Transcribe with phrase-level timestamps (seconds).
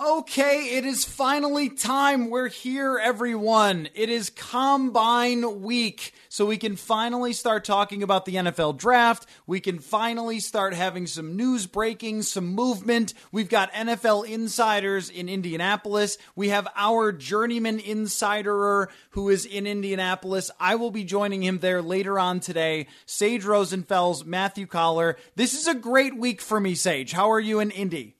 [0.00, 2.28] Okay, it is finally time.
[2.28, 3.88] We're here, everyone.
[3.94, 6.12] It is Combine Week.
[6.28, 9.24] So we can finally start talking about the NFL draft.
[9.46, 13.14] We can finally start having some news breaking, some movement.
[13.30, 16.18] We've got NFL insiders in Indianapolis.
[16.34, 20.50] We have our journeyman insiderer who is in Indianapolis.
[20.58, 22.88] I will be joining him there later on today.
[23.06, 25.16] Sage Rosenfels, Matthew Coller.
[25.36, 27.12] This is a great week for me, Sage.
[27.12, 28.16] How are you in Indy?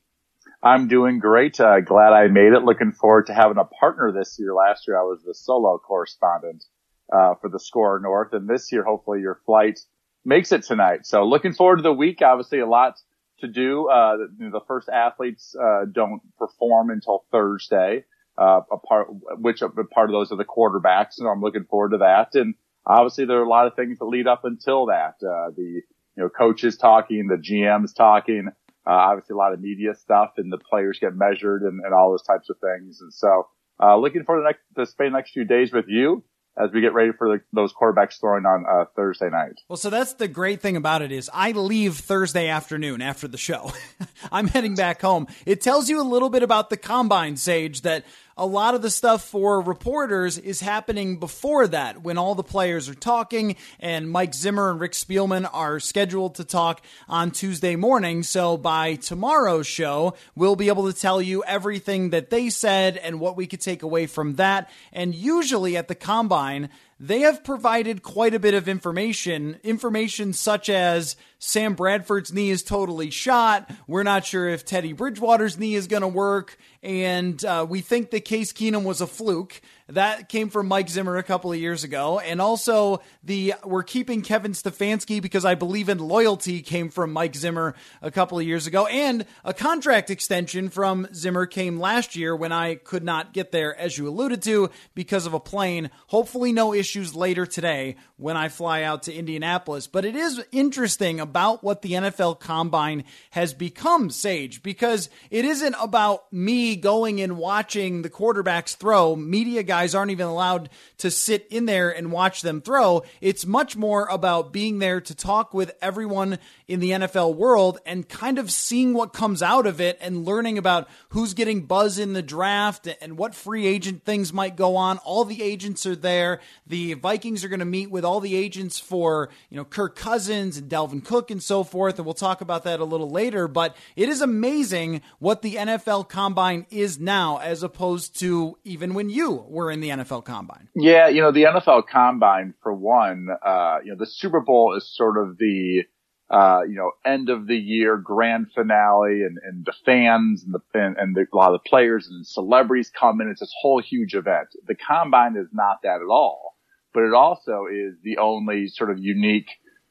[0.65, 1.61] I'm doing great.
[1.61, 2.65] Uh, glad I made it.
[2.65, 4.55] Looking forward to having a partner this year.
[4.55, 6.65] Last year I was the solo correspondent
[7.13, 9.79] uh, for the SKOR North, and this year hopefully your flight
[10.25, 11.05] makes it tonight.
[11.05, 12.23] So looking forward to the week.
[12.23, 12.95] Obviously a lot
[13.41, 13.91] to do.
[13.91, 18.05] Uh, the, the, first athletes uh, don't perform until Thursday.
[18.39, 21.91] Uh, a part, which a part of those are the quarterbacks, so I'm looking forward
[21.91, 22.35] to that.
[22.35, 22.55] And
[22.87, 25.17] obviously there are a lot of things that lead up until that.
[25.23, 25.83] Uh, the
[26.17, 28.49] you know coaches talking, the GMs talking.
[28.87, 32.11] Uh, obviously a lot of media stuff and the players get measured and, and all
[32.11, 33.01] those types of things.
[33.01, 33.49] And so,
[33.83, 36.23] uh, looking forward the next, to spend the next few days with you
[36.57, 39.61] as we get ready for the, those quarterbacks throwing on uh, Thursday night.
[39.69, 43.39] Well, so that's the great thing about it is I leave Thursday afternoon after the
[43.39, 43.73] show.
[44.33, 45.27] I'm heading back home.
[45.47, 48.05] It tells you a little bit about the combine, Sage, that
[48.37, 52.89] a lot of the stuff for reporters is happening before that when all the players
[52.89, 58.23] are talking and Mike Zimmer and Rick Spielman are scheduled to talk on Tuesday morning.
[58.23, 63.21] So by tomorrow's show, we'll be able to tell you everything that they said and
[63.21, 64.71] what we could take away from that.
[64.93, 70.69] And usually at the combine, they have provided quite a bit of information, information such
[70.69, 73.71] as Sam Bradford's knee is totally shot.
[73.87, 76.57] We're not sure if Teddy Bridgewater's knee is going to work.
[76.83, 79.61] And uh, we think that Case Keenum was a fluke.
[79.89, 82.19] That came from Mike Zimmer a couple of years ago.
[82.19, 87.37] And also, the we're keeping Kevin Stefanski because I believe in loyalty came from Mike
[87.37, 88.87] Zimmer a couple of years ago.
[88.87, 93.79] And a contract extension from Zimmer came last year when I could not get there,
[93.79, 95.91] as you alluded to, because of a plane.
[96.07, 99.87] Hopefully, no issues later today when I fly out to Indianapolis.
[99.87, 105.77] But it is interesting about what the NFL combine has become, Sage, because it isn't
[105.79, 109.15] about me going and watching the quarterbacks throw.
[109.15, 113.03] Media guys guys aren't even allowed to sit in there and watch them throw.
[113.21, 118.09] It's much more about being there to talk with everyone in the NFL world and
[118.09, 122.13] kind of seeing what comes out of it and learning about who's getting buzz in
[122.13, 124.99] the draft and what free agent things might go on.
[124.99, 126.41] All the agents are there.
[126.69, 130.57] The Vikings are going to meet with all the agents for, you know, Kirk Cousins
[130.57, 131.99] and Dalvin Cook and so forth.
[131.99, 133.49] And we'll talk about that a little later.
[133.49, 139.11] But it is amazing what the NFL combine is now as opposed to even when
[139.11, 140.69] you were in the NFL Combine?
[140.75, 144.89] Yeah, you know, the NFL Combine, for one, uh, you know, the Super Bowl is
[144.95, 145.83] sort of the,
[146.31, 150.79] uh, you know, end of the year grand finale and, and the fans and the,
[150.79, 153.29] and, and the, a lot of the players and celebrities come in.
[153.29, 154.49] It's this whole huge event.
[154.67, 156.57] The Combine is not that at all,
[156.93, 159.49] but it also is the only sort of unique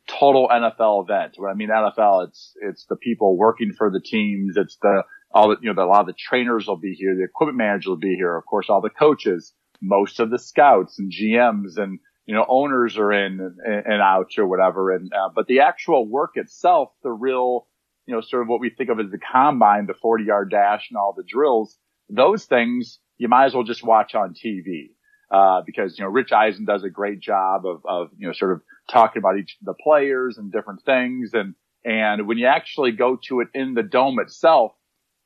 [0.07, 1.33] total NFL event.
[1.37, 4.57] When I mean NFL, it's, it's the people working for the teams.
[4.57, 7.15] It's the, all the, you know, the, a lot of the trainers will be here.
[7.15, 8.35] The equipment manager will be here.
[8.35, 9.53] Of course, all the coaches
[9.83, 14.31] most of the scouts and GMs and you know owners are in and, and out
[14.37, 14.91] or whatever.
[14.91, 17.67] And uh, but the actual work itself, the real
[18.05, 20.87] you know sort of what we think of as the combine, the 40 yard dash
[20.89, 21.77] and all the drills,
[22.09, 24.89] those things you might as well just watch on TV.
[25.31, 28.51] Uh, because, you know, Rich Eisen does a great job of, of, you know, sort
[28.51, 31.31] of talking about each the players and different things.
[31.33, 34.73] And, and when you actually go to it in the dome itself,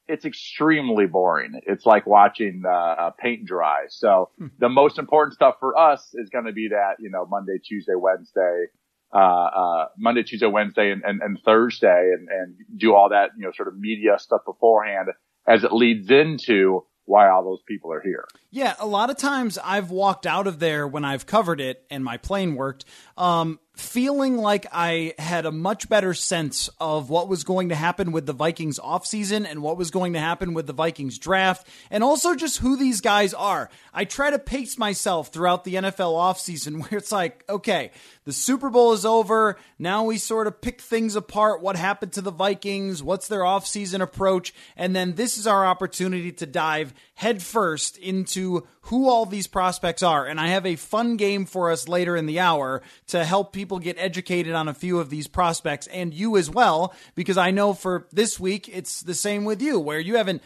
[0.08, 1.60] it's extremely boring.
[1.66, 3.86] It's like watching uh, paint dry.
[3.90, 4.48] So hmm.
[4.60, 7.96] the most important stuff for us is going to be that you know Monday, Tuesday,
[7.96, 8.66] Wednesday,
[9.14, 13.46] uh, uh, Monday, Tuesday, Wednesday, and, and, and Thursday, and, and do all that you
[13.46, 15.10] know sort of media stuff beforehand.
[15.48, 18.26] as it leads into why all those people are here.
[18.52, 22.04] Yeah, a lot of times I've walked out of there when I've covered it and
[22.04, 22.84] my plane worked,
[23.18, 28.12] um, feeling like I had a much better sense of what was going to happen
[28.12, 32.04] with the Vikings offseason and what was going to happen with the Vikings draft, and
[32.04, 33.70] also just who these guys are.
[33.94, 37.92] I try to pace myself throughout the NFL offseason where it's like, okay,
[38.26, 39.58] the Super Bowl is over.
[39.80, 41.62] Now we sort of pick things apart.
[41.62, 43.04] What happened to the Vikings?
[43.04, 44.54] What's their offseason approach?
[44.76, 50.28] And then this is our opportunity to dive headfirst into who all these prospects are.
[50.28, 53.80] And I have a fun game for us later in the hour to help people
[53.80, 57.74] get educated on a few of these prospects and you as well, because I know
[57.74, 60.44] for this week, it's the same with you, where you haven't,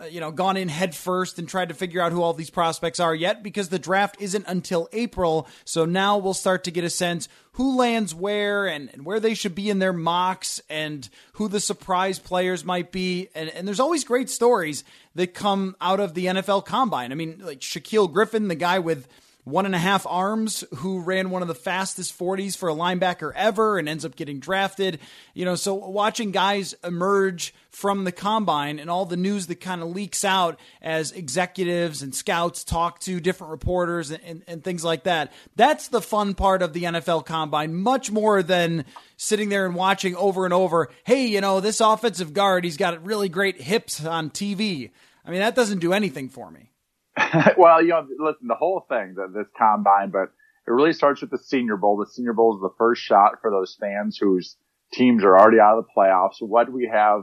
[0.00, 2.48] Uh, you know, gone in head first and tried to figure out who all these
[2.48, 5.46] prospects are yet because the draft isn't until April.
[5.66, 9.34] So now we'll start to get a sense who lands where and, and where they
[9.34, 13.28] should be in their mocks and who the surprise players might be.
[13.34, 14.82] And, and there's always great stories
[15.14, 17.12] that come out of the NFL combine.
[17.12, 19.08] I mean, like Shaquille Griffin, the guy with
[19.50, 23.32] one and a half arms who ran one of the fastest 40s for a linebacker
[23.34, 24.98] ever and ends up getting drafted.
[25.34, 29.82] You know, so watching guys emerge from the combine and all the news that kind
[29.82, 34.84] of leaks out as executives and scouts talk to different reporters and, and, and, things
[34.84, 35.32] like that.
[35.56, 38.84] That's the fun part of the NFL combine, much more than
[39.16, 43.04] sitting there and watching over and over, hey, you know, this offensive guard, he's got
[43.04, 44.90] really great hips on TV.
[45.24, 46.69] I mean, that doesn't do anything for me.
[47.58, 50.32] well, you know, listen, the whole thing, the, this combine, but
[50.66, 51.96] it really starts with the Senior Bowl.
[51.96, 54.56] The Senior Bowl is the first shot for those fans whose
[54.92, 56.36] teams are already out of the playoffs.
[56.40, 57.22] What do we have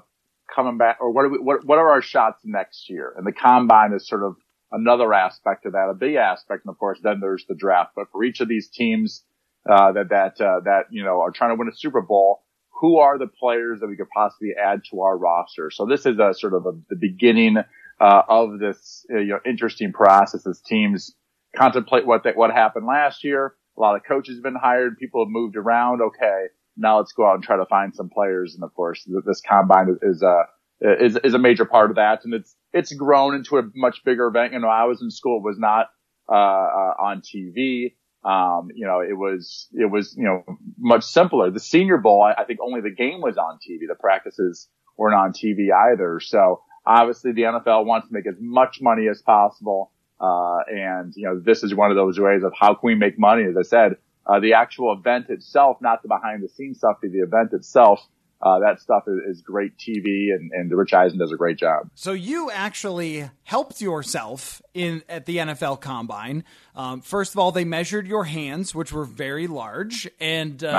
[0.53, 3.13] coming back, or what are we, what, what are our shots next year?
[3.17, 4.35] And the combine is sort of
[4.71, 6.65] another aspect of that, a big aspect.
[6.65, 7.91] And of course, then there's the draft.
[7.95, 9.23] But for each of these teams,
[9.69, 12.43] uh, that, that, uh, that, you know, are trying to win a Super Bowl,
[12.79, 15.71] who are the players that we could possibly add to our roster?
[15.71, 17.57] So this is a sort of a, the beginning
[17.99, 21.15] uh, of this uh, you know interesting process as teams
[21.55, 23.55] contemplate what they, what happened last year.
[23.77, 26.01] A lot of coaches have been hired, people have moved around.
[26.01, 26.45] Okay,
[26.75, 28.55] now let's go out and try to find some players.
[28.55, 30.43] And of course, this combine is, a
[30.81, 34.27] is is a major part of that, and it's it's grown into a much bigger
[34.27, 34.53] event.
[34.53, 35.87] You know, I was in school, it was not
[36.29, 37.95] uh, uh, on TV.
[38.23, 40.43] Um, you know, it was it was you know
[40.77, 41.49] much simpler.
[41.49, 43.87] The Senior Bowl, I, I think only the game was on TV.
[43.87, 44.67] The practices
[44.97, 46.19] weren't on TV either.
[46.19, 49.91] So Obviously, the NFL wants to make as much money as possible.
[50.19, 53.19] Uh, and, you know, this is one of those ways of how can we make
[53.19, 53.43] money?
[53.43, 57.11] As I said, uh, the actual event itself, not the behind the scenes stuff, but
[57.11, 57.99] the event itself,
[58.41, 61.89] uh, that stuff is, is, great TV and, and Rich Eisen does a great job.
[61.95, 66.43] So you actually helped yourself in at the NFL Combine.
[66.75, 70.69] Um, first of all, they measured your hands, which were very large, and uh,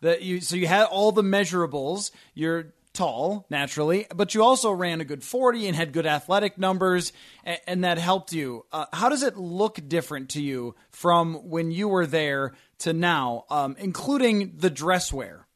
[0.00, 2.12] the, you, so you had all the measurables.
[2.34, 7.12] Your tall, naturally, but you also ran a good 40 and had good athletic numbers,
[7.44, 8.64] and, and that helped you.
[8.72, 13.44] Uh, how does it look different to you from when you were there to now,
[13.50, 15.46] um, including the dress wear?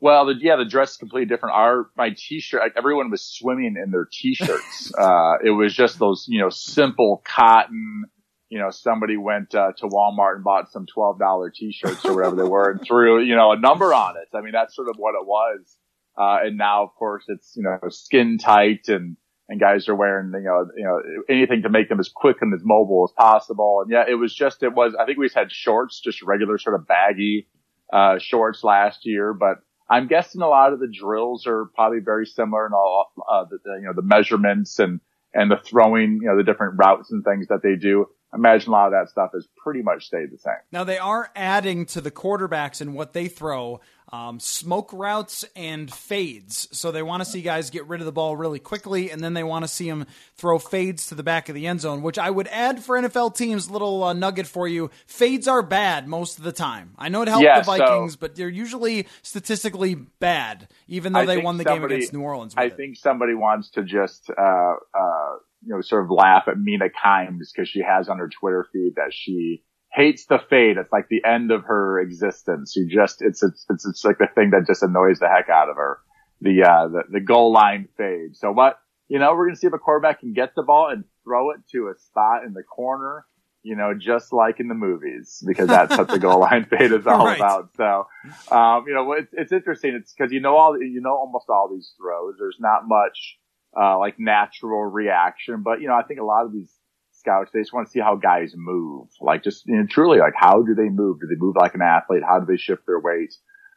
[0.00, 1.56] Well, the, yeah, the dress is completely different.
[1.56, 4.92] Our my t-shirt, everyone was swimming in their t-shirts.
[4.98, 8.04] uh, it was just those, you know, simple cotton.
[8.48, 12.36] You know, somebody went uh, to Walmart and bought some twelve dollar t-shirts or whatever
[12.36, 14.36] they were, and threw you know a number on it.
[14.36, 15.77] I mean, that's sort of what it was.
[16.18, 19.16] Uh, and now, of course, it's, you know, skin tight and,
[19.48, 22.52] and guys are wearing, you know, you know, anything to make them as quick and
[22.52, 23.80] as mobile as possible.
[23.82, 26.58] And yeah, it was just, it was, I think we just had shorts, just regular
[26.58, 27.46] sort of baggy,
[27.92, 32.26] uh, shorts last year, but I'm guessing a lot of the drills are probably very
[32.26, 35.00] similar and all, uh, the, the, you know, the measurements and,
[35.32, 38.72] and the throwing, you know, the different routes and things that they do imagine a
[38.72, 40.54] lot of that stuff has pretty much stayed the same.
[40.72, 43.80] Now they are adding to the quarterbacks and what they throw
[44.10, 46.68] um, smoke routes and fades.
[46.72, 49.34] So they want to see guys get rid of the ball really quickly, and then
[49.34, 50.06] they want to see them
[50.36, 52.02] throw fades to the back of the end zone.
[52.02, 53.70] Which I would add for NFL teams.
[53.70, 56.94] Little uh, nugget for you: fades are bad most of the time.
[56.98, 61.20] I know it helped yeah, the Vikings, so but they're usually statistically bad, even though
[61.20, 62.54] I they won the somebody, game against New Orleans.
[62.56, 62.76] I it.
[62.76, 64.30] think somebody wants to just.
[64.30, 65.17] Uh, uh,
[65.64, 68.94] you know, sort of laugh at Mina Kimes because she has on her Twitter feed
[68.96, 70.76] that she hates the fade.
[70.76, 72.74] It's like the end of her existence.
[72.76, 75.68] You just, it's, it's, it's, it's like the thing that just annoys the heck out
[75.68, 75.98] of her.
[76.40, 78.36] The, uh, the, the goal line fade.
[78.36, 80.88] So what, you know, we're going to see if a quarterback can get the ball
[80.90, 83.26] and throw it to a spot in the corner,
[83.62, 87.06] you know, just like in the movies, because that's what the goal line fade is
[87.06, 87.38] all right.
[87.38, 87.70] about.
[87.76, 88.06] So,
[88.54, 89.94] um, you know, it's, it's interesting.
[89.94, 92.36] It's because you know all, you know, almost all these throws.
[92.38, 93.37] There's not much,
[93.76, 95.62] uh, like natural reaction.
[95.62, 96.72] But, you know, I think a lot of these
[97.12, 99.08] scouts, they just want to see how guys move.
[99.20, 101.20] Like just, you know, truly like how do they move?
[101.20, 102.22] Do they move like an athlete?
[102.26, 103.34] How do they shift their weight?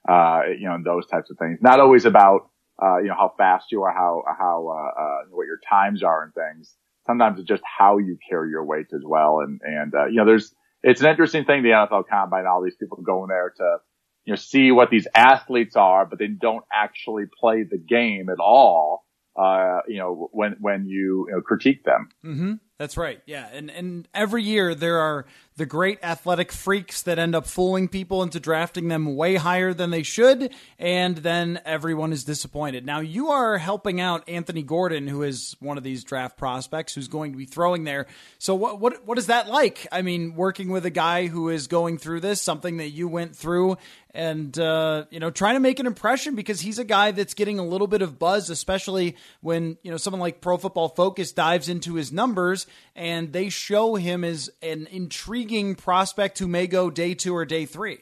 [0.08, 1.60] Uh, you know, and those types of things.
[1.62, 2.50] Not always about,
[2.82, 6.24] uh, you know, how fast you are, how, how, uh, uh, what your times are
[6.24, 6.76] and things.
[7.06, 9.40] Sometimes it's just how you carry your weight as well.
[9.40, 12.76] And, and, uh, you know, there's, it's an interesting thing, the NFL combine, all these
[12.76, 13.78] people going there to,
[14.26, 18.40] you know, see what these athletes are, but they don't actually play the game at
[18.40, 19.06] all.
[19.36, 22.10] Uh, you know, when, when you, you know, critique them.
[22.24, 22.54] Mm-hmm.
[22.78, 23.22] That's right.
[23.28, 23.48] Yeah.
[23.54, 25.28] And and every year there are
[25.62, 29.92] the great athletic freaks that end up fooling people into drafting them way higher than
[29.92, 32.84] they should, and then everyone is disappointed.
[32.84, 37.08] Now you are helping out Anthony Gordon, who is one of these draft prospects who's
[37.08, 38.08] going to be throwing there.
[38.40, 39.86] So what what what is that like?
[39.92, 43.36] I mean, working with a guy who is going through this, something that you went
[43.36, 43.78] through,
[44.14, 47.60] and uh, you know, trying to make an impression because he's a guy that's getting
[47.60, 51.70] a little bit of buzz, especially when you know someone like Pro Football Focus dives
[51.70, 52.66] into his numbers
[52.96, 57.66] and they show him as an intriguing prospect who may go day two or day
[57.66, 58.00] three.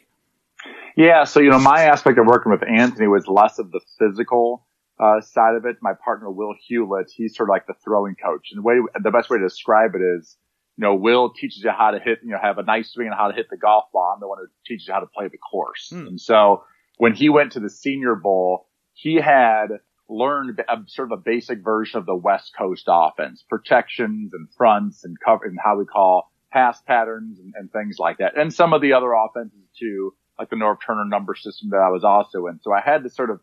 [0.96, 4.66] Yeah, so you know, my aspect of working with Anthony was less of the physical
[5.00, 5.78] uh, side of it.
[5.82, 9.12] My partner Will Hewlett, he's sort of like the throwing coach, and the way the
[9.12, 10.38] best way to describe it is,
[10.78, 13.16] you know, Will teaches you how to hit, you know, have a nice swing and
[13.16, 14.14] how to hit the golf ball.
[14.14, 15.90] I'm the one who teaches you how to play the course.
[15.90, 16.08] Hmm.
[16.08, 16.64] And so
[16.98, 19.68] when he went to the Senior Bowl, he had
[20.10, 25.06] learned a, sort of a basic version of the West Coast offense, protections and fronts
[25.06, 28.38] and cover and how we call pass patterns and, and, things like that.
[28.38, 31.90] And some of the other offenses too, like the Norv Turner number system that I
[31.90, 32.60] was also in.
[32.62, 33.40] So I had to sort of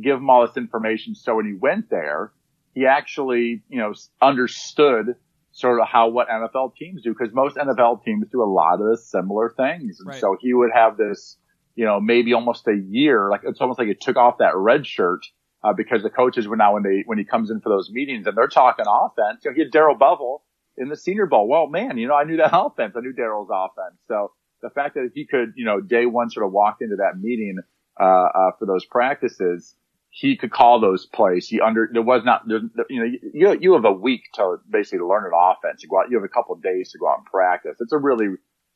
[0.00, 1.14] give him all this information.
[1.14, 2.32] So when he went there,
[2.74, 5.16] he actually, you know, understood
[5.52, 8.98] sort of how what NFL teams do because most NFL teams do a lot of
[9.00, 9.98] similar things.
[10.00, 10.20] And right.
[10.20, 11.36] so he would have this,
[11.74, 14.86] you know, maybe almost a year, like it's almost like he took off that red
[14.86, 15.26] shirt
[15.62, 18.26] uh, because the coaches were now when they when he comes in for those meetings
[18.26, 19.44] and they're talking offense.
[19.44, 20.40] You know, he had Darrell Bevell
[20.80, 21.46] in the Senior Bowl.
[21.46, 22.94] Well, man, you know, I knew that offense.
[22.96, 24.00] I knew Darrell's offense.
[24.08, 24.32] So
[24.62, 27.58] the fact that he could, you know, day one sort of walk into that meeting
[28.00, 29.74] uh, uh, for those practices,
[30.08, 31.46] he could call those plays.
[31.46, 35.00] He under there was not there, you know you you have a week to basically
[35.00, 35.82] learn an offense.
[35.82, 37.76] You go out, you have a couple days to go out and practice.
[37.78, 38.28] It's a really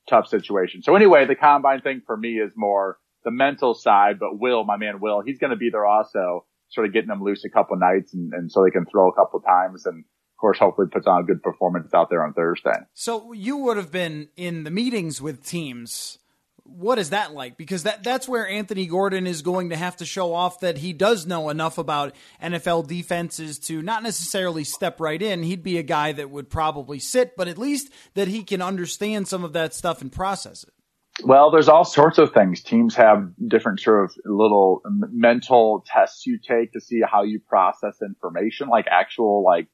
[0.08, 0.82] tough situation.
[0.82, 4.18] So anyway, the combine thing for me is more the mental side.
[4.20, 7.22] But Will, my man Will, he's going to be there also sort of getting them
[7.22, 10.40] loose a couple nights and, and so they can throw a couple times and of
[10.40, 12.74] course hopefully puts on a good performance out there on Thursday.
[12.92, 16.18] So you would have been in the meetings with teams.
[16.64, 17.56] What is that like?
[17.56, 20.92] Because that that's where Anthony Gordon is going to have to show off that he
[20.94, 25.42] does know enough about NFL defenses to not necessarily step right in.
[25.42, 29.28] He'd be a guy that would probably sit, but at least that he can understand
[29.28, 30.72] some of that stuff and process it.
[31.22, 32.62] Well, there's all sorts of things.
[32.62, 37.98] Teams have different sort of little mental tests you take to see how you process
[38.02, 39.68] information, like actual, like,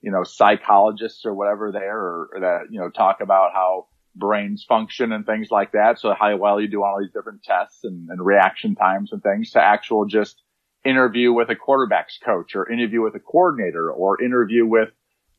[0.00, 4.64] you know, psychologists or whatever there or, or that, you know, talk about how brains
[4.68, 5.98] function and things like that.
[5.98, 9.52] So how well you do all these different tests and, and reaction times and things
[9.52, 10.42] to actual just
[10.84, 14.88] interview with a quarterback's coach or interview with a coordinator or interview with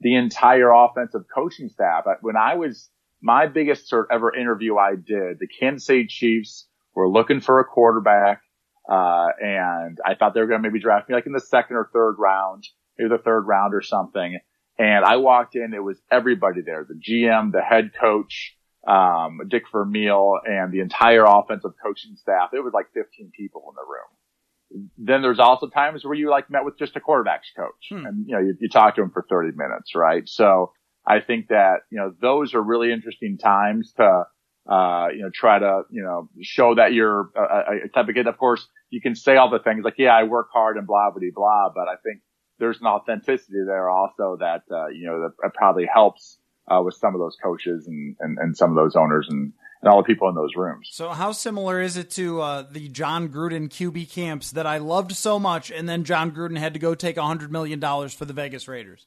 [0.02, 2.06] the entire offensive coaching staff.
[2.22, 2.90] When I was,
[3.22, 7.60] my biggest sort of ever interview I did, the Kansas City Chiefs were looking for
[7.60, 8.42] a quarterback.
[8.90, 11.76] Uh, and I thought they were going to maybe draft me like in the second
[11.76, 12.64] or third round,
[12.98, 14.40] maybe the third round or something.
[14.80, 18.56] And I walked in, it was everybody there, the GM, the head coach,
[18.88, 22.52] um, Dick Vermeil and the entire offensive coaching staff.
[22.54, 24.88] It was like 15 people in the room.
[24.98, 28.06] Then there's also times where you like met with just a quarterbacks coach hmm.
[28.06, 30.28] and, you know, you, you talk to him for 30 minutes, right?
[30.28, 30.72] So,
[31.06, 34.26] I think that, you know, those are really interesting times to,
[34.70, 38.28] uh, you know, try to, you know, show that you're a, a type of kid.
[38.28, 41.10] Of course, you can say all the things like, yeah, I work hard and blah,
[41.10, 42.22] blah, blah, but I think
[42.60, 46.38] there's an authenticity there also that, uh, you know, that probably helps,
[46.68, 49.92] uh, with some of those coaches and, and, and some of those owners and, and
[49.92, 50.90] all the people in those rooms.
[50.92, 55.16] So, how similar is it to uh, the Jon Gruden QB camps that I loved
[55.16, 58.26] so much, and then Jon Gruden had to go take a hundred million dollars for
[58.26, 59.06] the Vegas Raiders?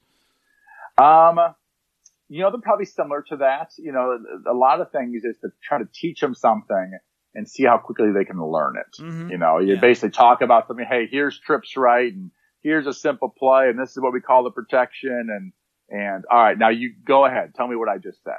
[0.97, 1.39] Um,
[2.29, 3.71] you know, they're probably similar to that.
[3.77, 4.17] You know,
[4.47, 6.97] a lot of things is to try to teach them something
[7.35, 9.01] and see how quickly they can learn it.
[9.01, 9.29] Mm-hmm.
[9.29, 9.79] You know, you yeah.
[9.79, 10.85] basically talk about something.
[10.87, 12.31] Hey, here's trips right, and
[12.63, 15.51] here's a simple play, and this is what we call the protection, and
[15.89, 18.33] and all right, now you go ahead, tell me what I just said.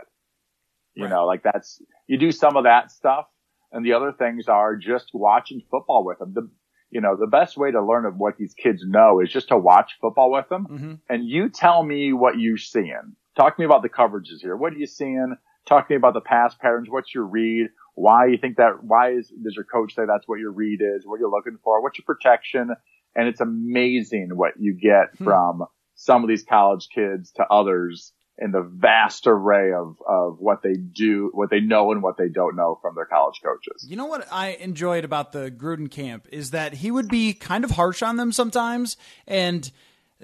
[0.94, 1.10] You right.
[1.10, 3.26] know, like that's you do some of that stuff,
[3.72, 6.32] and the other things are just watching football with them.
[6.34, 6.50] The
[6.90, 9.58] you know, the best way to learn of what these kids know is just to
[9.58, 10.94] watch football with them, mm-hmm.
[11.08, 14.56] and you tell me what you're seeing Talk to me about the coverages here.
[14.56, 15.36] What are you seeing?
[15.66, 16.88] Talk to me about the pass patterns.
[16.88, 17.68] What's your read?
[17.94, 18.84] Why you think that?
[18.84, 21.04] Why is does your coach say that's what your read is?
[21.04, 21.82] What you're looking for?
[21.82, 22.70] What's your protection?
[23.14, 25.24] And it's amazing what you get hmm.
[25.24, 30.60] from some of these college kids to others in the vast array of, of what
[30.62, 33.86] they do, what they know and what they don't know from their college coaches.
[33.88, 37.62] You know what I enjoyed about the Gruden camp is that he would be kind
[37.62, 38.96] of harsh on them sometimes
[39.28, 39.70] and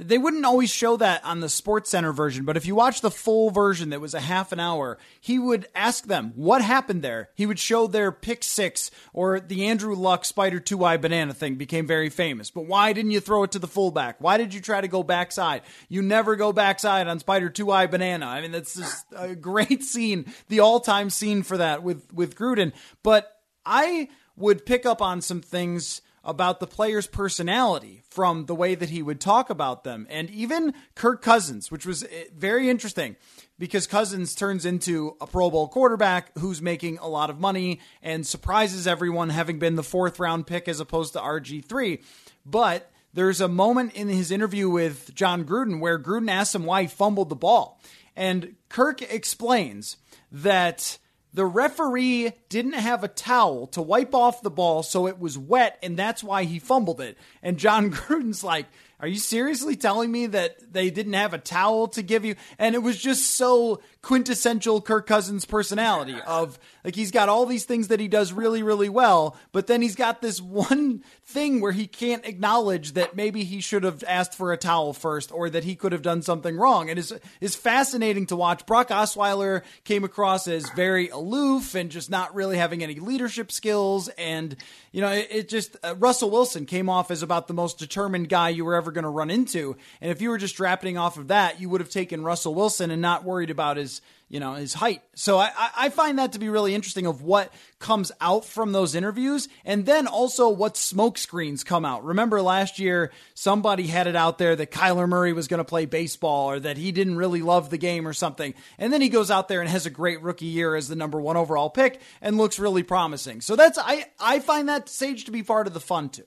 [0.01, 3.11] they wouldn't always show that on the Sports Center version, but if you watch the
[3.11, 7.29] full version that was a half an hour, he would ask them what happened there.
[7.35, 11.57] He would show their pick six or the Andrew Luck Spider two Y banana thing
[11.57, 12.51] became very famous.
[12.51, 14.17] But why didn't you throw it to the fullback?
[14.21, 15.63] Why did you try to go backside?
[15.91, 18.27] You never go backside on Spider two Y banana.
[18.27, 22.37] I mean, that's just a great scene, the all time scene for that with with
[22.37, 22.73] Gruden.
[23.03, 23.31] But
[23.67, 28.91] I would pick up on some things about the player's personality from the way that
[28.91, 30.07] he would talk about them.
[30.11, 33.17] And even Kirk Cousins, which was eh, very interesting
[33.59, 38.27] because Cousins turns into a Pro Bowl quarterback who's making a lot of money and
[38.27, 42.03] surprises everyone having been the fourth round pick as opposed to RG3.
[42.45, 46.83] But there's a moment in his interview with Jon Gruden where Gruden asks him why
[46.83, 47.81] he fumbled the ball.
[48.15, 49.97] And Kirk explains
[50.31, 50.99] that
[51.33, 55.79] the referee didn't have a towel to wipe off the ball, so it was wet,
[55.83, 57.17] and that's why he fumbled it.
[57.43, 58.67] And Jon Gruden's like,
[58.99, 62.35] Are you seriously telling me that they didn't have a towel to give you?
[62.59, 67.65] And it was just so quintessential Kirk Cousins personality of like he's got all these
[67.65, 71.73] things that he does really, really well, but then he's got this one thing where
[71.73, 75.65] he can't acknowledge that maybe he should have asked for a towel first or that
[75.65, 76.89] he could have done something wrong.
[76.89, 78.65] And it's, it's fascinating to watch.
[78.65, 84.09] Brock Osweiler came across as very aloof and just not really having any leadership skills.
[84.17, 84.57] And,
[84.93, 88.31] you know, it, it just, uh, Russell Wilson came off as about the most determined
[88.31, 89.77] guy you were ever going to run into.
[90.01, 92.91] And if you were just drafting off of that, you would have taken Russell Wilson
[92.91, 93.90] and not worried about his
[94.31, 95.03] you know, his height.
[95.17, 98.95] So I, I find that to be really interesting of what comes out from those
[98.95, 102.05] interviews and then also what smoke screens come out.
[102.05, 105.85] Remember last year, somebody had it out there that Kyler Murray was going to play
[105.85, 108.55] baseball or that he didn't really love the game or something.
[108.79, 111.21] And then he goes out there and has a great rookie year as the number
[111.21, 113.41] one overall pick and looks really promising.
[113.41, 116.27] So that's, I, I find that Sage to be part of the fun too.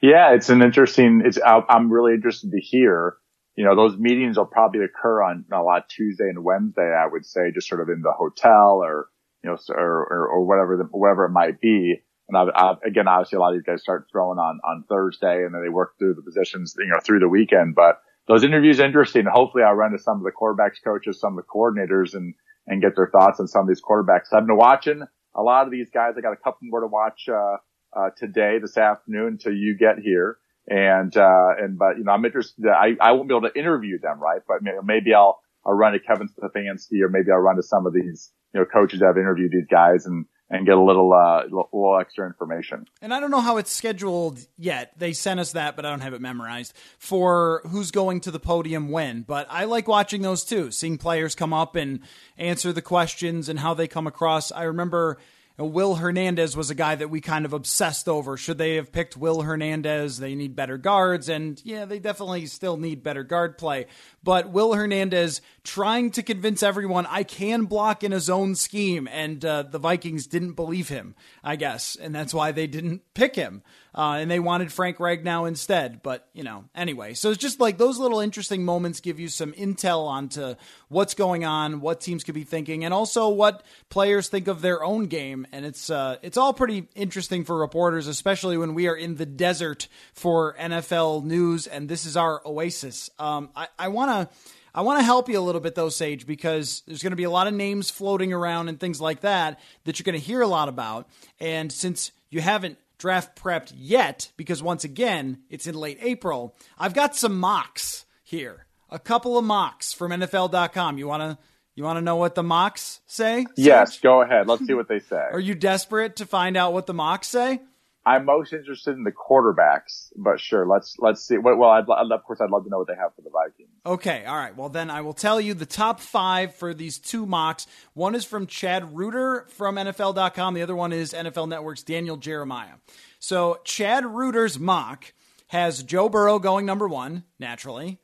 [0.00, 3.16] Yeah, it's an interesting, it's, I'm really interested to hear
[3.60, 7.26] you know, those meetings will probably occur on a lot Tuesday and Wednesday, I would
[7.26, 9.08] say, just sort of in the hotel or,
[9.44, 11.96] you know, or, or, or whatever, the, whatever it might be.
[12.30, 15.44] And I, I, again, obviously a lot of these guys start throwing on, on Thursday
[15.44, 17.74] and then they work through the positions, you know, through the weekend.
[17.74, 19.26] But those interviews are interesting.
[19.30, 22.32] Hopefully I'll run to some of the quarterbacks coaches, some of the coordinators and,
[22.66, 24.32] and get their thoughts on some of these quarterbacks.
[24.32, 25.02] I've been watching
[25.34, 26.14] a lot of these guys.
[26.16, 27.56] I got a couple more to watch, uh,
[27.94, 30.38] uh, today, this afternoon until you get here.
[30.70, 32.64] And, uh, and, but, you know, I'm interested.
[32.68, 34.40] I, I won't be able to interview them, right?
[34.46, 37.92] But maybe I'll, I'll run to Kevin Stefanski or maybe I'll run to some of
[37.92, 41.42] these, you know, coaches that have interviewed these guys and, and get a little, uh,
[41.44, 42.86] little extra information.
[43.02, 44.92] And I don't know how it's scheduled yet.
[44.96, 48.38] They sent us that, but I don't have it memorized for who's going to the
[48.40, 49.22] podium when.
[49.22, 51.98] But I like watching those too, seeing players come up and
[52.38, 54.52] answer the questions and how they come across.
[54.52, 55.18] I remember
[55.60, 58.36] Will Hernandez was a guy that we kind of obsessed over.
[58.36, 60.18] Should they have picked Will Hernandez?
[60.18, 63.86] They need better guards, and yeah, they definitely still need better guard play.
[64.22, 69.44] But Will Hernandez trying to convince everyone I can block in a zone scheme, and
[69.44, 73.62] uh, the Vikings didn't believe him, I guess, and that's why they didn't pick him.
[73.92, 76.02] Uh, and they wanted Frank Ragnow instead.
[76.02, 77.14] But, you know, anyway.
[77.14, 80.54] So it's just like those little interesting moments give you some intel onto
[80.88, 84.84] what's going on, what teams could be thinking, and also what players think of their
[84.84, 85.46] own game.
[85.50, 89.26] And it's uh, it's all pretty interesting for reporters, especially when we are in the
[89.26, 93.10] desert for NFL news, and this is our oasis.
[93.18, 94.34] Um, I, I want to.
[94.72, 97.24] I want to help you a little bit though, Sage, because there's going to be
[97.24, 100.42] a lot of names floating around and things like that that you're going to hear
[100.42, 101.08] a lot about.
[101.40, 106.54] And since you haven't draft prepped yet because once again, it's in late April.
[106.78, 108.66] I've got some mocks here.
[108.90, 110.98] A couple of mocks from NFL.com.
[110.98, 111.38] You want to
[111.74, 113.46] you want to know what the mocks say?
[113.56, 114.46] Yes, go ahead.
[114.46, 115.28] Let's see what they say.
[115.32, 117.60] Are you desperate to find out what the mocks say?
[118.04, 121.36] I'm most interested in the quarterbacks, but sure, let's let's see.
[121.36, 123.68] Well, I'd, I'd, of course, I'd love to know what they have for the Vikings.
[123.84, 124.56] Okay, all right.
[124.56, 127.66] Well, then I will tell you the top five for these two mocks.
[127.92, 130.54] One is from Chad Reuter from NFL.com.
[130.54, 132.74] The other one is NFL Network's Daniel Jeremiah.
[133.18, 135.12] So Chad Reuter's mock
[135.48, 137.98] has Joe Burrow going number one, naturally.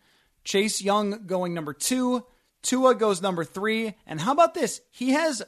[0.45, 2.25] Chase Young going number two.
[2.63, 3.95] Tua goes number three.
[4.07, 4.81] And how about this?
[4.91, 5.43] He has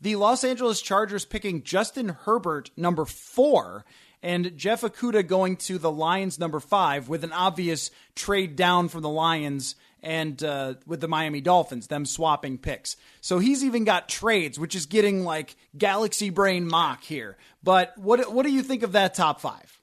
[0.00, 3.84] the Los Angeles Chargers picking Justin Herbert number four
[4.22, 9.02] and Jeff Okudah going to the Lions number five with an obvious trade down from
[9.02, 12.96] the Lions and uh, with the Miami Dolphins, them swapping picks.
[13.20, 17.36] So he's even got trades, which is getting like galaxy brain mock here.
[17.62, 19.80] But what what do you think of that top five?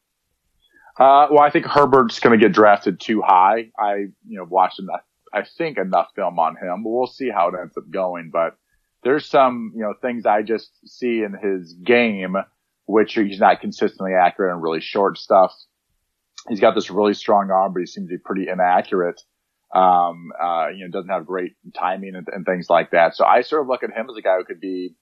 [0.99, 3.69] Uh, well, I think Herbert's going to get drafted too high.
[3.77, 5.01] I you know watched enough,
[5.31, 6.83] I think, enough film on him.
[6.83, 8.57] We'll see how it ends up going, but
[9.07, 12.35] there's some, you know, things I just see in his game,
[12.87, 15.53] which he's not consistently accurate and really short stuff.
[16.49, 19.21] He's got this really strong arm, but he seems to be pretty inaccurate.
[19.73, 23.15] Um, uh, you know, doesn't have great timing and, and things like that.
[23.15, 24.95] So I sort of look at him as a guy who could be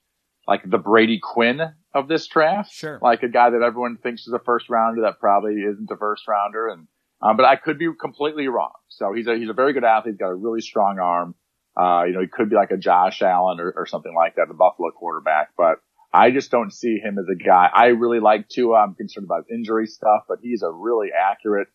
[0.48, 1.62] like the Brady Quinn
[1.96, 2.74] of this draft.
[2.74, 3.00] Sure.
[3.02, 6.28] Like a guy that everyone thinks is a first rounder that probably isn't a first
[6.28, 6.68] rounder.
[6.68, 6.88] And,
[7.24, 8.74] um, but I could be completely wrong.
[8.88, 10.14] So he's a, he's a very good athlete.
[10.14, 11.34] He's got a really strong arm.
[11.78, 14.48] Uh, you know, he could be like a Josh Allen or, or something like that,
[14.48, 15.80] the Buffalo quarterback, but
[16.14, 17.70] I just don't see him as a guy.
[17.74, 18.78] I really like Tua.
[18.78, 21.68] I'm concerned about injury stuff, but he's a really accurate,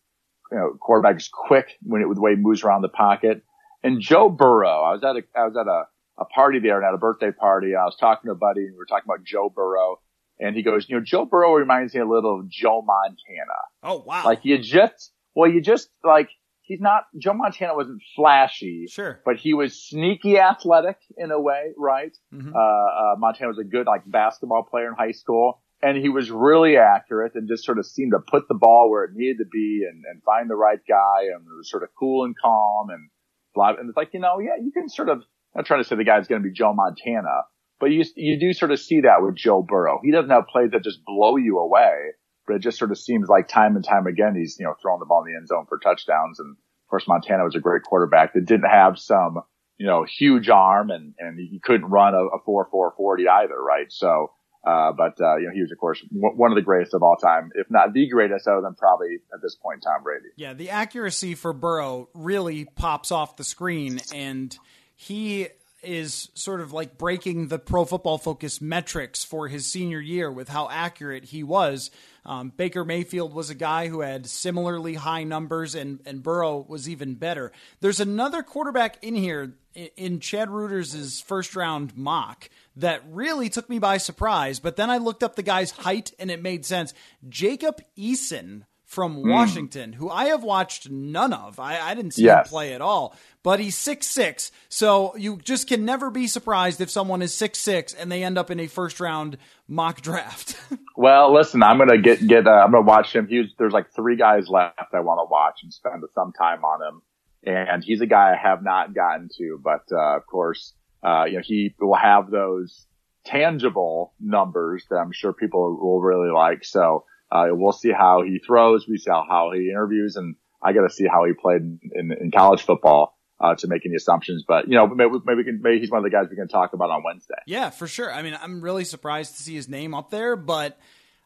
[0.51, 3.43] you know, quarterback is quick when it, with the way he moves around the pocket.
[3.83, 5.83] And Joe Burrow, I was at a, I was at a,
[6.19, 7.75] a party there and at a birthday party.
[7.75, 9.99] I was talking to a buddy and we were talking about Joe Burrow
[10.39, 13.59] and he goes, you know, Joe Burrow reminds me a little of Joe Montana.
[13.83, 14.25] Oh, wow.
[14.25, 16.29] Like you just, well, you just like,
[16.71, 18.85] he's not, Joe Montana wasn't flashy.
[18.89, 19.19] Sure.
[19.25, 22.15] But he was sneaky athletic in a way, right?
[22.33, 22.53] Mhm.
[22.55, 26.31] Uh, uh, Montana was a good like basketball player in high school and he was
[26.31, 29.45] really accurate and just sort of seemed to put the ball where it needed to
[29.51, 32.89] be and, and find the right guy and it was sort of cool and calm
[32.89, 33.09] and
[33.53, 33.69] blah.
[33.77, 35.95] And it's like, you know, yeah, you can sort of, I'm not trying to say
[35.97, 37.43] the guy's going to be Joe Montana,
[37.79, 39.99] but you, you do sort of see that with Joe Burrow.
[40.03, 42.11] He doesn't have plays that just blow you away,
[42.51, 44.99] but it just sort of seems like time and time again, he's, you know, throwing
[44.99, 46.37] the ball in the end zone for touchdowns.
[46.37, 49.39] And of course, Montana was a great quarterback that didn't have some,
[49.77, 53.55] you know, huge arm and, and he couldn't run a, a 4 4 40 either,
[53.55, 53.89] right?
[53.89, 54.31] So,
[54.67, 57.03] uh, but, uh, you know, he was, of course, w- one of the greatest of
[57.03, 60.27] all time, if not the greatest, other than probably at this point, Tom Brady.
[60.35, 64.53] Yeah, the accuracy for Burrow really pops off the screen, and
[64.93, 65.47] he
[65.83, 70.49] is sort of like breaking the pro football focus metrics for his senior year with
[70.49, 71.91] how accurate he was.
[72.25, 76.87] Um, Baker Mayfield was a guy who had similarly high numbers, and, and Burrow was
[76.87, 77.51] even better.
[77.79, 83.69] There's another quarterback in here in, in Chad Reuter's first round mock that really took
[83.69, 86.93] me by surprise, but then I looked up the guy's height and it made sense.
[87.27, 91.61] Jacob Eason from Washington, who I have watched none of.
[91.61, 92.47] I, I didn't see Yes.
[92.47, 94.51] him play at all, but he's six six.
[94.67, 98.37] So you just can never be surprised if someone is six six and they end
[98.37, 100.57] up in a first round mock draft.
[100.97, 102.45] Well, listen, I'm gonna get get.
[102.45, 103.25] Uh, I'm gonna watch him.
[103.27, 106.81] He there's like three guys left I want to watch and spend some time on
[106.87, 107.01] him.
[107.43, 111.37] And he's a guy I have not gotten to, but uh, of course, uh, you
[111.37, 112.85] know, he will have those
[113.25, 116.63] tangible numbers that I'm sure people will really like.
[116.65, 118.87] So uh, we'll see how he throws.
[118.87, 122.11] We see how, he interviews, and I got to see how he played in, in,
[122.11, 124.43] in college football uh, to make any assumptions.
[124.47, 126.47] But you know, maybe, maybe, we can, maybe he's one of the guys we can
[126.47, 127.35] talk about on Wednesday.
[127.47, 128.11] Yeah, for sure.
[128.13, 130.77] I mean, I'm really surprised to see his name up there, but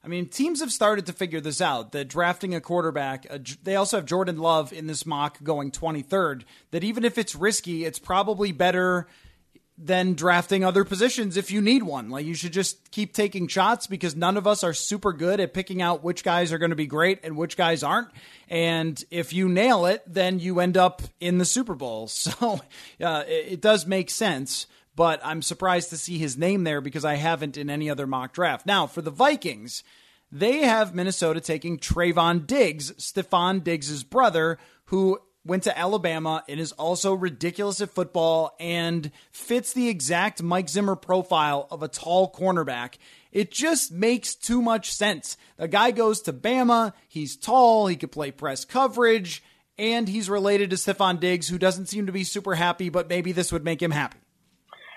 [0.03, 1.91] I mean, teams have started to figure this out.
[1.93, 6.43] That drafting a quarterback, uh, they also have Jordan Love in this mock going 23rd.
[6.69, 9.07] That even if it's risky, it's probably better
[9.77, 12.09] than drafting other positions if you need one.
[12.09, 15.53] Like you should just keep taking shots because none of us are super good at
[15.53, 18.09] picking out which guys are going to be great and which guys aren't.
[18.47, 22.09] And if you nail it, then you end up in the Super Bowl.
[22.25, 22.59] So
[23.01, 24.67] uh, it, it does make sense.
[24.95, 28.33] But I'm surprised to see his name there because I haven't in any other mock
[28.33, 28.65] draft.
[28.65, 29.83] Now for the Vikings,
[30.31, 36.71] they have Minnesota taking Trevon Diggs, Stefon Diggs' brother, who went to Alabama and is
[36.73, 42.95] also ridiculous at football and fits the exact Mike Zimmer profile of a tall cornerback.
[43.31, 45.37] It just makes too much sense.
[45.57, 49.43] The guy goes to Bama, he's tall, he could play press coverage,
[49.77, 53.31] and he's related to Stefon Diggs, who doesn't seem to be super happy, but maybe
[53.31, 54.17] this would make him happy.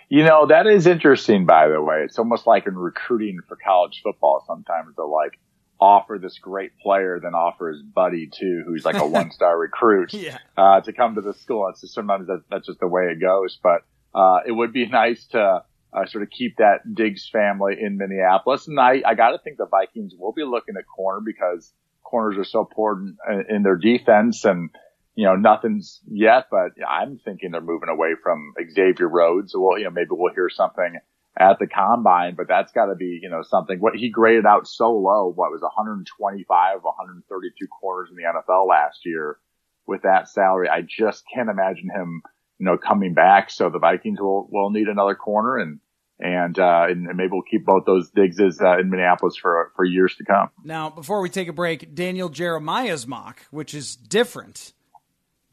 [0.09, 2.03] You know, that is interesting, by the way.
[2.03, 4.43] It's almost like in recruiting for college football.
[4.47, 5.39] Sometimes They're like
[5.81, 10.13] offer this great player, then offer his buddy too, who's like a one star recruit,
[10.13, 10.39] Yeah.
[10.57, 11.69] uh, to come to the school.
[11.69, 13.59] It's just sometimes that, that's just the way it goes.
[13.63, 13.83] But,
[14.15, 15.63] uh, it would be nice to,
[15.93, 18.69] uh, sort of keep that Diggs family in Minneapolis.
[18.69, 22.45] And I, I gotta think the Vikings will be looking at corner because corners are
[22.45, 24.71] so important in, in their defense and,
[25.15, 29.55] you know, nothing's yet, but I'm thinking they're moving away from Xavier Rhodes.
[29.57, 30.97] Well, you know, maybe we'll hear something
[31.39, 33.79] at the combine, but that's got to be, you know, something.
[33.79, 39.01] What he graded out so low, what was 125, 132 corners in the NFL last
[39.05, 39.39] year
[39.87, 40.69] with that salary.
[40.69, 42.23] I just can't imagine him,
[42.59, 43.51] you know, coming back.
[43.51, 45.79] So the Vikings will, will need another corner and,
[46.19, 50.17] and, uh, and, maybe we'll keep both those Diggses uh, in Minneapolis for, for years
[50.17, 50.51] to come.
[50.65, 54.73] Now, before we take a break, Daniel Jeremiah's mock, which is different.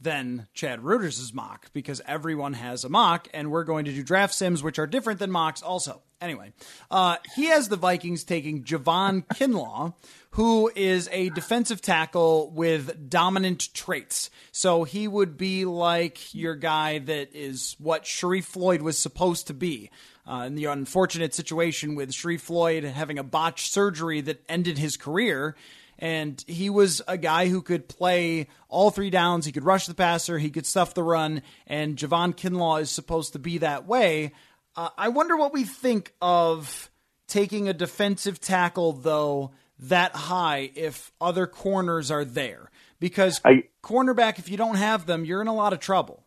[0.06, 4.36] Than Chad Reuter's mock because everyone has a mock, and we're going to do draft
[4.36, 6.04] sims, which are different than mocks also.
[6.22, 6.54] Anyway,
[6.92, 9.96] uh, he has the Vikings taking Javon Kinlaw,
[10.30, 14.30] who is a defensive tackle with dominant traits.
[14.52, 19.56] So he would be like your guy that is what Sharrif Floyd was supposed to
[19.56, 19.90] be.
[20.28, 24.98] Uh, in the unfortunate situation with Sharrif Floyd having a botched surgery that ended his
[24.98, 25.56] career.
[25.98, 29.46] And he was a guy who could play all three downs.
[29.46, 33.34] He could rush the passer, he could stuff the run, and Javon Kinlaw is supposed
[33.34, 34.34] to be that way.
[34.76, 36.90] Uh, I wonder what we think of
[37.28, 42.70] taking a defensive tackle, though, that high if other corners are there.
[43.00, 46.26] Because I, cornerback, if you don't have them, you're in a lot of trouble.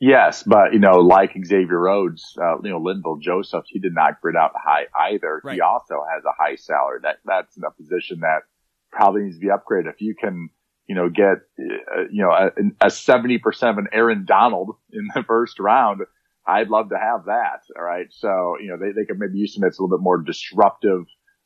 [0.00, 4.20] Yes, but you know, like Xavier Rhodes, uh, you know, Linval Joseph, he did not
[4.20, 5.40] grid out high either.
[5.42, 5.54] Right.
[5.54, 7.00] He also has a high salary.
[7.02, 8.42] That that's in a position that
[8.98, 9.88] probably needs to be upgraded.
[9.88, 10.50] If you can,
[10.88, 12.32] you know, get, uh, you know,
[12.80, 16.00] a, 70% of an Aaron Donald in the first round,
[16.44, 17.60] I'd love to have that.
[17.76, 18.08] All right.
[18.10, 21.02] So, you know, they, they could maybe use him as a little bit more disruptive,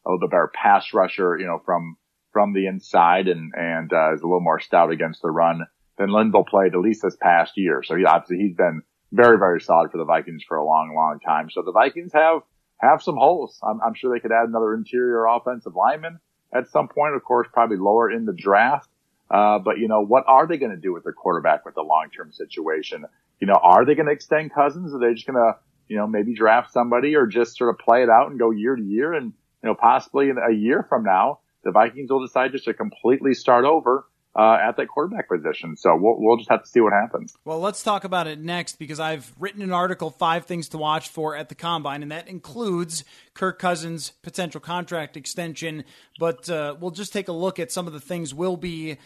[0.07, 1.97] a little bit better pass rusher, you know, from,
[2.33, 5.67] from the inside and, and, uh, is a little more stout against the run
[5.99, 7.83] than Linval played at least this past year.
[7.85, 8.81] So he obviously he's been
[9.13, 11.51] very, very solid for the Vikings for a long, long time.
[11.51, 12.41] So the Vikings have,
[12.81, 13.59] have some holes.
[13.63, 16.19] I'm, I'm sure they could add another interior offensive lineman
[16.55, 18.89] at some point, of course, probably lower in the draft.
[19.31, 21.83] Uh, but you know, what are they going to do with their quarterback with the
[21.83, 23.05] long-term situation?
[23.41, 24.95] You know, are they going to extend Cousins?
[24.95, 28.03] Are they just going to, you know, maybe draft somebody or just sort of play
[28.03, 29.15] it out and go year to year?
[29.15, 32.75] And, you know, possibly in a year from now, the Vikings will decide just to
[32.75, 35.77] completely start over uh, at that quarterback position.
[35.77, 37.37] So we'll, we'll just have to see what happens.
[37.45, 41.09] Well, let's talk about it next because I've written an article, Five Things to Watch
[41.09, 45.85] for at the Combine, and that includes Kirk Cousins' potential contract extension.
[46.19, 48.99] But uh, we'll just take a look at some of the things we'll be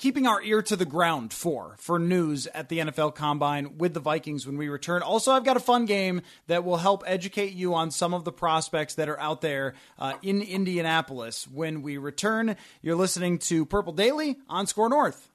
[0.00, 4.00] keeping our ear to the ground for for news at the NFL Combine with the
[4.00, 5.02] Vikings when we return.
[5.02, 8.32] Also, I've got a fun game that will help educate you on some of the
[8.32, 12.56] prospects that are out there uh, in Indianapolis when we return.
[12.80, 15.29] You're listening to Purple Daily on SKOR North.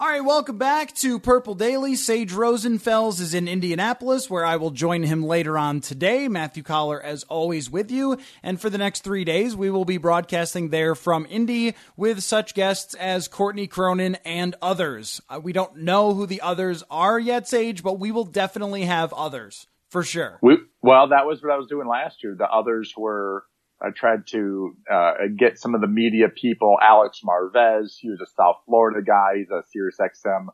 [0.00, 1.94] All right, welcome back to Purple Daily.
[1.94, 6.26] Sage Rosenfels is in Indianapolis, where I will join him later on today.
[6.26, 8.18] Matthew Coller, as always, with you.
[8.42, 12.54] And for the next three days, we will be broadcasting there from Indy with such
[12.54, 15.20] guests as Courtney Cronin and others.
[15.28, 19.12] Uh, we don't know who the others are yet, Sage, but we will definitely have
[19.12, 20.40] others for sure.
[20.42, 22.34] We, well, that was what I was doing last year.
[22.36, 23.44] The others were
[23.84, 26.78] I tried to uh, get some of the media people.
[26.80, 29.38] Alex Marvez, he was a South Florida guy.
[29.38, 30.46] He's a Sirius XM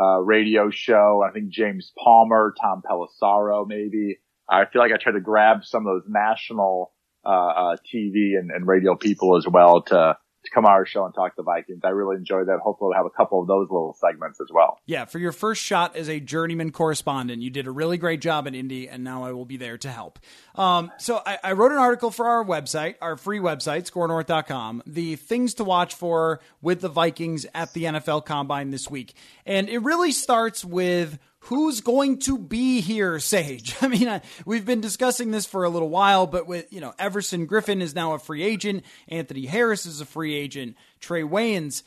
[0.00, 1.24] uh, radio show.
[1.28, 4.18] I think James Palmer, Tom Pelissero, maybe.
[4.48, 6.92] I feel like I tried to grab some of those national
[7.24, 10.16] uh, uh TV and, and radio people as well to
[10.48, 11.80] to come on our show and talk to the Vikings.
[11.84, 12.58] I really enjoyed that.
[12.58, 14.80] Hopefully, we'll have a couple of those little segments as well.
[14.86, 18.46] Yeah, for your first shot as a journeyman correspondent, you did a really great job
[18.46, 20.18] in Indy, and now I will be there to help.
[20.54, 25.16] Um, so I, I, wrote an article for our website, our free website, skornorth.com, the
[25.16, 29.14] things to watch for with the Vikings at the NFL Combine this week.
[29.46, 33.76] And it really starts with who's going to be here, Sage?
[33.80, 36.94] I mean, I, we've been discussing this for a little while, but with, you know,
[36.98, 38.84] Everson Griffen is now a free agent.
[39.08, 40.76] Anthony Harris is a free agent.
[41.00, 41.82] Trae Waynes,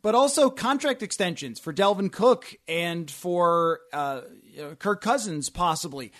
[0.00, 4.22] but also contract extensions for Dalvin Cook and for uh,
[4.78, 6.12] Kirk Cousins, possibly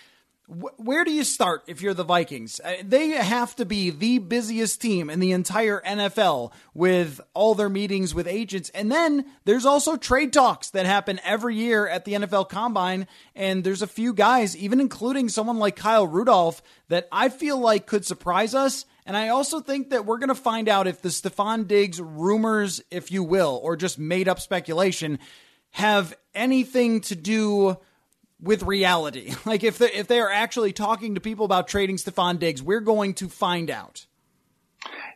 [0.48, 2.60] where do you start if you're the Vikings?
[2.60, 7.68] Uh, they have to be the busiest team in the entire NFL with all their
[7.68, 8.68] meetings with agents.
[8.70, 13.06] And then there's also trade talks that happen every year at the NFL Combine.
[13.34, 17.86] And there's a few guys, even including someone like Kyle Rudolph, that I feel like
[17.86, 18.84] could surprise us.
[19.06, 22.82] And I also think that we're going to find out if the Stefon Diggs rumors,
[22.90, 25.18] if you will, or just made up speculation,
[25.70, 27.78] have anything to do
[28.42, 29.34] with reality.
[29.44, 32.80] Like if they if they are actually talking to people about trading Stefon Diggs, we're
[32.80, 34.06] going to find out.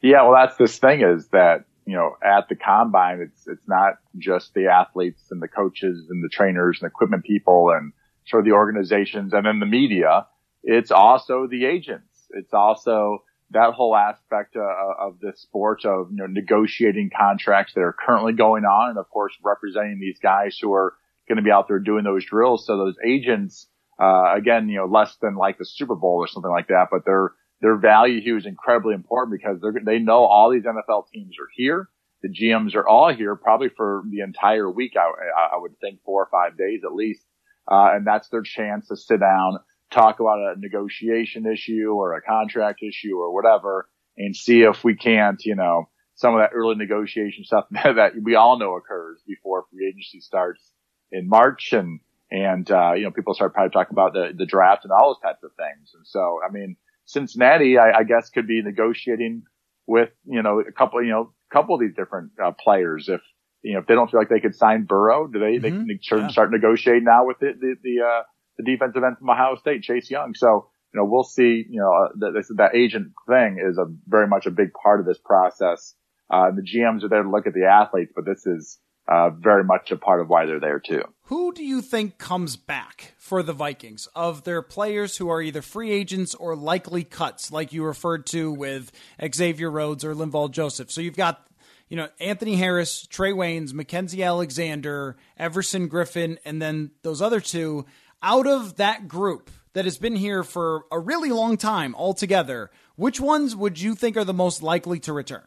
[0.03, 3.95] Yeah, well, that's this thing is that you know at the combine, it's it's not
[4.19, 7.93] just the athletes and the coaches and the trainers and equipment people and
[8.27, 10.27] sort of the organizations and then the media.
[10.63, 12.27] It's also the agents.
[12.31, 14.61] It's also that whole aspect uh,
[14.99, 19.09] of the sport of you know negotiating contracts that are currently going on, and of
[19.09, 20.95] course representing these guys who are
[21.29, 22.67] going to be out there doing those drills.
[22.67, 23.69] So those agents,
[24.01, 27.05] uh, again, you know, less than like the Super Bowl or something like that, but
[27.05, 31.49] their, their value here is incredibly important because they know all these NFL teams are
[31.55, 31.89] here.
[32.23, 34.93] The GMs are all here probably for the entire week.
[34.97, 37.25] I, I would think four or five days at least.
[37.71, 39.59] Uh, and that's their chance to sit down,
[39.91, 44.95] talk about a negotiation issue or a contract issue or whatever and see if we
[44.95, 49.67] can't, you know, some of that early negotiation stuff that we all know occurs before
[49.71, 50.73] free agency starts
[51.13, 54.85] in March and, and, uh, you know, people start probably talking about the, the draft
[54.85, 55.93] and all those types of things.
[55.95, 59.43] And so, I mean, Cincinnati, I, I guess could be negotiating
[59.87, 63.09] with, you know, a couple, you know, a couple of these different uh, players.
[63.09, 63.21] If,
[63.63, 65.87] you know, if they don't feel like they could sign Burrow, do they, mm-hmm.
[65.87, 66.29] they can yeah.
[66.29, 68.23] start negotiating now with the, the, the, uh,
[68.59, 70.35] the defensive end from Ohio State, Chase Young.
[70.35, 74.27] So, you know, we'll see, you know, uh, that, that agent thing is a very
[74.27, 75.95] much a big part of this process.
[76.31, 79.65] Uh, the GMs are there to look at the athletes, but this is, uh, very
[79.65, 81.03] much a part of why they're there too.
[81.25, 85.63] Who do you think comes back for the Vikings of their players who are either
[85.63, 88.93] free agents or likely cuts, like you referred to with
[89.35, 90.91] Xavier Rhodes or Linval Joseph?
[90.91, 91.47] So you've got,
[91.89, 97.87] you know, Anthony Harris, Trae Waynes, Mackensie Alexander, Everson Griffen, and then those other two.
[98.23, 103.21] Out of that group that has been here for a really long time altogether, which
[103.21, 105.45] ones would you think are the most likely to return?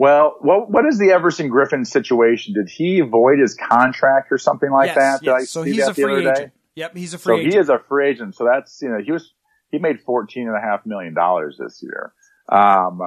[0.00, 2.54] Well, what what is the Everson Griffen situation?
[2.54, 5.22] Did he void his contract or something like yes, that?
[5.22, 5.50] Yes.
[5.50, 6.36] so he's a free agent.
[6.36, 6.50] Day?
[6.74, 7.52] Yep, he's a free so agent.
[7.52, 8.34] he is a free agent.
[8.34, 9.34] So that's you know he was
[9.70, 12.14] he made fourteen and a half million dollars this year.
[12.50, 13.00] Um,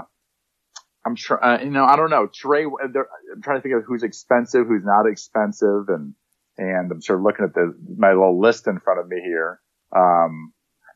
[1.03, 2.65] I'm sure uh, you know I don't know Trae.
[2.65, 6.13] I'm trying to think of who's expensive, who's not expensive, and
[6.59, 9.59] and I'm sort of looking at the my little list in front of me here.
[9.95, 10.53] Um,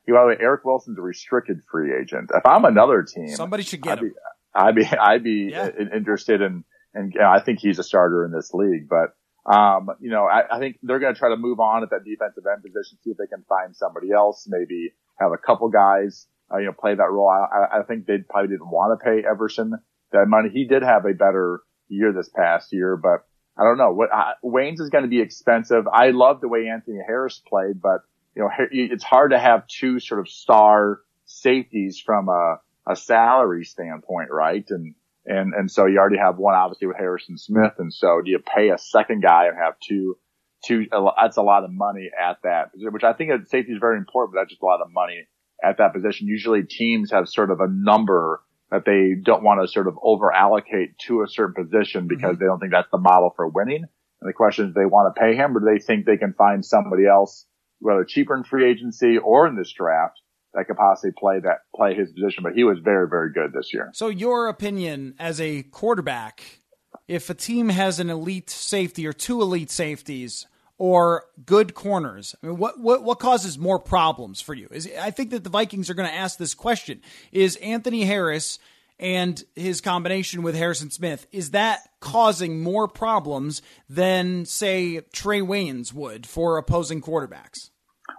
[0.07, 2.29] you know, Eric Wilson's a restricted free agent.
[2.35, 4.09] If I'm another team, somebody should get I'd him.
[4.09, 4.15] Be,
[4.57, 5.69] I'd be, I'd be yeah.
[5.95, 9.15] interested in, and I think he's a starter in this league, but,
[9.51, 12.03] um, you know, I, I think they're going to try to move on at that
[12.03, 16.27] defensive end position, see if they can find somebody else, maybe have a couple guys,
[16.51, 17.29] uh, you know, play that role.
[17.29, 19.73] I, I think they probably didn't want to pay Everson
[20.11, 20.49] that money.
[20.51, 23.25] He did have a better year this past year, but
[23.57, 25.87] I don't know what uh, Waynes is going to be expensive.
[25.87, 28.01] I love the way Anthony Harris played, but
[28.35, 32.57] you know, it's hard to have two sort of star safeties from a,
[32.89, 34.65] a salary standpoint, right?
[34.69, 34.95] And,
[35.25, 37.73] and, and so you already have one obviously with Harrison Smith.
[37.79, 40.17] And so do you pay a second guy and have two,
[40.65, 40.85] two,
[41.19, 44.41] that's a lot of money at that which I think safety is very important, but
[44.41, 45.27] that's just a lot of money
[45.63, 46.27] at that position.
[46.27, 50.31] Usually teams have sort of a number that they don't want to sort of over
[50.31, 52.39] allocate to a certain position because mm-hmm.
[52.39, 53.85] they don't think that's the model for winning.
[54.21, 56.17] And the question is, do they want to pay him or do they think they
[56.17, 57.45] can find somebody else,
[57.79, 60.19] whether cheaper in free agency or in this draft,
[60.53, 63.73] that could possibly play that play his position, but he was very, very good this
[63.73, 63.91] year.
[63.93, 66.61] So your opinion as a quarterback,
[67.07, 72.47] if a team has an elite safety or two elite safeties or good corners, I
[72.47, 74.67] mean, what what what causes more problems for you?
[74.71, 78.59] Is I think that the Vikings are going to ask this question: Is Anthony Harris
[78.99, 85.93] and his combination with Harrison Smith is that causing more problems than say Trae Waynes
[85.93, 87.69] would for opposing quarterbacks?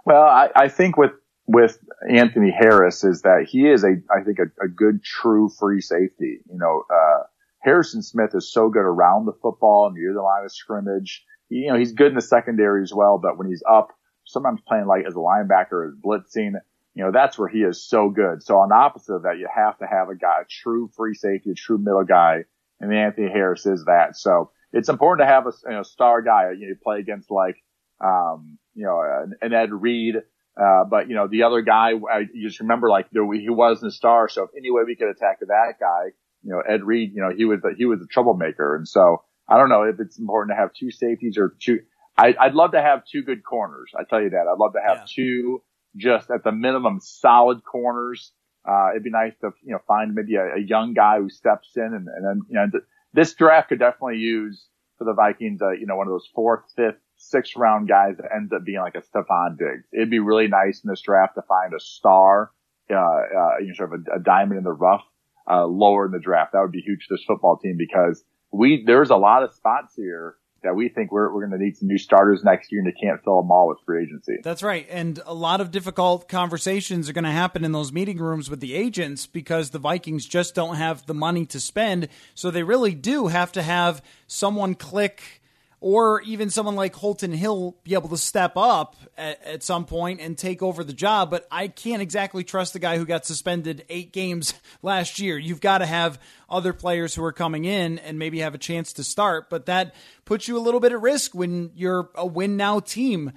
[0.05, 1.11] Well, I, I think with
[1.49, 5.81] with Anthony Harris is that he is a, I think a, a good true free
[5.81, 6.41] safety.
[6.47, 7.23] You know, uh,
[7.63, 11.25] Harrison Smith is so good around the football and near the line of scrimmage.
[11.49, 13.89] You know, he's good in the secondary as well, but when he's up,
[14.25, 16.53] sometimes playing like as a linebacker, as blitzing,
[16.93, 18.43] you know, that's where he is so good.
[18.43, 21.15] So on the opposite of that, you have to have a guy, a true free
[21.15, 22.43] safety, a true middle guy,
[22.79, 24.15] and Anthony Harris is that.
[24.15, 26.51] So it's important to have a you know, star guy.
[26.51, 27.55] You, know, play against like,
[27.99, 30.17] um, you know, an, an Ed Reed,
[30.59, 33.91] uh, but you know, the other guy, I you just remember like there, he wasn't
[33.91, 34.27] a star.
[34.27, 36.11] So if any way we could attack that guy,
[36.43, 38.75] you know, Ed Reed, you know, he was, he was a troublemaker.
[38.75, 41.79] And so I don't know if it's important to have two safeties or two.
[42.17, 43.91] I, would love to have two good corners.
[43.97, 44.45] I tell you that.
[44.51, 45.05] I'd love to have yeah.
[45.15, 45.63] two
[45.95, 48.33] just at the minimum solid corners.
[48.69, 51.69] Uh, it'd be nice to, you know, find maybe a, a young guy who steps
[51.77, 54.67] in and, and then, you know, th- this draft could definitely use
[54.97, 58.29] for the Vikings, uh, you know, one of those fourth, fifth, sixth round guys that
[58.35, 59.85] ends up being like a Stefon Diggs.
[59.93, 62.51] It'd be really nice in this draft to find a star,
[62.89, 65.03] uh, uh, you know, sort of a, a diamond in the rough,
[65.49, 66.53] uh, lower in the draft.
[66.53, 69.93] That would be huge for this football team because we, there's a lot of spots
[69.95, 72.87] here that we think we're, we're going to need some new starters next year and
[72.87, 74.37] they can't fill them all with free agency.
[74.43, 74.85] That's right.
[74.89, 78.59] And a lot of difficult conversations are going to happen in those meeting rooms with
[78.59, 82.09] the agents because the Vikings just don't have the money to spend.
[82.35, 85.38] So they really do have to have someone click
[85.81, 90.19] or even someone like Holton Hill be able to step up at, at, some point
[90.19, 91.31] and take over the job.
[91.31, 95.37] But I can't exactly trust the guy who got suspended eight games last year.
[95.37, 98.93] You've got to have other players who are coming in and maybe have a chance
[98.93, 99.49] to start.
[99.49, 103.31] But that puts you a little bit at risk when you're a win now team.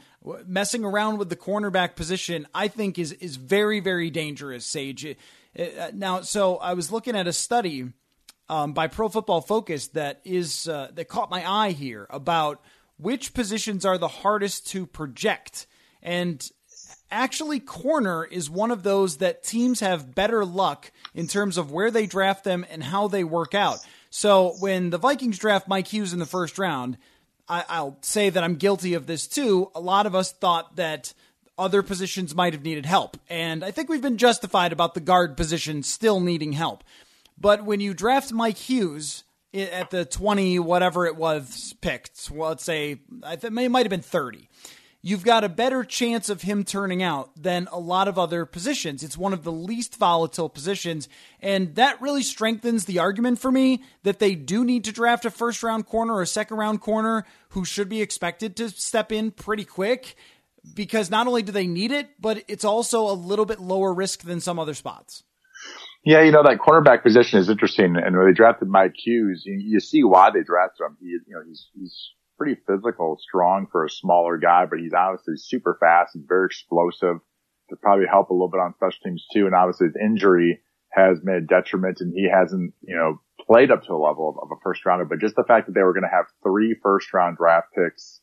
[0.46, 4.64] Messing around with the cornerback position, I think, is is very very dangerous.
[4.64, 5.16] Sage.
[5.58, 7.92] Uh, now, so I was looking at a study
[8.52, 12.62] um, by Pro Football Focus that is uh, that caught my eye here about
[12.98, 15.66] which positions are the hardest to project.
[16.02, 16.46] And
[17.10, 21.90] actually corner is one of those that teams have better luck in terms of where
[21.90, 23.78] they draft them and how they work out.
[24.10, 26.98] So when the Vikings draft Mike Hughes in the first round,
[27.48, 29.70] I, will say that I'm guilty of this too.
[29.74, 31.14] A lot of us thought that
[31.56, 33.16] other positions might have needed help.
[33.30, 36.84] And I think we've been justified about the guard position still needing help.
[37.42, 42.64] But when you draft Mike Hughes at the 20, whatever it was picked, well, let's
[42.64, 44.48] say, it might have been 30
[45.02, 49.02] you've got a better chance of him turning out than a lot of other positions.
[49.02, 51.08] It's one of the least volatile positions.
[51.40, 55.30] And that really strengthens the argument for me that they do need to draft a
[55.30, 59.32] first round corner or a second round corner who should be expected to step in
[59.32, 60.14] pretty quick
[60.74, 64.22] because not only do they need it, but it's also a little bit lower risk
[64.22, 65.24] than some other spots.
[66.04, 69.56] Yeah, you know that cornerback position is interesting, and when they drafted Mike Hughes, you,
[69.58, 70.96] you see why they drafted him.
[71.00, 75.34] He, you know, he's he's pretty physical, strong for a smaller guy, but he's obviously
[75.36, 77.18] super fast and very explosive.
[77.70, 81.18] To probably help a little bit on special teams too, and obviously his injury has
[81.22, 84.48] made a detriment, and he hasn't, you know, played up to a level of, of
[84.50, 85.04] a first rounder.
[85.04, 88.20] But just the fact that they were going to have three first round draft picks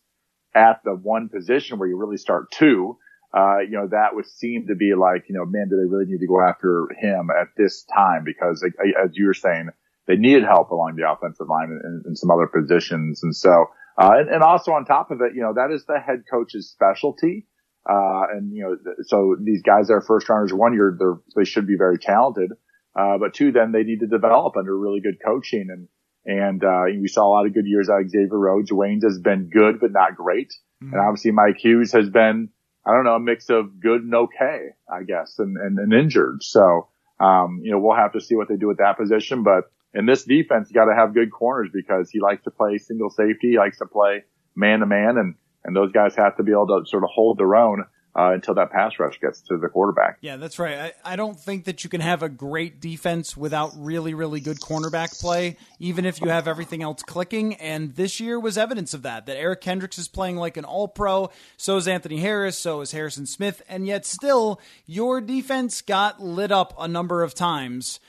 [0.53, 2.97] at the one position where you really start two,
[3.33, 6.05] uh, you know, that would seem to be like, you know, man, do they really
[6.05, 8.23] need to go after him at this time?
[8.23, 9.69] Because as you were saying,
[10.07, 13.21] they needed help along the offensive line and, and some other positions.
[13.21, 13.67] And so,
[13.97, 16.71] uh, and, and, also on top of it, you know, that is the head coach's
[16.71, 17.45] specialty.
[17.87, 20.97] Uh, and you know, so these guys that are first rounders, one, you're,
[21.35, 22.51] they should be very talented.
[22.99, 25.67] Uh, but two, then they need to develop under really good coaching.
[25.69, 25.87] And,
[26.25, 28.71] and, uh, we saw a lot of good years out of Xavier Rhodes.
[28.71, 30.51] Waynes has been good, but not great.
[30.83, 30.93] Mm-hmm.
[30.93, 32.49] And obviously Mike Hughes has been,
[32.89, 36.41] I don't know, a mix of good and okay, I guess, and, and, and injured.
[36.41, 36.87] So,
[37.19, 40.07] um, you know, we'll have to see what they do at that position, but in
[40.07, 43.51] this defense, you got to have good corners because he likes to play single safety,
[43.51, 44.23] he likes to play
[44.55, 47.37] man to man, and, and those guys have to be able to sort of hold
[47.37, 47.85] their own
[48.15, 50.17] uh, until that pass rush gets to the quarterback.
[50.21, 50.93] Yeah, that's right.
[51.05, 54.59] I, I don't think that you can have a great defense without really, really good
[54.59, 57.55] cornerback play, even if you have everything else clicking.
[57.55, 59.25] And this year was evidence of that.
[59.27, 62.91] That Eric Kendricks is playing like an all pro, so is Anthony Harris, so is
[62.91, 67.99] Harrison Smith, and yet still, your defense got lit up a number of times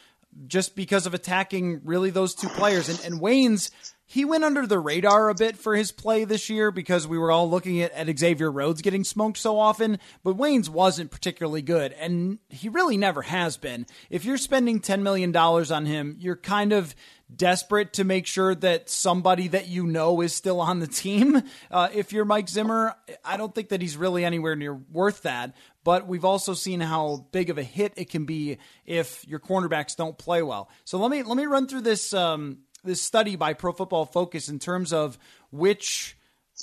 [0.47, 2.89] just because of attacking really those two players.
[2.89, 3.71] And, and Waynes
[4.11, 7.31] he went under the radar a bit for his play this year because we were
[7.31, 11.93] all looking at, at Xavier Rhodes getting smoked so often, but Waynes wasn't particularly good,
[11.93, 13.87] and he really never has been.
[14.11, 16.97] If you're spending $10 million on him, you're kind of
[17.37, 21.43] desperate to make sure that somebody that you know is still on the team.
[21.71, 25.55] Uh, if you're Mike Zimmer, I don't think that he's really anywhere near worth that.
[25.85, 29.95] But we've also seen how big of a hit it can be if your cornerbacks
[29.95, 30.69] don't play well.
[30.85, 34.49] So let me let me run through this um, this study by Pro Football Focus
[34.49, 35.18] in terms of
[35.51, 36.16] which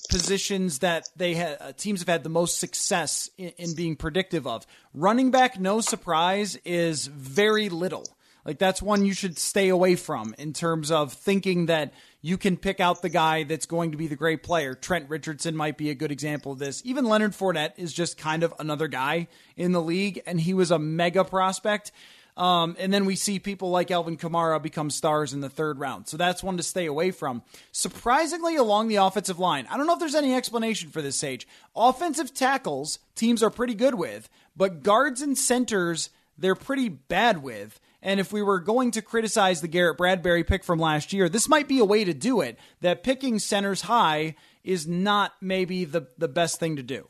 [0.10, 4.66] positions that they uh, teams have had the most success in, in being predictive of.
[4.94, 8.06] Running back, no surprise, is very little.
[8.46, 12.56] Like that's one you should stay away from in terms of thinking that you can
[12.56, 14.74] pick out the guy that's going to be the great player.
[14.74, 16.82] Trent Richardson might be a good example of this.
[16.86, 20.72] Even Leonard Fournette is just kind of another guy in the league, and he was
[20.72, 21.92] a mega prospect.
[22.38, 26.08] Um, and then we see people like Alvin Kamara become stars in the third round.
[26.08, 27.42] So that's one to stay away from.
[27.72, 31.48] Surprisingly, along the offensive line, I don't know if there's any explanation for this, Sage.
[31.76, 37.80] Offensive tackles, teams are pretty good with, but guards and centers, they're pretty bad with.
[38.04, 41.50] And if we were going to criticize the Garrett Bradbury pick from last year, this
[41.50, 42.60] might be a way to do it.
[42.82, 47.10] That picking centers high is not maybe the, the best thing to do.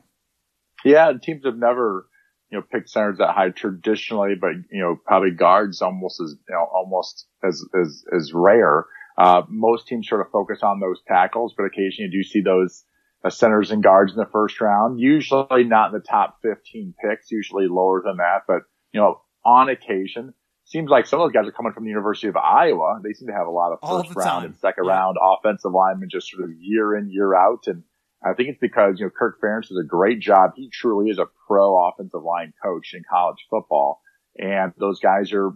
[0.85, 2.07] Yeah, teams have never
[2.51, 6.55] you know, pick centers that high traditionally, but, you know, probably guards almost as, you
[6.55, 8.85] know, almost as, as, as rare.
[9.17, 12.83] Uh, most teams sort of focus on those tackles, but occasionally you do see those
[13.25, 17.31] uh, centers and guards in the first round, usually not in the top 15 picks,
[17.31, 18.61] usually lower than that, but,
[18.93, 20.33] you know, on occasion,
[20.65, 22.99] seems like some of those guys are coming from the University of Iowa.
[23.01, 24.91] They seem to have a lot of first round and second yeah.
[24.91, 27.63] round offensive linemen just sort of year in, year out.
[27.67, 27.83] And,
[28.23, 30.51] I think it's because, you know, Kirk Ferentz does a great job.
[30.55, 34.01] He truly is a pro offensive line coach in college football.
[34.37, 35.51] And those guys are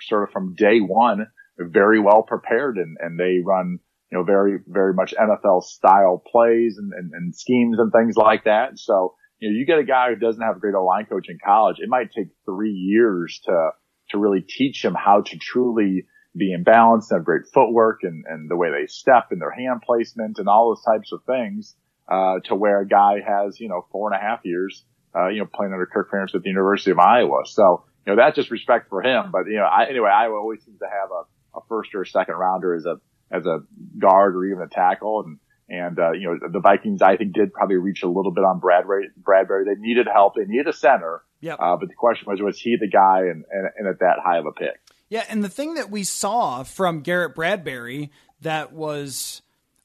[0.00, 1.26] sort of from day one
[1.58, 3.78] very well prepared and, and they run,
[4.10, 8.44] you know, very, very much NFL style plays and, and, and schemes and things like
[8.44, 8.78] that.
[8.78, 11.38] So, you know, you get a guy who doesn't have a great line coach in
[11.44, 11.78] college.
[11.80, 13.70] It might take three years to,
[14.10, 16.06] to really teach him how to truly
[16.36, 19.52] be in balance and have great footwork and, and the way they step and their
[19.52, 21.76] hand placement and all those types of things
[22.08, 24.84] uh, to where a guy has, you know, four and a half years,
[25.14, 27.42] uh, you know, playing under Kirk Ferentz at the University of Iowa.
[27.46, 29.30] So, you know, that's just respect for him.
[29.32, 32.06] But, you know, I, anyway, Iowa always seems to have a, a first or a
[32.06, 32.96] second rounder as a,
[33.30, 33.60] as a
[33.98, 35.22] guard or even a tackle.
[35.24, 38.44] And, And, uh, you know, the Vikings, I think, did probably reach a little bit
[38.44, 39.08] on Bradbury.
[39.16, 39.64] Bradbury.
[39.64, 40.34] They needed help.
[40.34, 41.22] They needed a center.
[41.40, 41.58] Yep.
[41.58, 44.38] Uh, but the question was, was he the guy and, and, and at that high
[44.38, 44.78] of a pick?
[45.08, 45.24] Yeah.
[45.30, 48.10] And the thing that we saw from Garrett Bradbury
[48.42, 49.40] that was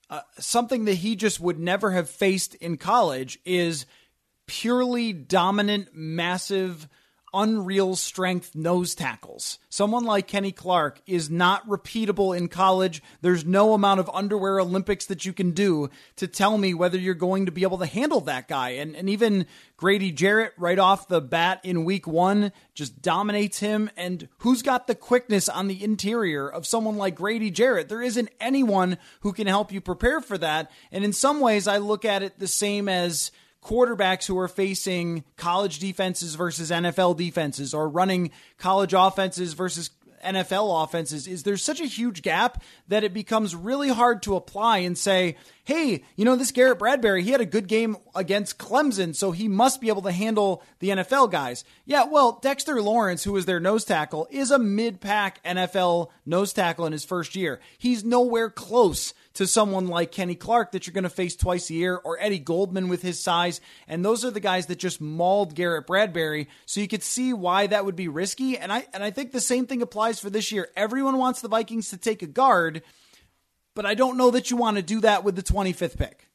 [0.10, 3.86] uh, something that he just would never have faced in college is
[4.48, 6.88] purely dominant, massive,
[7.34, 9.60] unreal strength nose tackles.
[9.70, 13.02] Someone like Kenny Clark is not repeatable in college.
[13.22, 17.14] There's no amount of underwear Olympics that you can do to tell me whether you're
[17.14, 18.70] going to be able to handle that guy.
[18.72, 19.46] And, and even
[19.78, 23.90] Grady Jarrett, right off the bat in week one, just dominates him.
[23.96, 27.90] And who's got the quickness on the interior of someone like Grady Jarrett?
[27.90, 30.72] There isn't anyone who can help you prepare for that.
[30.92, 33.32] And in some ways, I look at it the same as
[33.64, 39.92] quarterbacks who are facing college defenses versus NFL defenses or running college offenses versus
[40.24, 44.80] NFL offenses is there's such a huge gap that it becomes really hard to apply
[44.80, 49.16] and say, hey, you know, this Garrett Bradbury, he had a good game against Clemson,
[49.16, 51.64] so he must be able to handle the NFL guys.
[51.86, 56.54] Yeah, well, Dexter Lawrence, who was their nose tackle, is a mid pack NFL nose
[56.54, 57.60] tackle in his first year.
[57.78, 61.74] He's nowhere close to someone like Kenny Clark that you're going to face twice a
[61.74, 63.62] year or Eddie Goldman with his size.
[63.88, 66.50] And those are the guys that just mauled Garrett Bradbury.
[66.66, 68.58] So you could see why that would be risky.
[68.58, 70.68] And I, and I think the same thing applies for this year.
[70.76, 72.82] Everyone wants the Vikings to take a guard,
[73.76, 76.28] but I don't know that you want to do that with the 25th pick.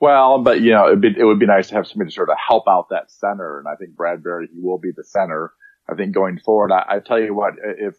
[0.00, 2.38] Well, but you know, be, it would be nice to have somebody to sort of
[2.38, 3.58] help out that center.
[3.58, 5.52] And I think Bradbury, he will be the center.
[5.90, 7.96] I think going forward, I, I tell you what, if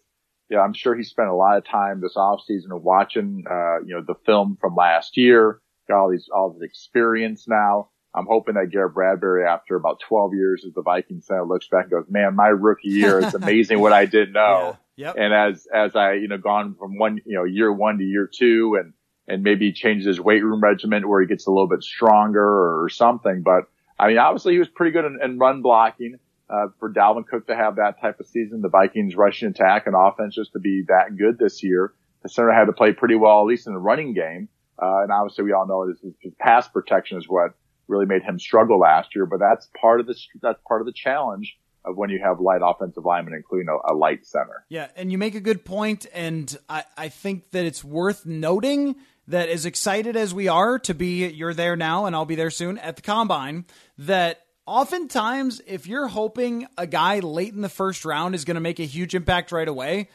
[0.49, 4.03] yeah, I'm sure he spent a lot of time this offseason watching, uh, you know,
[4.05, 7.89] the film from last year, got all these, all this experience now.
[8.13, 11.85] I'm hoping that Garrett Bradbury, after about 12 years as the Vikings center, looks back
[11.85, 14.77] and goes, man, my rookie year, it's amazing what I did know.
[14.95, 15.07] Yeah.
[15.07, 15.15] Yep.
[15.17, 18.29] And as, as I, you know, gone from one, you know, year one to year
[18.33, 18.93] two and,
[19.27, 22.87] and maybe changes his weight room regimen where he gets a little bit stronger or
[22.87, 23.41] something.
[23.41, 23.63] But
[23.99, 26.17] I mean, obviously he was pretty good in, in run blocking
[26.55, 29.95] uh, for Dalvin Cook to have that type of season, the Vikings rushing attack and
[29.95, 31.93] offense just to be that good this year.
[32.23, 34.49] The center had to play pretty well, at least in the running game.
[34.81, 37.51] Uh, and obviously we all know this is pass protection is what
[37.87, 40.93] really made him struggle last year, but that's part of the, that's part of the
[40.93, 44.65] challenge of when you have light offensive linemen, including a, a light center.
[44.69, 44.87] Yeah.
[44.95, 48.95] And you make a good point, And I, I think that it's worth noting
[49.27, 52.51] that as excited as we are to be, you're there now and I'll be there
[52.51, 53.65] soon at the combine,
[53.97, 58.61] that oftentimes, if you're hoping a guy late in the first round is going to
[58.61, 60.09] make a huge impact right away,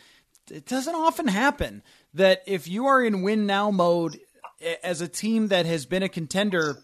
[0.50, 1.82] it doesn't often happen.
[2.14, 4.18] That if you are in win now mode
[4.82, 6.82] as a team that has been a contender,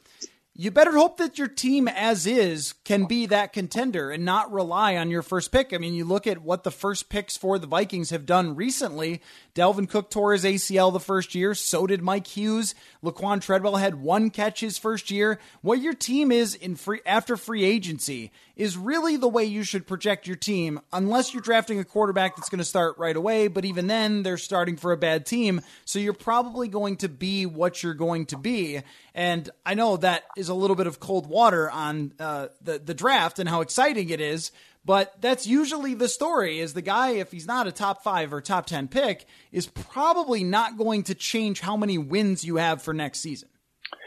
[0.59, 4.97] you better hope that your team as is can be that contender and not rely
[4.97, 5.75] on your first pick.
[5.75, 9.21] I mean, you look at what the first picks for the Vikings have done recently.
[9.55, 11.55] Dalvin Cook tore his ACL the first year.
[11.55, 12.75] So did Mike Hughes.
[13.05, 15.39] Laquon Treadwell had one catch his first year.
[15.61, 19.87] What your team is in free after free agency is really the way you should
[19.87, 23.49] project your team, unless you're drafting a quarterback that's going to start right away.
[23.49, 25.61] But even then, they're starting for a bad team.
[25.85, 28.81] So you're probably going to be what you're going to be.
[29.17, 32.95] And I know that is a little bit of cold water on uh, the the
[32.95, 34.53] draft and how exciting it is.
[34.85, 38.41] But that's usually the story is the guy, if he's not a top five or
[38.41, 42.95] top 10 pick, is probably not going to change how many wins you have for
[42.95, 43.49] next season.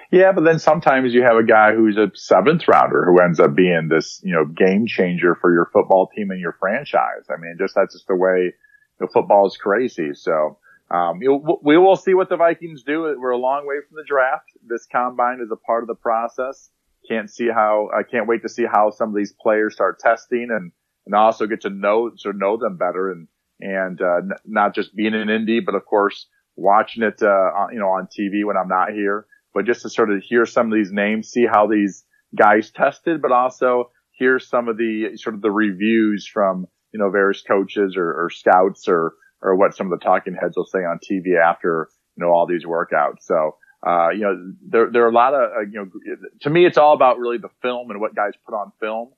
[0.10, 3.56] Yeah, but then sometimes you have a guy who's a seventh rounder who ends up
[3.56, 7.26] being this, you know, game changer for your football team and your franchise.
[7.30, 8.54] I mean, just that's just the way
[9.00, 10.14] know, football is crazy.
[10.14, 10.58] So,
[10.92, 11.20] um,
[11.64, 13.16] we will see what the Vikings do.
[13.20, 14.50] We're a long way from the draft.
[14.68, 16.70] This combine is a part of the process
[17.08, 20.48] can't see how I can't wait to see how some of these players start testing
[20.52, 20.72] and
[21.06, 23.28] and also get to know to know them better and
[23.60, 27.80] and uh, n- not just being in Indy, but of course watching it uh, you
[27.80, 30.78] know on TV when I'm not here, but just to sort of hear some of
[30.78, 32.06] these names, see how these
[32.38, 37.10] guys tested, but also hear some of the sort of the reviews from you know
[37.10, 40.80] various coaches or, or scouts or or what some of the talking heads will say
[40.80, 43.22] on TV after you know all these workouts.
[43.22, 45.90] So uh, you know, there, there are a lot of, uh, you know,
[46.42, 49.10] to me, it's all about really the film and what guys put on film,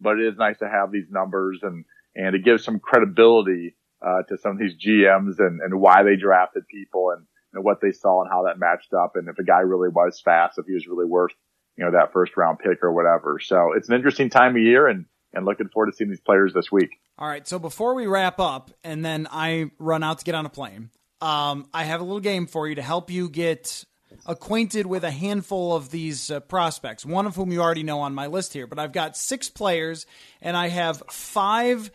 [0.00, 3.74] but it is nice to have these numbers and, and it gives some credibility,
[4.06, 7.80] uh, to some of these GMs and, and why they drafted people and, and what
[7.80, 9.12] they saw and how that matched up.
[9.14, 11.32] And if a guy really was fast, if he was really worth,
[11.76, 13.38] you know, that first round pick or whatever.
[13.42, 16.52] So it's an interesting time of year and, and looking forward to seeing these players
[16.52, 16.90] this week.
[17.20, 17.46] All right.
[17.46, 20.88] So before we wrap up and then I run out to get on a plane,
[21.20, 23.84] um, I have a little game for you to help you get
[24.24, 28.14] acquainted with a handful of these uh, prospects, one of whom you already know on
[28.14, 28.66] my list here.
[28.66, 30.06] But I've got six players,
[30.40, 31.90] and I have five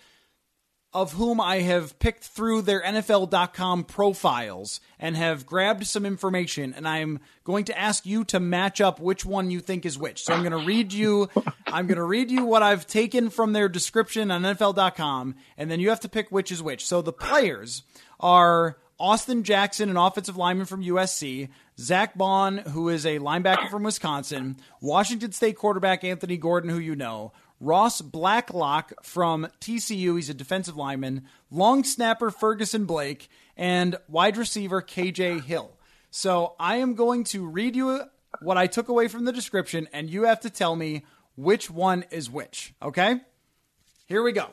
[0.95, 6.87] of whom I have picked through their NFL.com profiles and have grabbed some information, and
[6.87, 10.23] I'm going to ask you to match up which one you think is which.
[10.23, 11.27] So I'm going to read you,
[11.67, 15.81] I'm going to read you what I've taken from their description on NFL.com, and then
[15.81, 16.85] you have to pick which is which.
[16.85, 17.83] So the players
[18.21, 23.83] are Austin Jackson, an offensive lineman from USC, Zach Baun, who is a linebacker from
[23.83, 30.33] Wisconsin, Washington State quarterback Anthony Gordon, who you know, Ross Blacklock from TCU, he's a
[30.33, 35.71] defensive lineman, long snapper Ferguson Blake, and wide receiver KJ Hill.
[36.11, 38.01] So I am going to read you
[38.41, 42.05] what I took away from the description, and you have to tell me which one
[42.11, 42.73] is which.
[42.81, 43.21] Okay?
[44.07, 44.49] Here we go.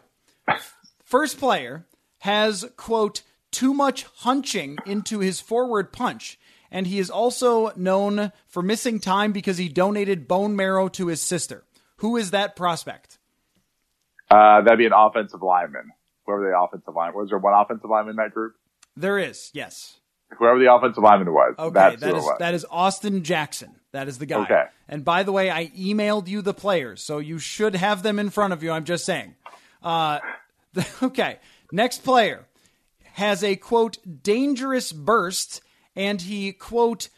[1.04, 1.86] First player
[2.20, 6.38] has, quote, too much hunching into his forward punch.
[6.70, 11.20] And he is also known for missing time because he donated bone marrow to his
[11.20, 11.64] sister.
[12.02, 13.18] Who is that prospect?
[14.28, 15.92] Uh, that'd be an offensive lineman.
[16.26, 18.56] Whoever the offensive line was, there one offensive lineman in that group?
[18.96, 20.00] There is, yes.
[20.36, 21.54] Whoever the offensive lineman was.
[21.56, 22.38] Okay, that's that who is it was.
[22.40, 23.76] that is Austin Jackson.
[23.92, 24.42] That is the guy.
[24.42, 24.64] Okay.
[24.88, 28.30] And by the way, I emailed you the players, so you should have them in
[28.30, 28.72] front of you.
[28.72, 29.36] I'm just saying.
[29.80, 30.18] Uh,
[31.04, 31.38] okay,
[31.70, 32.46] next player
[33.12, 35.60] has a quote dangerous burst,
[35.94, 37.10] and he quote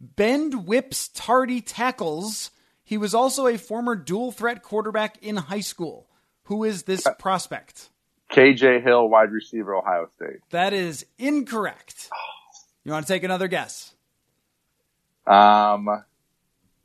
[0.00, 2.50] bend whips tardy tackles.
[2.90, 6.08] He was also a former dual threat quarterback in high school.
[6.46, 7.88] Who is this prospect?
[8.32, 10.40] KJ Hill, wide receiver, Ohio State.
[10.50, 12.10] That is incorrect.
[12.82, 13.92] You want to take another guess?
[15.26, 16.02] Um,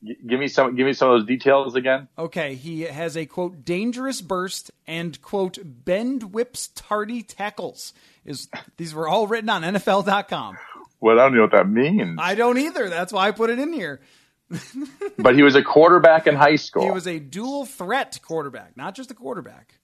[0.04, 0.76] g- give me some.
[0.76, 2.10] Give me some of those details again.
[2.20, 7.94] Okay, he has a quote dangerous burst and quote bend whips tardy tackles.
[8.26, 10.58] Is these were all written on NFL.com.
[11.00, 12.20] Well, I don't know what that means.
[12.22, 12.90] I don't either.
[12.90, 14.02] That's why I put it in here.
[15.18, 16.84] but he was a quarterback in high school.
[16.84, 19.80] He was a dual threat quarterback, not just a quarterback.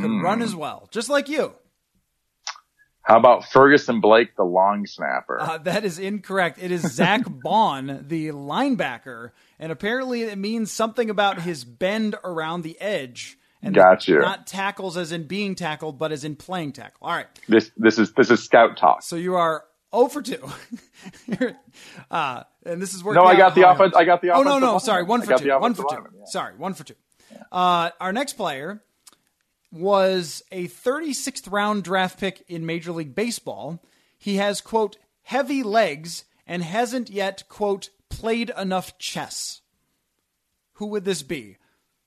[0.00, 1.54] Could run as well, just like you.
[3.02, 5.38] How about Ferguson Blake, the long snapper?
[5.40, 6.58] Uh, that is incorrect.
[6.60, 12.62] It is Zach Baun, the linebacker, and apparently it means something about his bend around
[12.62, 13.36] the edge.
[13.62, 14.18] And Gotcha.
[14.18, 17.06] Not tackles as in being tackled, but as in playing tackle.
[17.06, 17.26] All right.
[17.46, 19.02] this this is this is scout talk.
[19.02, 19.64] So you are
[19.94, 20.36] 0 for 2.
[22.10, 24.46] Uh, and this is working No, I got the offense- I got the offense.
[24.46, 24.78] Oh, no, no.
[24.78, 25.02] Sorry.
[25.02, 25.32] 1 for 2.
[25.32, 25.52] 1 for 2.
[25.56, 26.24] offensive lineman, yeah.
[26.26, 26.54] Sorry.
[26.56, 26.94] 1 for 2.
[27.52, 28.82] Uh, our next player
[29.70, 33.82] was a 36th round draft pick in Major League Baseball.
[34.16, 39.60] He has, quote, heavy legs and hasn't yet, quote, played enough chess.
[40.74, 41.58] Who would this be?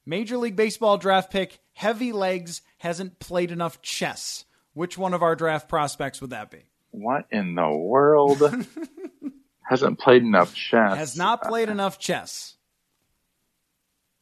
[0.05, 4.45] Major League Baseball draft pick, heavy legs, hasn't played enough chess.
[4.73, 6.63] Which one of our draft prospects would that be?
[6.91, 8.41] What in the world?
[9.69, 10.95] Hasn't played enough chess.
[10.97, 12.55] Has not played enough chess.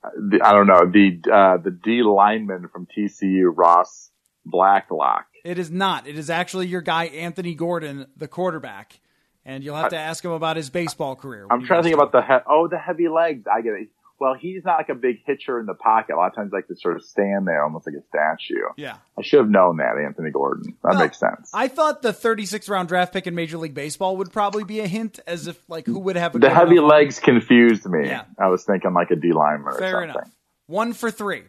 [0.04, 4.10] The- I don't know the uh, the D lineman from TCU, Ross
[4.46, 5.26] Blacklock.
[5.44, 6.08] It is not.
[6.08, 9.00] It is actually your guy, Anthony Gordon, the quarterback.
[9.48, 11.46] And you'll have to ask him about his baseball career.
[11.52, 13.46] I'm trying to think about the he- oh the heavy legs.
[13.52, 13.90] I get it.
[14.20, 16.14] Well, he's not like a big hitcher in the pocket.
[16.14, 18.62] A lot of times, like to sort of stand there, almost like a statue.
[18.78, 18.98] Yeah.
[19.20, 20.78] I should have known that, Anthony Gordon.
[20.84, 21.52] That Well, makes sense.
[21.54, 24.88] I thought the 36th round draft pick in Major League Baseball would probably be a
[24.88, 28.08] hint, as if like who would have a the heavy enough- legs confused me.
[28.08, 28.24] Yeah.
[28.40, 30.30] I was thinking like a D lineman or Fair enough.
[30.68, 31.44] One for three.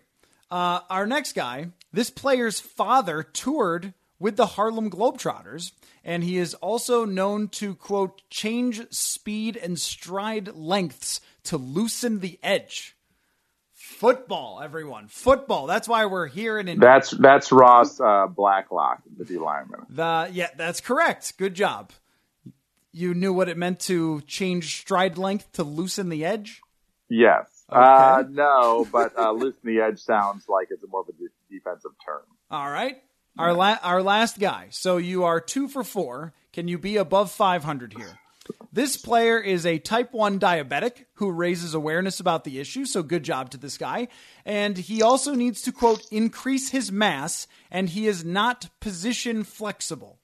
[0.50, 5.72] Uh, our next guy, this player's father toured with the Harlem Globetrotters,
[6.04, 12.38] and he is also known to, quote, change speed and stride lengths to loosen the
[12.42, 12.96] edge.
[13.72, 15.06] Football, everyone.
[15.08, 15.66] Football.
[15.66, 19.86] That's why we're here in That's that's Ross uh, Blacklock, the D lineman.
[19.88, 21.36] the yeah, that's correct.
[21.38, 21.92] Good job.
[22.92, 26.62] You knew what it meant to change stride length to loosen the edge?
[27.08, 27.48] Yes.
[27.68, 31.92] Uh, no, but uh, loosen the edge sounds like it's more of a de- defensive
[32.04, 32.22] term.
[32.50, 33.02] All right.
[33.38, 34.68] Our la- our last guy.
[34.70, 36.32] So you are 2 for 4.
[36.54, 38.18] Can you be above 500 here?
[38.72, 43.22] This player is a type 1 diabetic who raises awareness about the issue, so good
[43.22, 44.08] job to this guy.
[44.44, 50.18] And he also needs to, quote, increase his mass, and he is not position flexible.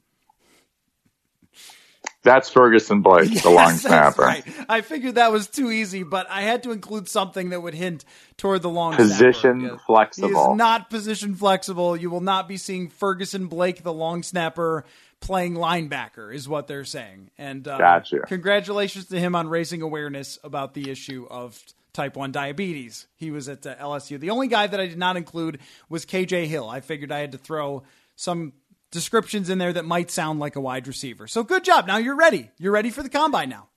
[2.23, 4.23] That's Ferguson Blake, the long snapper.
[4.23, 4.45] right.
[4.69, 8.05] I figured that was too easy, but I had to include something that would hint
[8.37, 9.77] toward the long Position snapper.
[9.77, 10.53] He flexible.
[10.53, 11.97] is not position flexible.
[11.97, 14.85] You will not be seeing Ferguson Blake, the long snapper,
[15.23, 17.31] playing linebacker, is what they're saying.
[17.39, 18.21] And um, Gotcha.
[18.27, 21.59] congratulations to him on raising awareness about the issue of
[21.93, 23.07] type 1 diabetes.
[23.17, 24.19] He was at uh, LSU.
[24.19, 26.69] The only guy that I did not include was KJ Hill.
[26.69, 27.85] I figured I had to throw
[28.17, 28.53] some
[28.91, 31.27] descriptions in there that might sound like a wide receiver.
[31.27, 31.87] So good job.
[31.87, 32.51] Now you're ready.
[32.59, 33.69] You're ready for the combine now.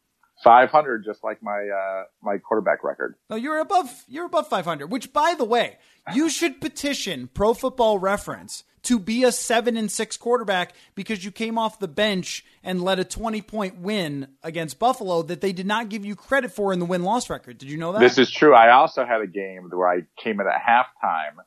[0.43, 3.15] 500, just like my uh, my quarterback record.
[3.29, 4.87] No, you're above you're above 500.
[4.87, 5.77] Which, by the way,
[6.13, 11.31] you should petition Pro Football Reference to be a seven and six quarterback because you
[11.31, 15.65] came off the bench and led a 20 point win against Buffalo that they did
[15.65, 17.57] not give you credit for in the win loss record.
[17.57, 17.99] Did you know that?
[17.99, 18.53] This is true.
[18.53, 21.37] I also had a game where I came in at halftime.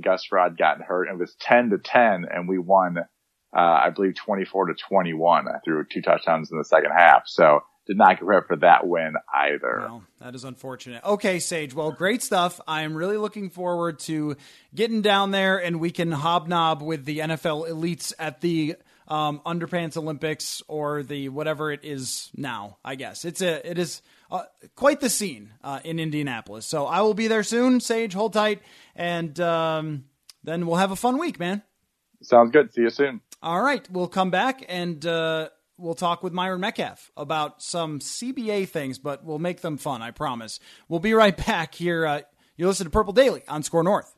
[0.00, 3.90] Gus Rod got hurt and it was 10 to 10 and we won, uh, I
[3.90, 5.48] believe 24 to 21.
[5.48, 7.22] I threw two touchdowns in the second half.
[7.26, 9.90] So did not prepare for that win either.
[10.20, 11.02] That is unfortunate.
[11.04, 11.74] Okay, Sage.
[11.74, 12.60] Well, great stuff.
[12.68, 14.36] I am really looking forward to
[14.74, 18.76] getting down there and we can hobnob with the NFL elites at the
[19.08, 22.78] um, underpants Olympics or the whatever it is now.
[22.84, 24.44] I guess it's a it is uh,
[24.76, 26.64] quite the scene uh, in Indianapolis.
[26.66, 27.80] So I will be there soon.
[27.80, 28.62] Sage, hold tight,
[28.94, 30.04] and um,
[30.44, 31.62] then we'll have a fun week, man.
[32.22, 32.72] Sounds good.
[32.72, 33.20] See you soon.
[33.42, 35.04] All right, we'll come back and.
[35.04, 35.48] Uh,
[35.80, 40.10] we'll talk with Myron Metcalf about some CBA things, but we'll make them fun, I
[40.10, 40.60] promise.
[40.88, 42.06] We'll be right back here.
[42.06, 42.20] Uh,
[42.56, 44.14] you listen to Purple Daily on SKOR North.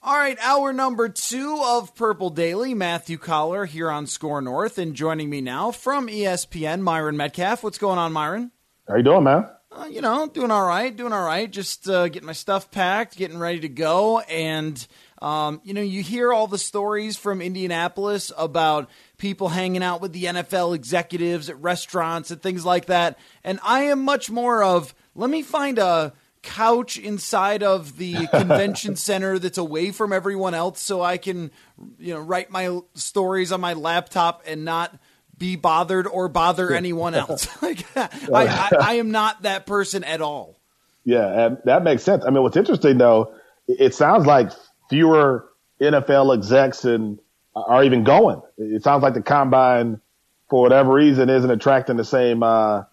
[0.00, 2.72] All right, hour number two of Purple Daily.
[2.72, 7.64] Matthew Coller here on SKOR North, and joining me now from ESPN, Myron Metcalf.
[7.64, 8.52] What's going on, Myron?
[8.86, 9.48] How you doing, man?
[9.72, 11.50] Uh, you know, doing all right, doing all right.
[11.50, 14.86] Just uh, getting my stuff packed, getting ready to go, and
[15.20, 20.12] um, you know, you hear all the stories from Indianapolis about people hanging out with
[20.12, 23.18] the NFL executives at restaurants and things like that.
[23.42, 26.12] And I am much more of let me find a
[26.42, 31.50] couch inside of the convention center that's away from everyone else so I can,
[31.98, 34.96] you know, write my stories on my laptop and not
[35.36, 37.48] be bothered or bother anyone else.
[37.62, 40.56] like, I, I, I am not that person at all.
[41.04, 42.24] Yeah, that makes sense.
[42.24, 43.32] I mean, what's interesting though,
[43.66, 44.50] it sounds like
[44.88, 45.48] fewer
[45.80, 47.18] NFL execs and
[47.54, 48.40] are even going.
[48.56, 50.00] It sounds like the combine,
[50.48, 52.84] for whatever reason, isn't attracting the same uh,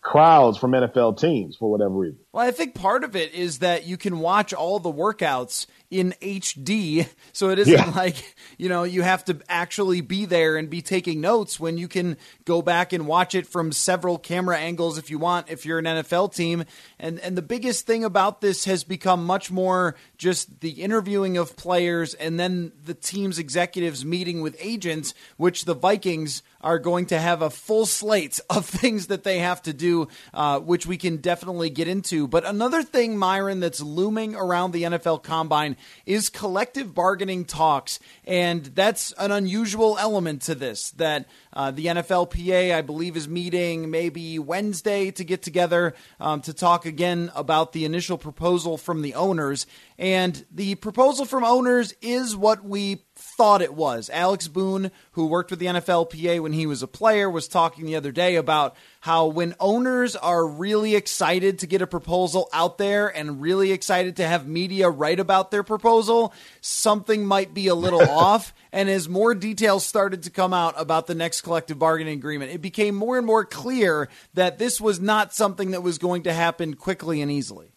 [0.00, 2.23] crowds from NFL teams for whatever reason.
[2.34, 6.14] Well, I think part of it is that you can watch all the workouts in
[6.20, 7.06] HD.
[7.32, 7.90] So it isn't yeah.
[7.90, 11.86] like, you know, you have to actually be there and be taking notes when you
[11.86, 15.78] can go back and watch it from several camera angles if you want, if you're
[15.78, 16.64] an NFL team.
[16.98, 21.56] And and the biggest thing about this has become much more just the interviewing of
[21.56, 27.18] players and then the team's executives meeting with agents, which the Vikings are going to
[27.18, 31.18] have a full slate of things that they have to do, uh, which we can
[31.18, 32.23] definitely get into.
[32.26, 37.98] But another thing, Myron, that's looming around the NFL combine is collective bargaining talks.
[38.24, 43.90] And that's an unusual element to this that uh, the NFLPA, I believe, is meeting
[43.90, 49.14] maybe Wednesday to get together um, to talk again about the initial proposal from the
[49.14, 49.66] owners.
[49.98, 53.04] And the proposal from owners is what we
[53.36, 54.08] thought it was.
[54.10, 57.96] Alex Boone, who worked with the NFLPA when he was a player, was talking the
[57.96, 63.08] other day about how when owners are really excited to get a proposal out there
[63.08, 68.02] and really excited to have media write about their proposal, something might be a little
[68.08, 68.54] off.
[68.72, 72.62] And as more details started to come out about the next collective bargaining agreement, it
[72.62, 76.74] became more and more clear that this was not something that was going to happen
[76.74, 77.73] quickly and easily.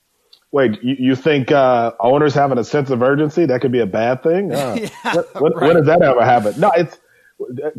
[0.51, 3.87] Wait, you, you think uh, owners having a sense of urgency that could be a
[3.87, 4.51] bad thing?
[4.57, 5.67] Uh, yeah, when, right.
[5.67, 6.59] when does that ever happen?
[6.59, 6.97] No, it's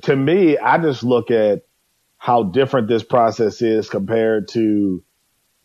[0.03, 0.59] to me.
[0.59, 1.63] I just look at
[2.19, 5.03] how different this process is compared to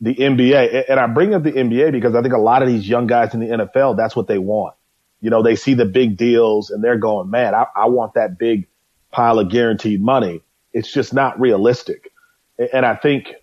[0.01, 0.85] the NBA.
[0.89, 3.33] And I bring up the NBA because I think a lot of these young guys
[3.33, 4.75] in the NFL, that's what they want.
[5.21, 8.37] You know, they see the big deals and they're going, man, I, I want that
[8.37, 8.67] big
[9.11, 10.41] pile of guaranteed money.
[10.73, 12.11] It's just not realistic.
[12.73, 13.33] And I think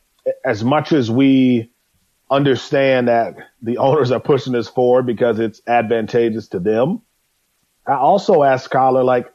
[0.44, 1.72] as much as we
[2.30, 7.02] understand that the owners are pushing this forward because it's advantageous to them,
[7.86, 9.32] I also asked Coller, like,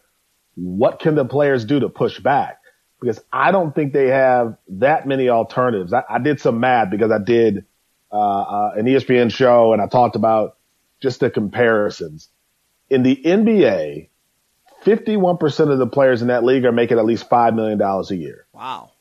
[0.55, 2.59] what can the players do to push back?
[3.05, 5.93] because I don't think they have that many alternatives.
[5.93, 7.65] I, I did some math because I did
[8.11, 10.57] uh, uh, an ESPN show and I talked about
[11.01, 12.29] just the comparisons.
[12.89, 14.09] In the NBA,
[14.83, 18.47] 51% of the players in that league are making at least $5 million a year.
[18.53, 18.91] Wow.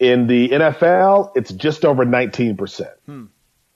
[0.00, 2.88] In the NFL, it's just over 19%.
[3.06, 3.26] Hmm.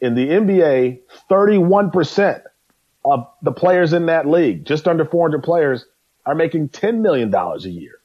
[0.01, 1.01] In the NBA,
[1.31, 2.43] 31%
[3.05, 5.85] of the players in that league, just under 400 players,
[6.27, 8.01] are making $10 million a year.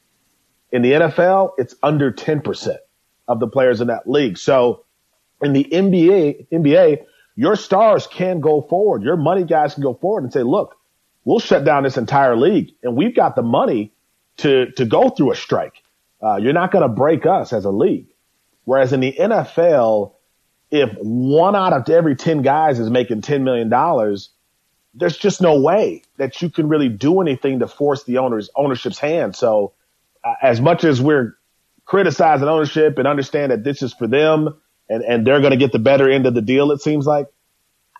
[0.71, 2.77] In the NFL, it's under 10%
[3.27, 4.37] of the players in that league.
[4.37, 4.83] So
[5.41, 7.05] in the NBA, NBA,
[7.35, 9.03] your stars can go forward.
[9.03, 10.75] Your money guys can go forward and say, look,
[11.23, 13.93] we'll shut down this entire league and we've got the money
[14.37, 15.81] to, to go through a strike.
[16.21, 18.08] Uh, you're not going to break us as a league.
[18.69, 20.13] Whereas in the NFL,
[20.69, 23.67] if one out of every 10 guys is making $10 million,
[24.93, 28.99] there's just no way that you can really do anything to force the owner's ownership's
[28.99, 29.35] hand.
[29.35, 29.73] So
[30.23, 31.35] uh, as much as we're
[31.83, 35.71] criticizing ownership and understand that this is for them and, and they're going to get
[35.71, 37.25] the better end of the deal, it seems like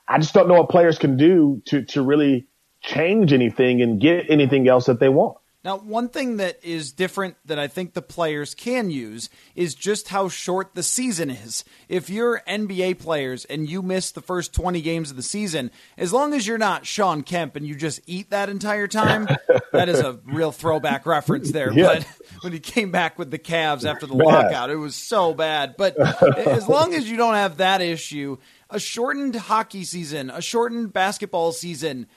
[0.07, 2.45] I just don't know what players can do to, to really
[2.79, 5.39] change anything and get anything else that they want.
[5.61, 10.07] Now, one thing that is different that I think the players can use is just
[10.07, 11.65] how short the season is.
[11.89, 16.13] If you're NBA players and you miss the first 20 games of the season, as
[16.13, 19.27] long as you're not Shawn Kemp and you just eat that entire time,
[19.73, 21.73] that is a real throwback reference there.
[21.73, 21.87] Yeah.
[21.87, 22.07] But
[22.41, 24.25] when he came back with the Cavs after the bad.
[24.25, 25.75] lockout, it was so bad.
[25.77, 25.99] But
[26.37, 28.37] as long as you don't have that issue,
[28.69, 32.07] a shortened hockey season, a shortened basketball season,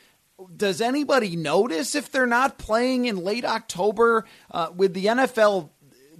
[0.56, 4.24] does anybody notice if they're not playing in late October?
[4.50, 5.70] Uh, with the NFL,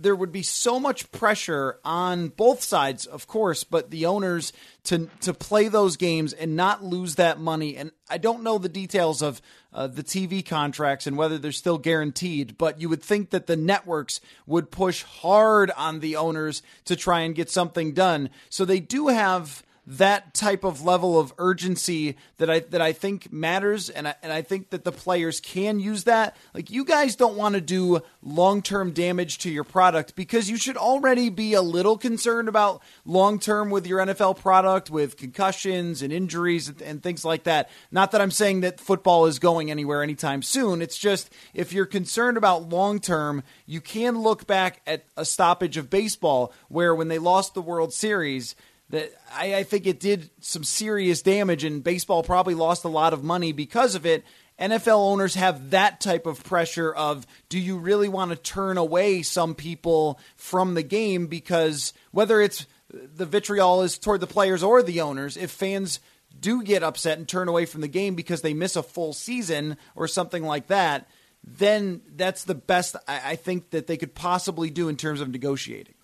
[0.02, 4.52] there would be so much pressure on both sides, of course, but the owners
[4.84, 7.76] to to play those games and not lose that money.
[7.76, 9.40] And I don't know the details of
[9.72, 13.56] uh, the TV contracts and whether they're still guaranteed, but you would think that the
[13.56, 18.30] networks would push hard on the owners to try and get something done.
[18.50, 23.33] So they do have that type of level of urgency that I that I think
[23.33, 26.37] matters, and I, and I think that the players can use that.
[26.55, 30.57] Like you guys don't want to do long term damage to your product because you
[30.57, 36.01] should already be a little concerned about long term with your NFL product with concussions
[36.01, 37.68] and injuries and, and things like that.
[37.91, 40.80] Not that I'm saying that football is going anywhere anytime soon.
[40.80, 45.76] It's just if you're concerned about long term, you can look back at a stoppage
[45.76, 48.55] of baseball where when they lost the World Series
[48.93, 53.14] that I, I, think it did some serious damage, and baseball probably lost a lot
[53.14, 54.22] of money because of it.
[54.61, 59.22] NFL owners have that type of pressure of do you really want to turn away
[59.22, 64.82] some people from the game because whether it's the vitriol is toward the players or
[64.82, 65.99] the owners, if fans
[66.38, 69.78] do get upset and turn away from the game because they miss a full season
[69.97, 71.09] or something like that,
[71.43, 75.95] then that's the best I think that they could possibly do in terms of negotiating.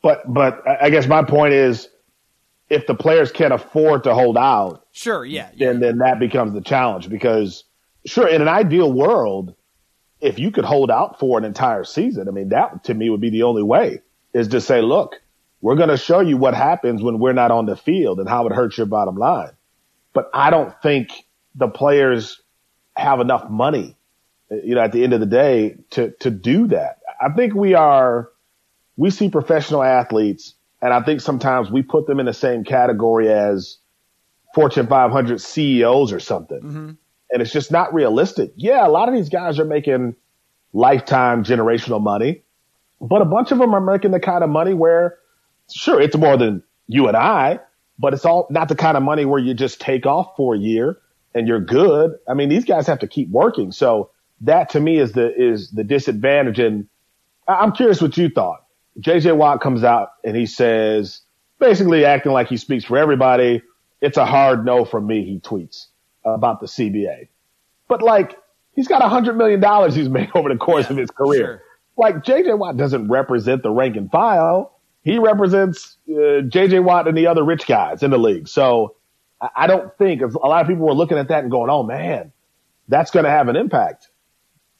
[0.00, 1.88] But but I guess my point is
[2.68, 5.68] if the players can't afford to hold out, sure, yeah, yeah.
[5.68, 7.64] then then that becomes the challenge because
[8.06, 9.54] sure, in an ideal world,
[10.20, 13.20] if you could hold out for an entire season, I mean, that to me would
[13.20, 14.00] be the only way
[14.32, 15.16] is to say, look,
[15.60, 18.46] we're going to show you what happens when we're not on the field and how
[18.46, 19.52] it hurts your bottom line.
[20.12, 21.10] But I don't think
[21.54, 22.40] the players
[22.96, 23.96] have enough money,
[24.50, 27.00] you know, at the end of the day to, to do that.
[27.20, 28.30] I think we are,
[28.96, 33.30] we see professional athletes and I think sometimes we put them in the same category
[33.30, 33.78] as
[34.54, 36.60] Fortune 500 CEOs or something.
[36.60, 36.90] Mm-hmm.
[37.30, 38.52] And it's just not realistic.
[38.56, 40.16] Yeah, a lot of these guys are making
[40.72, 42.42] lifetime generational money,
[43.00, 45.18] but a bunch of them are making the kind of money where,
[45.74, 47.60] sure, it's more than you and I,
[47.98, 50.58] but it's all not the kind of money where you just take off for a
[50.58, 50.98] year
[51.34, 52.12] and you're good.
[52.28, 53.72] I mean, these guys have to keep working.
[53.72, 54.10] So
[54.42, 56.58] that to me is the, is the disadvantage.
[56.58, 56.88] And
[57.48, 58.65] I'm curious what you thought.
[59.00, 61.22] JJ Watt comes out and he says,
[61.58, 63.62] basically acting like he speaks for everybody.
[64.00, 65.86] It's a hard no from me, he tweets
[66.24, 67.28] about the CBA.
[67.88, 68.36] But like,
[68.74, 71.38] he's got a hundred million dollars he's made over the course yeah, of his career.
[71.38, 71.62] Sure.
[71.96, 74.78] Like JJ Watt doesn't represent the rank and file.
[75.02, 78.48] He represents uh, JJ Watt and the other rich guys in the league.
[78.48, 78.96] So
[79.54, 82.32] I don't think a lot of people were looking at that and going, "Oh man,
[82.88, 84.08] that's going to have an impact."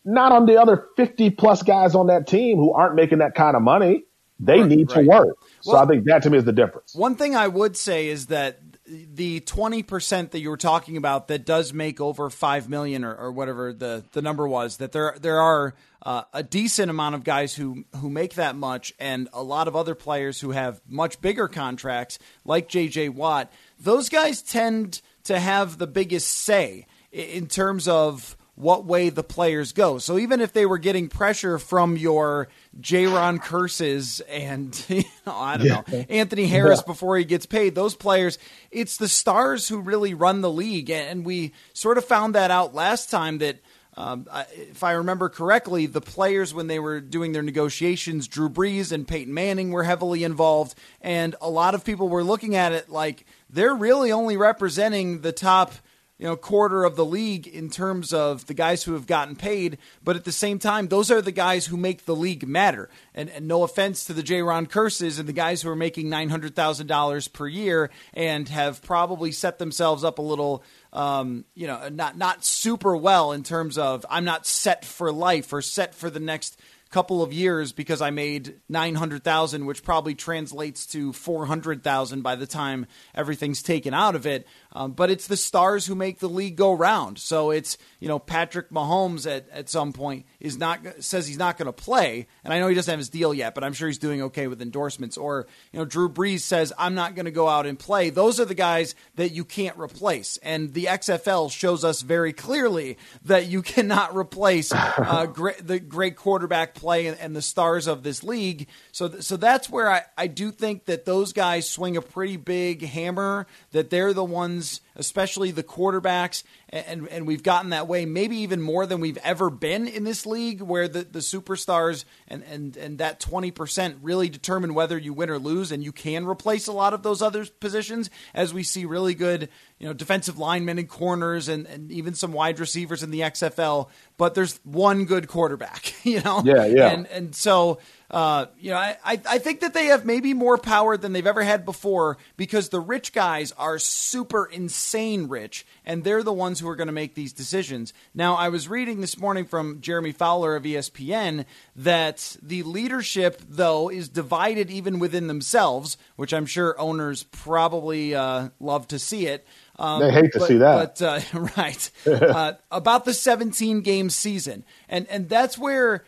[0.04, 3.56] Not on the other 50 plus guys on that team who aren't making that kind
[3.56, 4.04] of money.
[4.38, 5.38] They right, need to work.
[5.62, 6.94] So well, I think that to me is the difference.
[6.94, 11.44] One thing I would say is that the 20% that you were talking about that
[11.44, 15.40] does make over 5 million or, or whatever the, the number was that there there
[15.40, 19.66] are uh, a decent amount of guys who who make that much and a lot
[19.66, 25.40] of other players who have much bigger contracts like JJ Watt those guys tend to
[25.40, 29.98] have the biggest say in terms of what way the players go.
[29.98, 32.48] So even if they were getting pressure from your
[32.80, 35.82] Jayron Kearses and you know, I don't yeah.
[35.86, 36.86] know Anthony Harris yeah.
[36.86, 38.38] before he gets paid, those players,
[38.70, 42.74] it's the stars who really run the league, and we sort of found that out
[42.74, 43.58] last time that.
[43.98, 48.92] Um, if I remember correctly, the players when they were doing their negotiations, Drew Brees
[48.92, 52.90] and Peyton Manning were heavily involved, and a lot of people were looking at it
[52.90, 55.72] like they're really only representing the top
[56.18, 59.78] you know quarter of the league in terms of the guys who have gotten paid,
[60.02, 62.88] but at the same time, those are the guys who make the league matter.
[63.14, 66.28] And, and no offense to the Jayron Kearses and the guys who are making nine
[66.28, 70.62] hundred thousand dollars per year and have probably set themselves up a little,
[70.92, 75.52] um, you know, not not super well in terms of I'm not set for life
[75.52, 76.58] or set for the next
[76.90, 82.86] couple of years because I made 900,000 which probably translates to 400,000 by the time
[83.14, 84.46] everything's taken out of it.
[84.72, 87.18] Um, but it's the stars who make the league go round.
[87.18, 91.58] So it's you know Patrick Mahomes at, at some point is not says he's not
[91.58, 92.28] going to play.
[92.44, 94.46] And I know he doesn't have his deal yet but I'm sure he's doing okay
[94.46, 95.16] with endorsements.
[95.16, 98.10] Or you know Drew Brees says I'm not going to go out and play.
[98.10, 100.36] Those are the guys that you can't replace.
[100.38, 106.16] And the XFL shows us very clearly that you cannot replace uh, great, the great
[106.16, 108.68] quarterback play and, and, the stars of this league.
[108.92, 112.36] So, th- so that's where I, I do think that those guys swing a pretty
[112.36, 113.46] big hammer.
[113.72, 118.60] That they're the ones, especially the quarterbacks, and and we've gotten that way maybe even
[118.60, 122.98] more than we've ever been in this league, where the, the superstars and and and
[122.98, 126.72] that twenty percent really determine whether you win or lose, and you can replace a
[126.72, 129.48] lot of those other positions, as we see really good
[129.78, 133.88] you know defensive linemen and corners and, and even some wide receivers in the XFL,
[134.16, 136.42] but there's one good quarterback, you know.
[136.44, 136.88] Yeah, yeah.
[136.88, 137.78] And and so
[138.10, 141.42] uh, you know, I, I think that they have maybe more power than they've ever
[141.42, 146.68] had before because the rich guys are super insane rich, and they're the ones who
[146.68, 147.92] are going to make these decisions.
[148.14, 153.90] Now, I was reading this morning from Jeremy Fowler of ESPN that the leadership, though,
[153.90, 159.44] is divided even within themselves, which I'm sure owners probably uh, love to see it.
[159.78, 164.08] Um, they hate to but, see that, but uh, right uh, about the 17 game
[164.10, 166.04] season, and and that's where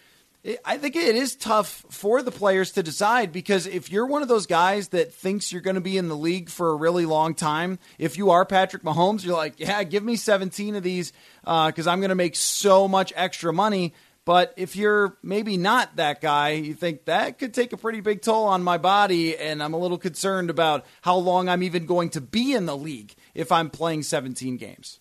[0.65, 4.29] I think it is tough for the players to decide because if you're one of
[4.29, 7.35] those guys that thinks you're going to be in the league for a really long
[7.35, 11.87] time, if you are Patrick Mahomes, you're like, yeah, give me 17 of these because
[11.87, 13.93] uh, I'm going to make so much extra money.
[14.25, 18.21] But if you're maybe not that guy, you think that could take a pretty big
[18.21, 22.11] toll on my body, and I'm a little concerned about how long I'm even going
[22.11, 25.01] to be in the league if I'm playing 17 games.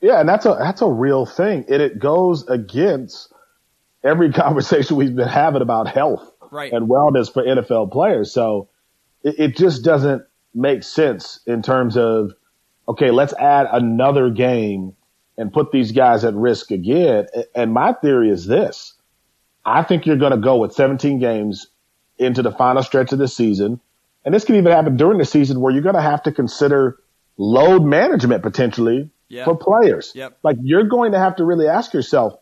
[0.00, 3.31] Yeah, and that's a that's a real thing, and it goes against
[4.04, 6.72] every conversation we've been having about health right.
[6.72, 8.32] and wellness for NFL players.
[8.32, 8.68] So
[9.22, 10.24] it, it just doesn't
[10.54, 12.32] make sense in terms of,
[12.88, 14.94] okay, let's add another game
[15.38, 17.26] and put these guys at risk again.
[17.54, 18.94] And my theory is this.
[19.64, 21.68] I think you're going to go with 17 games
[22.18, 23.80] into the final stretch of the season.
[24.24, 26.98] And this can even happen during the season where you're going to have to consider
[27.36, 29.10] load management potentially
[29.44, 30.12] for players.
[30.14, 30.38] Yep.
[30.42, 32.34] Like you're going to have to really ask yourself,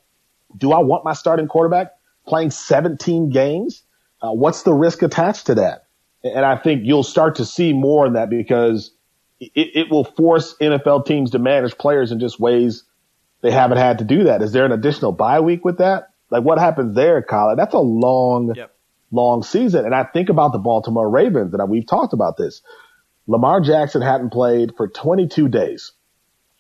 [0.57, 1.92] do I want my starting quarterback
[2.26, 3.82] playing 17 games?
[4.22, 5.86] Uh, what's the risk attached to that?
[6.22, 8.92] And I think you'll start to see more of that because
[9.40, 12.84] it, it will force NFL teams to manage players in just ways
[13.40, 14.42] they haven't had to do that.
[14.42, 16.11] Is there an additional bye week with that?
[16.30, 17.57] Like what happens there, Colin?
[17.57, 18.74] That's a long, yep.
[19.11, 19.86] long season.
[19.86, 22.61] And I think about the Baltimore Ravens and we've talked about this.
[23.26, 25.92] Lamar Jackson hadn't played for 22 days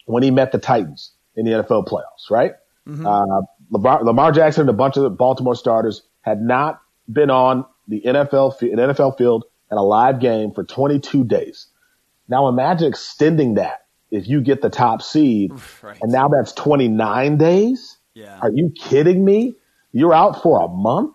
[0.06, 2.52] when he met the Titans in the NFL playoffs, right?
[2.88, 3.06] Mm-hmm.
[3.06, 7.64] Uh, Lamar, Lamar Jackson and a bunch of the Baltimore starters had not been on
[7.88, 11.66] the NFL, an NFL field in a live game for 22 days.
[12.28, 15.52] Now imagine extending that if you get the top seed
[15.82, 15.98] right.
[16.02, 17.98] and now that's 29 days.
[18.14, 18.38] Yeah.
[18.40, 19.56] Are you kidding me?
[19.92, 21.14] You're out for a month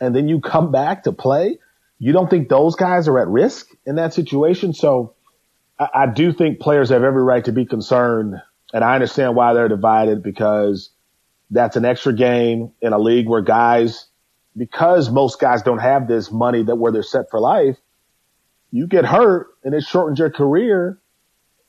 [0.00, 1.58] and then you come back to play.
[1.98, 4.74] You don't think those guys are at risk in that situation?
[4.74, 5.14] So
[5.78, 8.40] I, I do think players have every right to be concerned
[8.72, 10.90] and I understand why they're divided because
[11.50, 14.06] that's an extra game in a league where guys,
[14.56, 17.76] because most guys don't have this money that where they're set for life,
[18.70, 20.98] you get hurt and it shortens your career.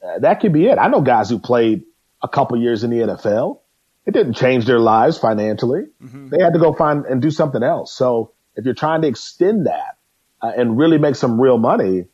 [0.04, 0.78] Uh, that could be it.
[0.78, 1.84] I know guys who played
[2.22, 3.60] a couple years in the NFL.
[4.06, 5.86] It didn't change their lives financially.
[6.04, 6.30] Mm-hmm.
[6.30, 7.96] They had to go find and do something else.
[7.96, 9.98] So if you're trying to extend that
[10.42, 12.06] uh, and really make some real money,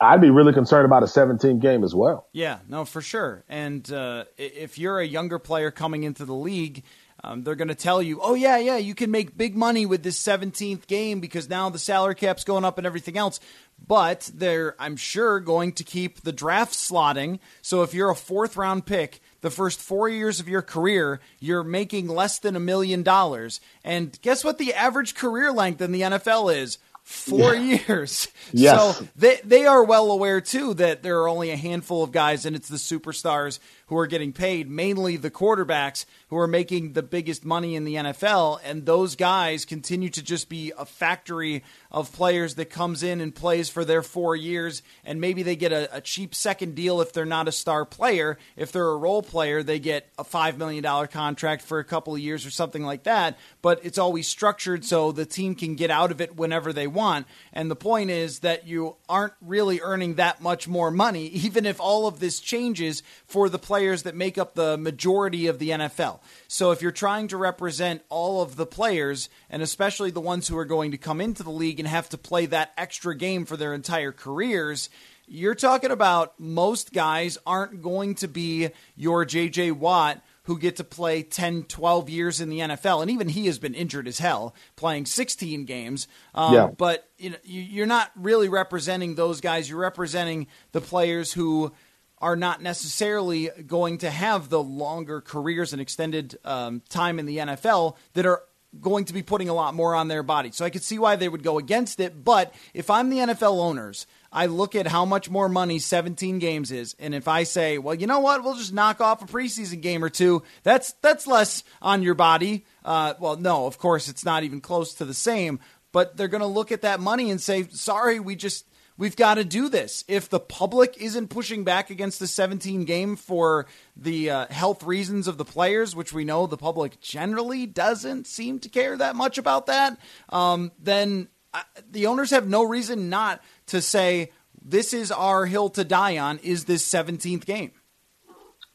[0.00, 2.26] I'd be really concerned about a 17 game as well.
[2.32, 3.44] Yeah, no, for sure.
[3.48, 6.84] And uh, if you're a younger player coming into the league,
[7.22, 10.02] um, they're going to tell you, oh, yeah, yeah, you can make big money with
[10.02, 13.40] this 17th game because now the salary cap's going up and everything else.
[13.86, 17.38] But they're, I'm sure, going to keep the draft slotting.
[17.60, 21.64] So if you're a fourth round pick, the first four years of your career, you're
[21.64, 23.60] making less than a million dollars.
[23.84, 26.78] And guess what the average career length in the NFL is?
[27.10, 27.78] Four yeah.
[27.88, 28.28] years.
[28.52, 28.98] Yes.
[28.98, 32.46] So they they are well aware too that there are only a handful of guys
[32.46, 33.58] and it's the superstars
[33.90, 37.96] who are getting paid, mainly the quarterbacks who are making the biggest money in the
[37.96, 38.60] NFL.
[38.64, 43.34] And those guys continue to just be a factory of players that comes in and
[43.34, 44.84] plays for their four years.
[45.04, 48.38] And maybe they get a, a cheap second deal if they're not a star player.
[48.56, 52.20] If they're a role player, they get a $5 million contract for a couple of
[52.20, 53.36] years or something like that.
[53.60, 57.26] But it's always structured so the team can get out of it whenever they want.
[57.52, 61.80] And the point is that you aren't really earning that much more money, even if
[61.80, 65.70] all of this changes for the player players that make up the majority of the
[65.70, 66.20] NFL.
[66.48, 70.58] So if you're trying to represent all of the players, and especially the ones who
[70.58, 73.56] are going to come into the league and have to play that extra game for
[73.56, 74.90] their entire careers,
[75.26, 80.84] you're talking about most guys aren't going to be your JJ Watt who get to
[80.84, 83.00] play 10, 12 years in the NFL.
[83.00, 86.06] And even he has been injured as hell playing 16 games.
[86.34, 86.66] Um, yeah.
[86.66, 89.70] But you know, you're not really representing those guys.
[89.70, 91.72] You're representing the players who
[92.20, 97.38] are not necessarily going to have the longer careers and extended um, time in the
[97.38, 98.42] NFL that are
[98.80, 100.50] going to be putting a lot more on their body.
[100.52, 102.22] So I could see why they would go against it.
[102.22, 106.70] But if I'm the NFL owners– I look at how much more money 17 games
[106.70, 109.80] is, and if I say, well, you know what, we'll just knock off a preseason
[109.80, 112.64] game or two, that's that's less on your body.
[112.84, 115.58] Uh, well, no, of course it's not even close to the same,
[115.90, 118.66] but they're going to look at that money and say, sorry, we just
[119.00, 120.04] we've got to do this.
[120.06, 125.26] If the public isn't pushing back against the 17 game for the uh, health reasons
[125.26, 129.38] of the players, which we know the public generally doesn't seem to care that much
[129.38, 129.98] about that,
[130.28, 134.30] um, then uh, the owners have no reason not to say
[134.62, 137.72] this is our hill to die on is this 17th game.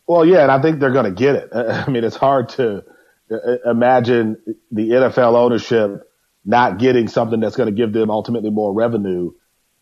[0.07, 1.49] Well, yeah, and I think they're going to get it.
[1.55, 2.83] I mean, it's hard to
[3.31, 4.37] uh, imagine
[4.71, 6.01] the NFL ownership
[6.43, 9.31] not getting something that's going to give them ultimately more revenue.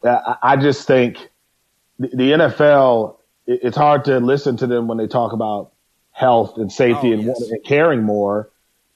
[0.03, 1.29] I just think
[1.97, 5.71] the NFL, it's hard to listen to them when they talk about
[6.11, 7.41] health and safety oh, and, yes.
[7.41, 8.49] and, caring more.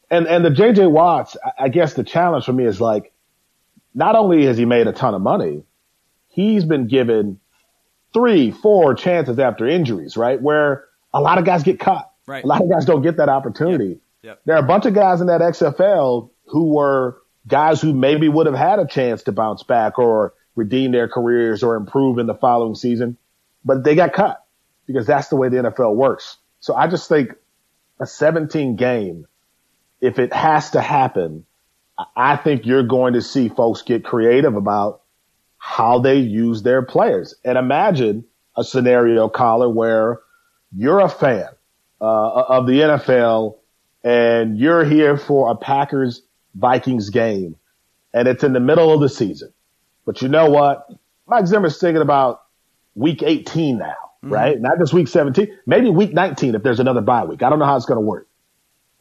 [0.10, 3.12] And, and the JJ Watts, I guess the challenge for me is like,
[3.94, 5.64] not only has he made a ton of money,
[6.30, 7.40] he's been given
[8.14, 10.42] three, four chances after injuries, right?
[10.42, 12.10] Where a lot of guys get cut.
[12.26, 12.44] Right.
[12.44, 13.88] A lot of guys don't get that opportunity.
[13.88, 14.02] Yep.
[14.24, 14.42] Yep.
[14.46, 18.46] There are a bunch of guys in that XFL who were guys who maybe would
[18.46, 22.34] have had a chance to bounce back or redeem their careers or improve in the
[22.34, 23.18] following season,
[23.64, 24.44] but they got cut
[24.86, 26.38] because that's the way the NFL works.
[26.60, 27.32] So I just think
[28.00, 29.28] a 17 game,
[30.02, 31.46] if it has to happen,
[32.16, 35.02] I think you're going to see folks get creative about
[35.58, 37.36] how they use their players.
[37.44, 40.20] And imagine a scenario, Colin, where
[40.76, 41.50] you're a fan
[42.02, 43.58] uh, of the NFL
[44.04, 46.22] and you're here for a Packers
[46.56, 47.56] Vikings game
[48.14, 49.54] and it's in the middle of the season.
[50.08, 50.90] But you know what?
[51.28, 52.44] Mike Zimmer's thinking about
[52.96, 54.34] week 18 now, mm-hmm.
[54.34, 54.60] right?
[54.60, 57.44] Not just week 17, maybe week 19 if there's another bye week.
[57.44, 58.28] I don't know how it's going to work.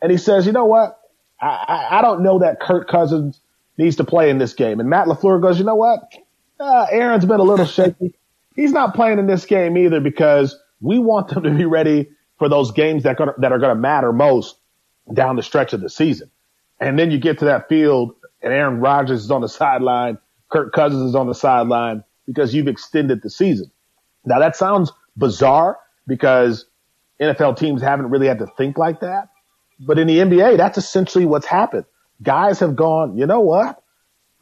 [0.02, 1.00] And he says, you know what?
[1.40, 3.40] I, I, I don't know that Kirk Cousins
[3.78, 4.80] needs to play in this game.
[4.80, 6.12] And Matt LaFleur goes, you know what?
[6.58, 8.14] Uh, Aaron's been a little shaky.
[8.56, 12.48] He's not playing in this game either because we want them to be ready for
[12.48, 14.58] those games that, gonna, that are going to matter most
[15.12, 16.32] down the stretch of the season.
[16.80, 20.18] And then you get to that field and Aaron Rodgers is on the sideline.
[20.50, 23.70] Kirk Cousins is on the sideline because you've extended the season.
[24.24, 26.66] Now that sounds bizarre because
[27.20, 29.28] NFL teams haven't really had to think like that.
[29.80, 31.84] But in the NBA, that's essentially what's happened.
[32.22, 33.82] Guys have gone, you know what?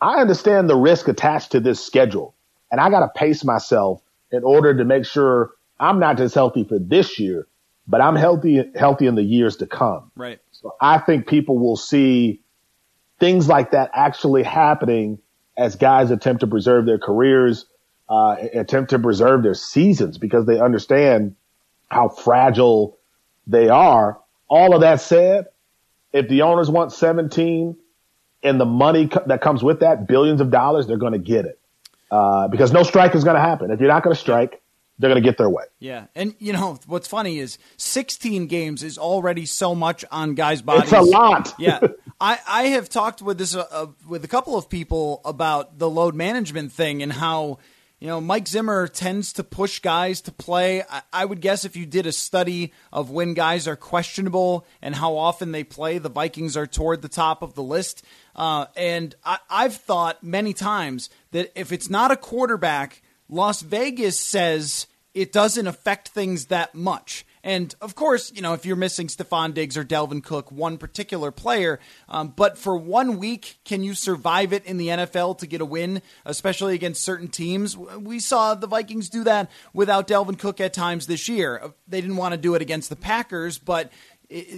[0.01, 2.35] I understand the risk attached to this schedule
[2.71, 6.65] and I got to pace myself in order to make sure I'm not just healthy
[6.65, 7.47] for this year,
[7.87, 10.11] but I'm healthy, healthy in the years to come.
[10.17, 10.41] Right.
[10.53, 12.41] So I think people will see
[13.21, 15.19] things like that actually happening
[15.57, 17.67] as guys attempt to preserve their careers,
[18.09, 21.37] uh, attempt to preserve their seasons because they understand
[21.89, 22.99] how fragile
[23.47, 24.19] they are.
[24.49, 25.47] All of that said,
[26.13, 27.77] if the owners want 17
[28.43, 31.45] and the money co- that comes with that, billions of dollars, they're going to get
[31.45, 31.59] it.
[32.11, 33.71] Uh, because no strike is going to happen.
[33.71, 34.61] If you're not going to strike,
[34.99, 35.65] they're going to get their way.
[35.79, 36.07] Yeah.
[36.15, 40.85] And, you know, what's funny is 16 games is already so much on guys' bodies.
[40.85, 41.55] It's a lot.
[41.59, 41.81] yeah.
[42.21, 45.91] I, I have talked with this uh, uh, with a couple of people about the
[45.91, 47.59] load management thing and how–
[48.05, 50.83] you know, Mike Zimmer tends to push guys to play.
[50.83, 54.95] I, I, would guess if you did a study of when guys are questionable and
[54.95, 58.05] how often they play, the Vikings are toward the top of the list.
[58.37, 63.01] Uh, and I, I've thought many times that if it's not a quarterback,
[63.35, 67.27] Las Vegas says it doesn't affect things that much.
[67.43, 71.33] And of course, you know, if you're missing Stefon Diggs or Dalvin Cook, one particular
[71.33, 75.61] player, um, but for one week, can you survive it in the NFL to get
[75.61, 77.77] a win, especially against certain teams?
[77.77, 81.75] We saw the Vikings do that without Dalvin Cook at times this year.
[81.89, 83.93] They didn't want to do it against the Packers, but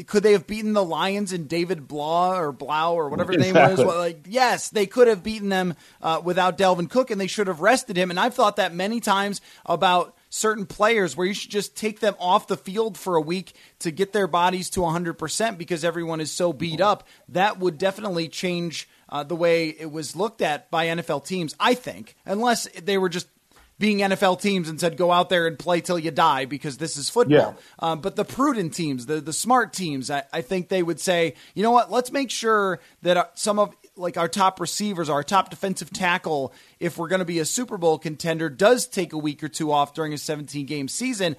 [0.07, 3.77] could they have beaten the Lions and David Blah or Blau or whatever his exactly.
[3.77, 3.97] name was?
[3.97, 7.61] Like, yes, they could have beaten them uh, without Dalvin Cook, and they should have
[7.61, 8.11] rested him.
[8.11, 12.14] And I've thought that many times about certain players where you should just take them
[12.19, 16.30] off the field for a week to get their bodies to 100% because everyone is
[16.30, 17.07] so beat up.
[17.29, 21.75] That would definitely change uh, the way it was looked at by NFL teams, I
[21.75, 23.29] think, unless they were just
[23.78, 26.96] being NFL teams and said, go out there and play till you die because this
[26.96, 27.57] is football.
[27.57, 27.62] Yeah.
[27.78, 31.34] Um, but the prudent teams, the, the smart teams, I, I, think they would say,
[31.54, 35.22] you know what, let's make sure that uh, some of like our top receivers, our
[35.22, 39.18] top defensive tackle, if we're going to be a Super Bowl contender, does take a
[39.18, 41.36] week or two off during a 17 game season.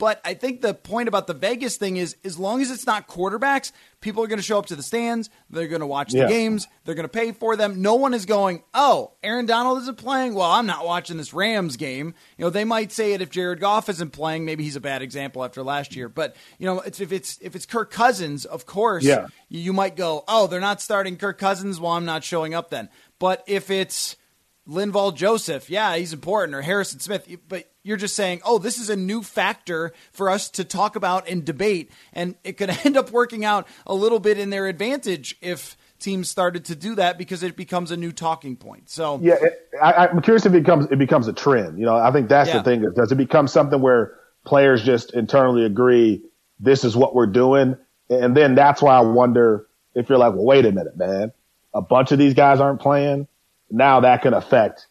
[0.00, 3.06] But I think the point about the Vegas thing is as long as it's not
[3.06, 3.70] quarterbacks,
[4.00, 5.28] people are going to show up to the stands.
[5.50, 6.28] They're going to watch the yeah.
[6.28, 6.66] games.
[6.86, 7.82] They're going to pay for them.
[7.82, 10.32] No one is going, oh, Aaron Donald isn't playing.
[10.32, 12.14] Well, I'm not watching this Rams game.
[12.38, 14.46] You know, they might say it if Jared Goff isn't playing.
[14.46, 16.08] Maybe he's a bad example after last year.
[16.08, 19.26] But, you know, it's, if it's if it's Kirk Cousins, of course, yeah.
[19.50, 21.78] you, you might go, oh, they're not starting Kirk Cousins.
[21.78, 22.88] Well, I'm not showing up then.
[23.18, 24.16] But if it's
[24.70, 28.88] Linval Joseph, yeah, he's important, or Harrison Smith, but you're just saying, oh, this is
[28.88, 31.90] a new factor for us to talk about and debate.
[32.12, 36.28] And it could end up working out a little bit in their advantage if teams
[36.28, 38.88] started to do that because it becomes a new talking point.
[38.88, 41.78] So yeah, it, I, am curious if it becomes it becomes a trend.
[41.78, 42.58] You know, I think that's yeah.
[42.58, 42.92] the thing.
[42.94, 44.14] Does it become something where
[44.44, 46.22] players just internally agree
[46.58, 47.76] this is what we're doing,
[48.08, 51.32] and then that's why I wonder if you're like, well, wait a minute, man,
[51.74, 53.26] a bunch of these guys aren't playing.
[53.70, 54.86] Now that can affect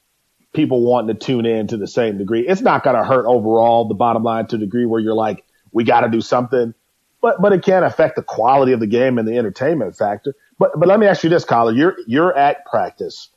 [0.53, 2.47] people wanting to tune in to the same degree.
[2.47, 5.43] It's not going to hurt overall the bottom line to a degree where you're like,
[5.71, 6.73] we got to do something,
[7.21, 10.33] but, but it can affect the quality of the game and the entertainment factor.
[10.57, 13.29] But, but let me ask you this, Colin, you're, you're at practice,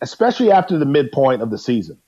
[0.00, 1.98] especially after the midpoint of the season.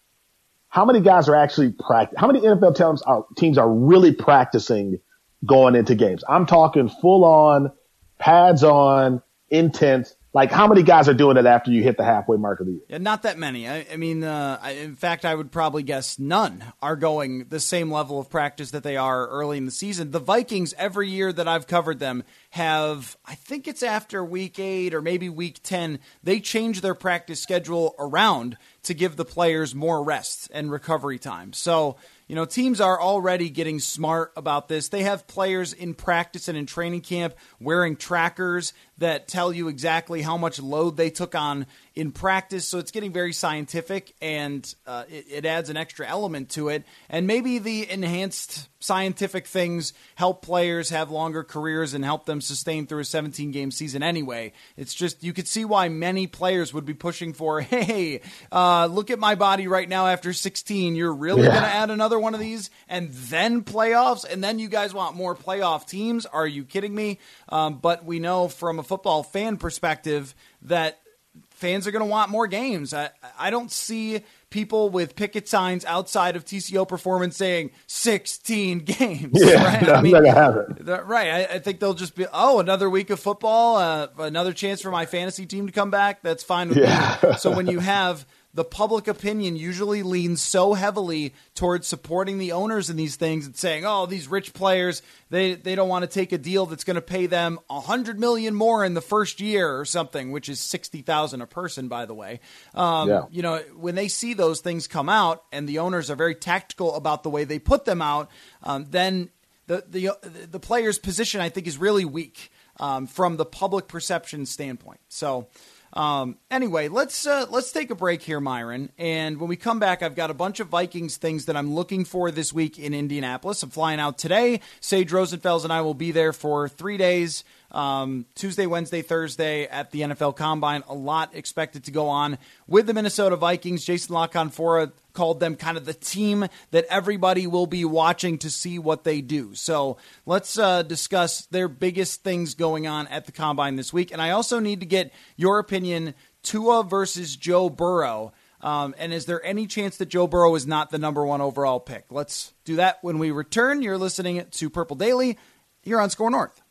[0.69, 2.19] How many guys are actually practice?
[2.19, 5.01] How many NFL teams are, teams are really practicing
[5.45, 6.25] going into games?
[6.29, 7.71] I'm talking full on,
[8.19, 12.37] pads on, intense like, how many guys are doing it after you hit the halfway
[12.37, 12.83] mark of the year?
[12.91, 13.67] Yeah, not that many.
[13.67, 17.59] I, I mean, uh, I, in fact, I would probably guess none are going the
[17.59, 20.11] same level of practice that they are early in the season.
[20.11, 24.93] The Vikings, every year that I've covered them, have, I think it's after week eight
[24.93, 30.05] or maybe week 10, they change their practice schedule around to give the players more
[30.05, 31.55] rest and recovery time.
[31.55, 31.97] So,
[32.27, 34.89] you know, teams are already getting smart about this.
[34.89, 40.23] They have players in practice and in training camp wearing trackers that tell you exactly
[40.23, 41.67] how much load they took on
[41.97, 42.69] in practice.
[42.69, 46.85] So it's getting very scientific and uh, it, it, adds an extra element to it.
[47.09, 52.87] And maybe the enhanced scientific things help players have longer careers and help them sustain
[52.87, 54.53] through a 17 game season anyway.
[54.77, 58.21] It's just, you could see why many players would be pushing for, hey,
[58.53, 60.97] uh, look at my body right now after 16.
[60.97, 61.49] You're really yeah.
[61.49, 64.31] going to add another one of these and then playoffs?
[64.31, 66.27] And then you guys want more playoff teams?
[66.27, 67.21] Are you kidding me?
[67.49, 71.01] Um, but we know from a football fan perspective that
[71.51, 72.93] fans are going to want more games.
[72.93, 79.31] I, I don't see people with picket signs outside of TCO performance saying 16 games.
[79.33, 79.89] Yeah, right?
[79.89, 81.31] I mean, right.
[81.31, 84.91] I, I, think they'll just be, oh, another week of football, uh, another chance for
[84.91, 86.23] my fantasy team to come back.
[86.23, 87.19] That's fine with yeah.
[87.23, 87.33] me.
[87.39, 88.27] So when you have
[88.57, 93.55] the public opinion usually leans so heavily towards supporting the owners in these things and
[93.55, 96.95] saying, "Oh, these rich players, they they don't want to take a deal that's going
[96.95, 100.59] to pay them a hundred million more in the first year or something, which is
[100.59, 102.41] sixty thousand a person, by the way."
[102.75, 103.23] Um, yeah.
[103.31, 106.95] You know, when they see those things come out, and the owners are very tactical
[106.95, 108.31] about the way they put them out,
[108.63, 109.29] um, then
[109.67, 112.51] the the the player's position, I think, is really weak
[112.81, 115.01] um, from the public perception standpoint.
[115.09, 115.49] So.
[115.97, 118.91] Um, anyway, let's uh, let's take a break here, Myron.
[118.99, 122.05] And when we come back, I've got a bunch of Vikings things that I'm looking
[122.05, 123.63] for this week in Indianapolis.
[123.63, 124.61] I'm flying out today.
[124.81, 127.45] Sage Rosenfels and I will be there for three days
[127.77, 130.83] um, Tuesday, Wednesday, Thursday at the NFL Combine.
[130.89, 133.85] A lot expected to go on with the Minnesota Vikings.
[133.85, 138.51] Jason La Canfora called them kind of the team that everybody will be watching to
[138.51, 139.55] see what they do.
[139.55, 144.11] So let's uh, discuss their biggest things going on at the Combine this week.
[144.11, 148.33] And I also need to get your opinion Tua versus Joe Burrow.
[148.63, 151.79] Um, and is there any chance that Joe Burrow is not the number one overall
[151.79, 152.07] pick?
[152.11, 153.83] Let's do that when we return.
[153.83, 155.37] You're listening to Purple Daily
[155.83, 156.63] here on SKOR North.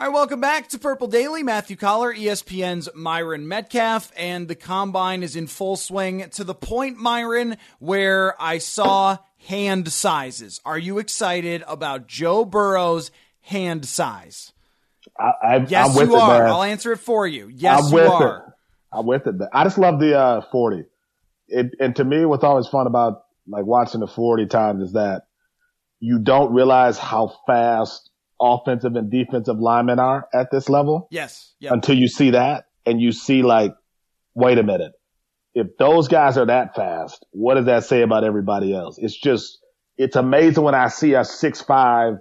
[0.00, 1.42] All right, welcome back to Purple Daily.
[1.42, 6.98] Matthew Coller, ESPN's Myron Medcalf, and the combine is in full swing to the point,
[6.98, 9.16] Myron, where I saw
[9.48, 10.60] hand sizes.
[10.64, 13.10] Are you excited about Joe Burrow's
[13.40, 14.52] hand size?
[15.18, 16.44] I, I, yes, you it, are.
[16.44, 16.52] Man.
[16.52, 17.50] I'll answer it for you.
[17.52, 18.36] Yes, I'm you are.
[18.36, 18.52] It.
[18.92, 19.34] I'm with it.
[19.52, 20.84] I just love the uh, 40.
[21.48, 25.22] It, and to me, what's always fun about like watching the 40 times is that
[25.98, 28.08] you don't realize how fast
[28.40, 31.08] offensive and defensive linemen are at this level.
[31.10, 31.54] Yes.
[31.60, 31.72] Yep.
[31.72, 33.74] Until you see that and you see like,
[34.34, 34.92] wait a minute.
[35.54, 38.98] If those guys are that fast, what does that say about everybody else?
[38.98, 39.58] It's just,
[39.96, 42.18] it's amazing when I see a 6'5",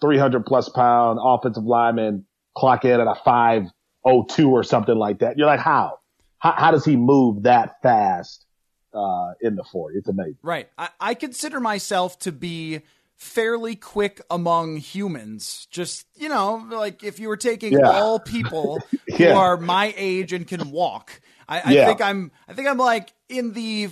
[0.00, 2.24] 300 plus pound offensive lineman
[2.56, 5.38] clock in at a 502 or something like that.
[5.38, 5.98] You're like, how?
[6.38, 8.46] How, how does he move that fast
[8.94, 9.98] uh, in the 40.
[9.98, 10.38] It's amazing.
[10.42, 10.68] Right.
[10.78, 12.80] I, I consider myself to be
[13.20, 15.68] fairly quick among humans.
[15.70, 17.90] Just, you know, like if you were taking yeah.
[17.90, 19.16] all people yeah.
[19.34, 21.86] who are my age and can walk, I, I yeah.
[21.86, 23.90] think I'm, I think I'm like in the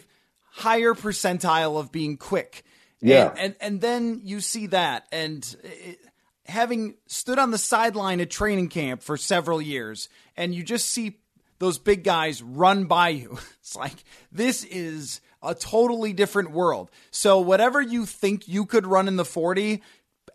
[0.51, 2.65] higher percentile of being quick.
[3.01, 3.29] Yeah.
[3.29, 5.99] And, and, and then you see that and it,
[6.47, 11.19] having stood on the sideline at training camp for several years and you just see
[11.59, 13.39] those big guys run by you.
[13.61, 14.03] It's like,
[14.33, 16.91] this is a totally different world.
[17.11, 19.83] So, whatever you think you could run in the 40,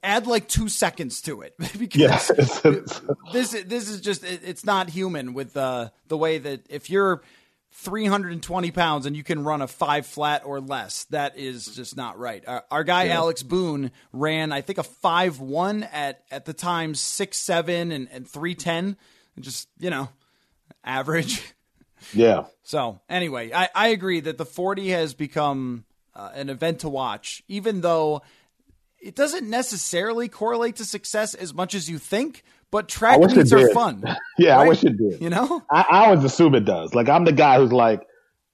[0.02, 2.62] add like two seconds to it because yes.
[3.34, 7.22] this this is just it, it's not human with uh, the way that if you're
[7.76, 12.20] 320 pounds and you can run a five flat or less that is just not
[12.20, 13.16] right our, our guy yeah.
[13.16, 18.08] alex boone ran i think a five one at at the time six seven and,
[18.12, 18.96] and 310
[19.40, 20.08] just you know
[20.84, 21.42] average.
[22.14, 22.46] Yeah.
[22.64, 25.86] So anyway, I, I agree that the 40 has become
[26.16, 28.22] uh, an event to watch, even though
[29.02, 32.44] it doesn't necessarily correlate to success as much as you think.
[32.72, 34.04] But track meets are fun.
[34.40, 34.66] yeah, right?
[34.66, 35.22] I wish it did.
[35.22, 36.96] You know, I, I always assume it does.
[36.96, 38.02] Like I'm the guy who's like,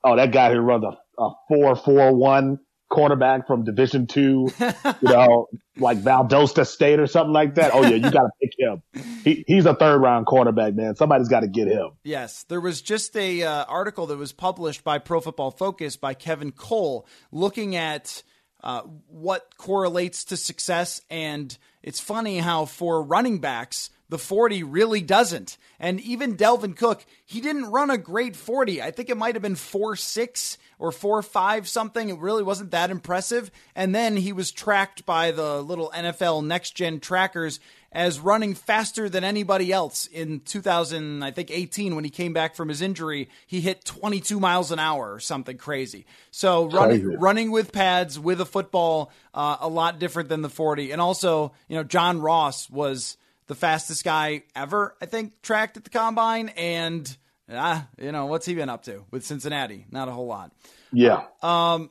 [0.04, 2.60] oh, that guy who runs a, a four four one
[2.92, 5.48] cornerback from Division Two, you know,
[5.78, 7.72] like Valdosta State or something like that.
[7.74, 8.82] Oh yeah, you got to pick him.
[9.24, 10.96] He, he's a third round cornerback, man.
[10.96, 11.92] Somebody's got to get him.
[12.04, 16.14] Yes, there was just a uh, article that was published by Pro Football Focus by
[16.14, 18.24] Kevin Cole looking at
[18.64, 25.02] uh, what correlates to success, and it's funny how for running backs the 40 really
[25.02, 25.58] doesn't.
[25.80, 28.82] And even Dalvin Cook, he didn't run a great 40.
[28.82, 32.10] I think it might have been 4 6 or 4 5 something.
[32.10, 33.52] It really wasn't that impressive.
[33.76, 37.60] And then he was tracked by the little NFL next gen trackers
[37.92, 42.56] as running faster than anybody else in 2000, I think 18 when he came back
[42.56, 43.30] from his injury.
[43.48, 46.06] He hit 22 miles an hour or something crazy.
[46.32, 50.92] So running running with pads with a football, uh, a lot different than the 40.
[50.92, 53.18] And also, you know, John Ross was
[53.50, 56.50] the fastest guy ever, I think, tracked at the combine.
[56.50, 57.18] And,
[57.52, 59.86] ah, you know, what's he been up to with Cincinnati?
[59.92, 60.54] Not a whole lot.
[60.94, 61.26] Yeah.
[61.42, 61.90] Um,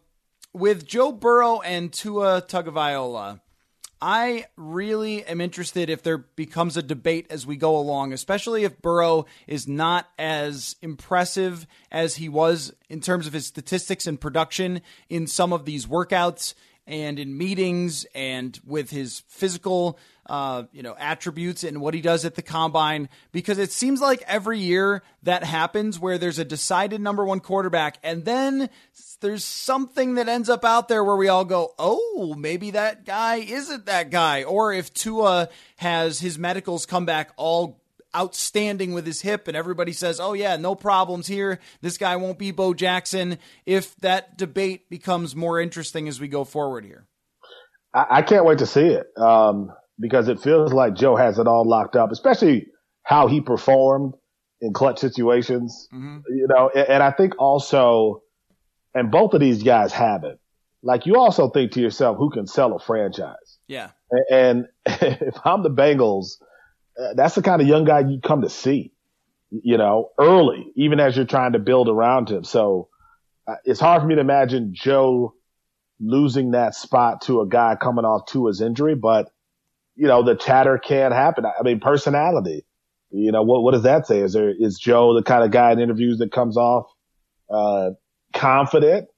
[0.54, 3.40] with Joe Burrow and Tua Tagovailoa,
[4.00, 8.80] I really am interested if there becomes a debate as we go along, especially if
[8.80, 14.82] Burrow is not as impressive as he was in terms of his statistics and production
[15.08, 16.54] in some of these workouts
[16.86, 19.98] and in meetings and with his physical
[20.28, 24.22] uh, you know attributes and what he does at the combine because it seems like
[24.26, 28.68] every year that happens where there's a decided number one quarterback and then
[29.20, 33.36] there's something that ends up out there where we all go oh maybe that guy
[33.36, 37.80] isn't that guy or if Tua has his medicals come back all
[38.16, 41.60] outstanding with his hip, and everybody says, "Oh yeah, no problems here.
[41.80, 46.44] This guy won't be Bo Jackson." If that debate becomes more interesting as we go
[46.44, 47.06] forward here,
[47.94, 51.46] I, I can't wait to see it um, because it feels like Joe has it
[51.46, 52.66] all locked up, especially
[53.02, 54.14] how he performed
[54.60, 55.88] in clutch situations.
[55.92, 56.18] Mm-hmm.
[56.28, 58.22] You know, and, and I think also,
[58.94, 60.38] and both of these guys have it.
[60.82, 63.58] Like you also think to yourself, who can sell a franchise?
[63.66, 63.90] Yeah.
[64.10, 66.36] And, and if I'm the Bengals
[66.98, 68.92] uh, that's the kind of young guy you come to see,
[69.50, 72.44] you know, early, even as you're trying to build around him.
[72.44, 72.88] So
[73.46, 75.34] uh, it's hard for me to imagine Joe
[76.00, 79.30] losing that spot to a guy coming off to his injury, but
[79.98, 81.44] you know, the chatter can't happen.
[81.44, 82.64] I mean, personality,
[83.10, 84.20] you know, what, what does that say?
[84.20, 86.86] Is there, is Joe the kind of guy in interviews that comes off,
[87.50, 87.90] uh,
[88.32, 89.08] confident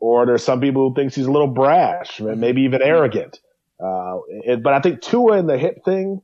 [0.00, 3.38] or there's some people who thinks he's a little brash, maybe even arrogant.
[3.82, 6.20] Uh, it, but I think Tua and the hip thing,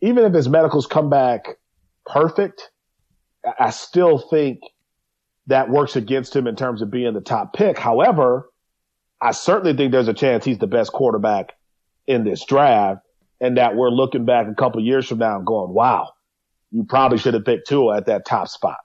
[0.00, 1.46] even if his medicals come back
[2.04, 2.70] perfect,
[3.58, 4.60] I still think
[5.46, 7.78] that works against him in terms of being the top pick.
[7.78, 8.50] However,
[9.20, 11.54] I certainly think there's a chance he's the best quarterback
[12.06, 13.05] in this draft
[13.40, 16.12] and that we're looking back a couple years from now and going, wow,
[16.70, 18.78] you probably should have picked Tua at that top spot.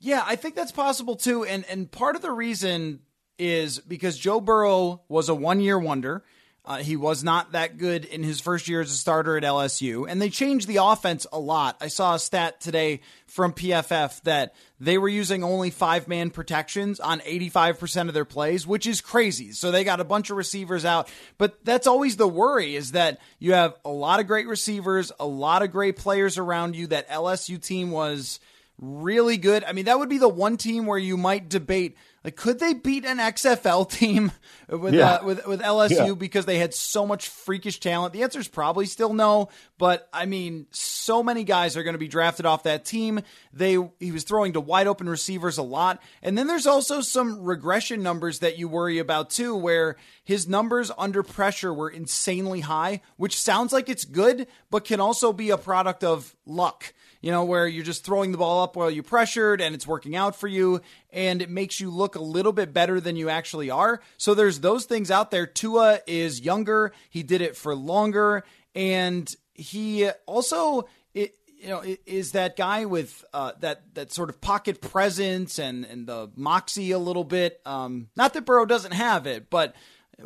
[0.00, 1.44] Yeah, I think that's possible too.
[1.44, 3.00] And, and part of the reason
[3.38, 6.24] is because Joe Burrow was a one year wonder.
[6.68, 10.06] Uh, he was not that good in his first year as a starter at LSU,
[10.06, 11.78] and they changed the offense a lot.
[11.80, 17.00] I saw a stat today from PFF that they were using only five man protections
[17.00, 19.52] on 85% of their plays, which is crazy.
[19.52, 23.18] So they got a bunch of receivers out, but that's always the worry is that
[23.38, 26.88] you have a lot of great receivers, a lot of great players around you.
[26.88, 28.40] That LSU team was
[28.78, 29.64] really good.
[29.64, 32.74] I mean, that would be the one team where you might debate like, could they
[32.74, 34.32] beat an XFL team
[34.68, 35.14] with yeah.
[35.14, 36.12] uh, with with LSU yeah.
[36.14, 38.12] because they had so much freakish talent?
[38.12, 39.48] The answer is probably still no.
[39.78, 43.20] But I mean, so many guys are going to be drafted off that team.
[43.52, 47.42] They he was throwing to wide open receivers a lot, and then there's also some
[47.44, 53.00] regression numbers that you worry about too, where his numbers under pressure were insanely high,
[53.16, 57.44] which sounds like it's good, but can also be a product of luck you know,
[57.44, 60.48] where you're just throwing the ball up while you're pressured and it's working out for
[60.48, 60.80] you
[61.10, 64.00] and it makes you look a little bit better than you actually are.
[64.16, 65.46] So there's those things out there.
[65.46, 70.88] Tua is younger, he did it for longer, and he also.
[71.14, 75.84] It, you know, is that guy with uh, that that sort of pocket presence and
[75.84, 77.60] and the moxie a little bit.
[77.66, 79.74] Um, not that Burrow doesn't have it, but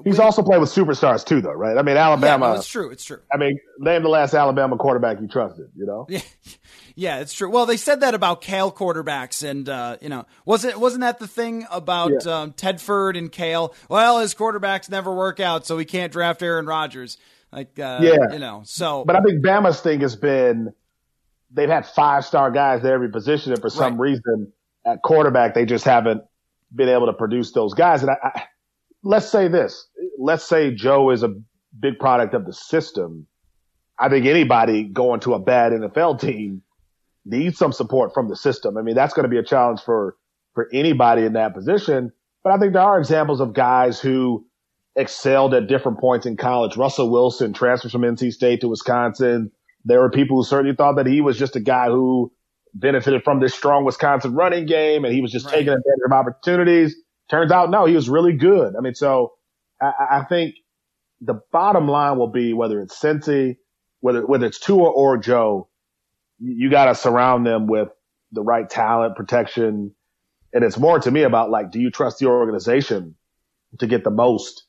[0.04, 1.76] He's also played with superstars too, though, right?
[1.76, 2.46] I mean, Alabama.
[2.46, 2.90] Yeah, no, it's true.
[2.90, 3.20] It's true.
[3.30, 5.70] I mean, name the last Alabama quarterback you trusted.
[5.76, 6.06] You know.
[6.08, 6.20] Yeah,
[6.94, 7.50] yeah, it's true.
[7.50, 11.28] Well, they said that about Cal quarterbacks, and uh, you know, wasn't wasn't that the
[11.28, 12.40] thing about yeah.
[12.40, 13.74] um, Tedford and Cal?
[13.90, 17.18] Well, his quarterbacks never work out, so we can't draft Aaron Rodgers.
[17.52, 18.62] Like, uh, yeah, you know.
[18.64, 20.72] So, but I think Bama's thing has been
[21.50, 24.10] they've had five star guys at every position, and for some right.
[24.10, 24.52] reason
[24.86, 26.22] at quarterback they just haven't
[26.74, 28.02] been able to produce those guys.
[28.02, 28.42] And I, I
[29.02, 29.88] let's say this.
[30.18, 31.34] Let's say Joe is a
[31.78, 33.26] big product of the system.
[33.98, 36.62] I think anybody going to a bad NFL team
[37.24, 38.76] needs some support from the system.
[38.76, 40.16] I mean, that's going to be a challenge for,
[40.54, 42.12] for anybody in that position.
[42.42, 44.44] But I think there are examples of guys who
[44.96, 46.76] excelled at different points in college.
[46.76, 49.50] Russell Wilson transfers from NC State to Wisconsin.
[49.84, 52.32] There were people who certainly thought that he was just a guy who
[52.74, 55.52] benefited from this strong Wisconsin running game and he was just right.
[55.52, 56.96] taking advantage of opportunities.
[57.32, 58.76] Turns out, no, he was really good.
[58.76, 59.32] I mean, so
[59.80, 60.56] I, I think
[61.22, 63.56] the bottom line will be whether it's Cincy,
[64.00, 65.70] whether whether it's Tua or Joe,
[66.38, 67.88] you, got to surround them with
[68.32, 69.94] the right talent, protection,
[70.52, 73.14] and it's more to me about like, do you trust the organization
[73.78, 74.64] to get the most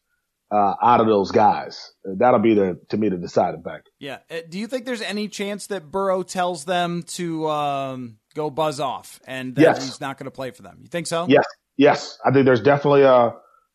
[0.50, 1.92] uh, out of those guys?
[2.06, 3.92] That'll be the to me the deciding factor.
[4.00, 4.20] Yeah.
[4.32, 8.80] Uh, do you think there's any chance that Burrow tells them to um, go buzz
[8.80, 9.84] off and that yes.
[9.84, 10.78] he's not going to play for them?
[10.80, 11.26] You think so?
[11.28, 11.44] Yes.
[11.78, 13.34] Yes, I think there's definitely a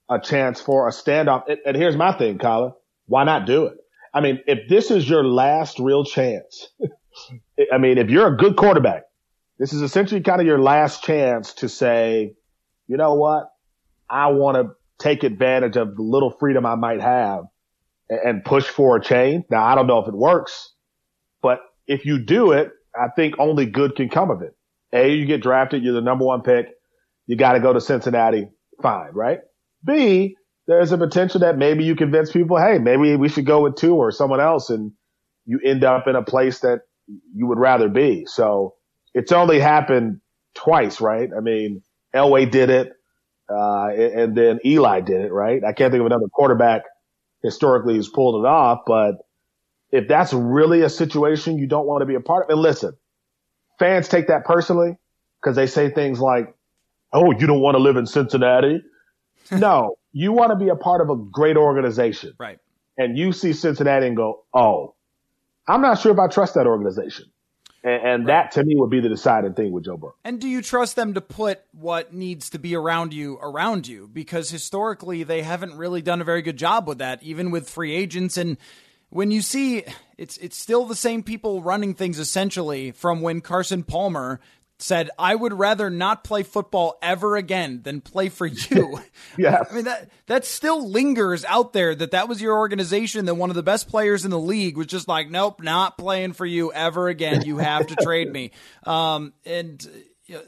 [0.09, 1.45] a chance for a standoff.
[1.49, 2.73] And, and here's my thing, Colin.
[3.07, 3.75] Why not do it?
[4.15, 6.69] I mean, if this is your last real chance,
[7.73, 9.03] I mean, if you're a good quarterback,
[9.59, 12.35] this is essentially kind of your last chance to say,
[12.87, 13.51] you know what?
[14.09, 17.45] I want to take advantage of the little freedom I might have
[18.09, 19.45] and, and push for a change.
[19.51, 20.73] Now, I don't know if it works,
[21.43, 24.57] but if you do it, I think only good can come of it.
[24.93, 26.69] A, you get drafted, you're the number one pick
[27.29, 28.49] you got to go to Cincinnati.
[28.83, 29.39] Fine, right?
[29.85, 30.35] B,
[30.67, 33.97] there's a potential that maybe you convince people, hey, maybe we should go with Tua
[33.97, 34.91] or someone else, and
[35.47, 36.81] you end up in a place that
[37.35, 38.27] you would rather be.
[38.27, 38.75] So
[39.15, 40.21] it's only happened
[40.55, 41.31] twice, right?
[41.37, 41.83] I mean,
[42.15, 42.93] Elway did it,
[43.49, 45.63] uh, and then Eli did it, right?
[45.65, 46.83] I can't think of another quarterback
[47.43, 49.17] historically who's pulled it off, but
[49.91, 52.93] if that's really a situation you don't want to be a part of, and listen,
[53.79, 54.97] fans take that personally
[55.41, 56.55] because they say things like,
[57.13, 58.83] oh, you don't want to live in Cincinnati.
[59.51, 62.35] no, you want to be a part of a great organization.
[62.39, 62.59] Right.
[62.97, 64.95] And you see Cincinnati and go, oh,
[65.67, 67.27] I'm not sure if I trust that organization.
[67.85, 68.45] And, and right.
[68.45, 70.15] that to me would be the deciding thing with Joe Burrow.
[70.25, 74.09] And do you trust them to put what needs to be around you around you?
[74.13, 77.95] Because historically, they haven't really done a very good job with that, even with free
[77.95, 78.37] agents.
[78.37, 78.57] And
[79.11, 79.85] when you see
[80.17, 84.41] it's it's still the same people running things essentially from when Carson Palmer
[84.79, 89.01] said, I would rather not play football ever again than play for you.
[89.39, 89.63] yeah.
[89.69, 93.51] I mean, that, that still lingers out there that that was your organization, that one
[93.51, 96.73] of the best players in the league was just like, nope, not playing for you
[96.73, 97.43] ever again.
[97.43, 98.53] You have to trade me.
[98.85, 99.87] Um, and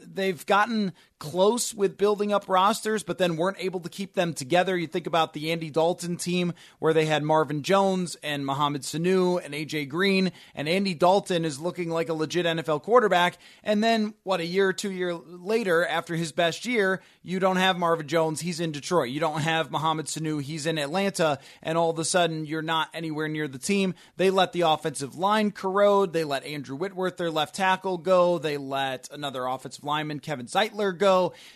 [0.01, 4.75] they've gotten close with building up rosters, but then weren't able to keep them together.
[4.75, 9.39] You think about the Andy Dalton team where they had Marvin Jones and Mohamed Sanu
[9.41, 13.37] and AJ Green, and Andy Dalton is looking like a legit NFL quarterback.
[13.63, 17.57] And then, what, a year or two year later, after his best year, you don't
[17.57, 19.09] have Marvin Jones, he's in Detroit.
[19.09, 22.89] You don't have Mohamed Sanu, he's in Atlanta, and all of a sudden you're not
[22.95, 23.93] anywhere near the team.
[24.17, 26.13] They let the offensive line corrode.
[26.13, 28.39] They let Andrew Whitworth, their left tackle, go.
[28.39, 31.10] They let another offensive lineman, Kevin Zeitler, go.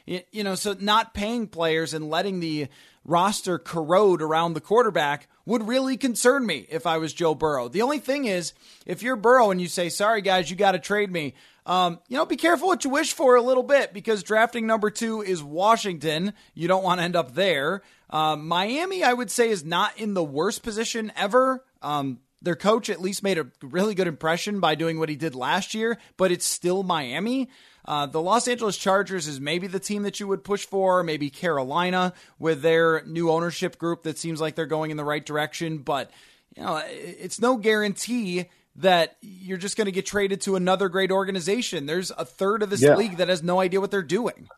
[0.05, 2.67] You know, so not paying players and letting the
[3.05, 7.67] roster corrode around the quarterback would really concern me if I was Joe Burrow.
[7.67, 8.53] The only thing is,
[8.85, 11.35] if you're Burrow and you say, sorry guys, you got to trade me,
[11.67, 14.89] um, you know, be careful what you wish for a little bit because drafting number
[14.89, 16.33] two is Washington.
[16.53, 17.81] You don't want to end up there.
[18.09, 21.63] Um, Miami, I would say, is not in the worst position ever.
[21.81, 25.33] Um, their coach at least made a really good impression by doing what he did
[25.33, 27.49] last year, but it's still Miami.
[27.87, 31.29] Uh, the Los Angeles Chargers is maybe the team that you would push for, maybe
[31.29, 35.77] Carolina with their new ownership group that seems like they're going in the right direction.
[35.79, 36.11] But
[36.55, 38.45] you know, it's no guarantee
[38.77, 41.85] that you're just going to get traded to another great organization.
[41.85, 42.95] There's a third of this yeah.
[42.95, 44.49] league that has no idea what they're doing.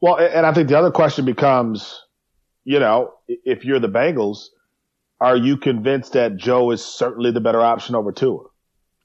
[0.00, 2.02] Well, and I think the other question becomes,
[2.64, 4.48] you know, if you're the Bengals,
[5.20, 8.46] are you convinced that Joe is certainly the better option over Tua?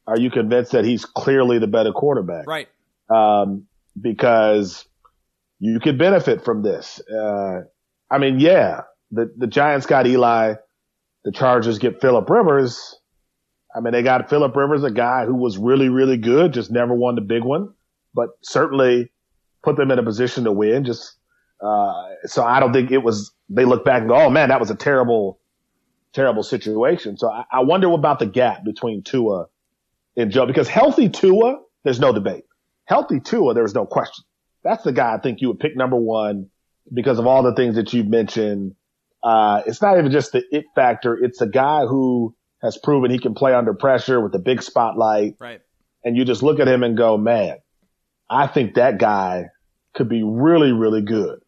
[0.07, 2.48] Are you convinced that he's clearly the better quarterback?
[2.48, 2.69] Right.
[3.10, 3.68] Um,
[4.00, 4.86] because
[5.60, 7.02] you could benefit from this.
[7.10, 7.62] Uh,
[8.10, 8.82] I mean, yeah,
[9.12, 10.56] the, the Giants got Eli,
[11.24, 12.96] the Chargers get Philip Rivers.
[13.76, 16.94] I mean, they got Philip Rivers, a guy who was really, really good, just never
[16.94, 17.74] won the big one,
[18.14, 19.12] but certainly
[19.64, 20.84] put them in a position to win.
[20.84, 21.16] Just,
[21.62, 24.60] uh, so I don't think it was, they look back and go, oh man, that
[24.60, 25.40] was a terrible,
[26.14, 27.18] terrible situation.
[27.18, 29.48] So I, I wonder about the gap between Tua
[30.16, 32.46] and Joe because healthy Tua, there's no debate.
[32.88, 34.23] Healthy Tua, there's no question.
[34.64, 36.49] That's the guy I think you would pick number one
[36.91, 38.76] because of all the things that you've mentioned.
[39.22, 41.14] Uh, it's not even just the it factor.
[41.14, 45.35] It's a guy who has proven he can play under pressure with the big spotlight.
[45.39, 45.61] Right.
[46.03, 47.57] And you just look at him and go, man,
[48.30, 49.47] I think that guy
[49.93, 51.41] could be really, really good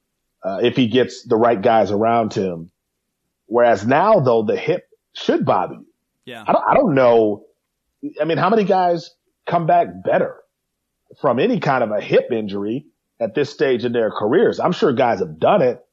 [0.44, 2.70] uh, if he gets the right guys around him.
[3.46, 4.84] Whereas now, though, the hip
[5.14, 5.88] should bother you.
[6.26, 6.44] Yeah.
[6.46, 7.46] I don't, I don't know.
[8.20, 9.12] I mean, how many guys
[9.46, 10.36] come back better
[11.22, 12.86] from any kind of a hip injury
[13.20, 14.60] at this stage in their careers?
[14.60, 15.84] I'm sure guys have done it,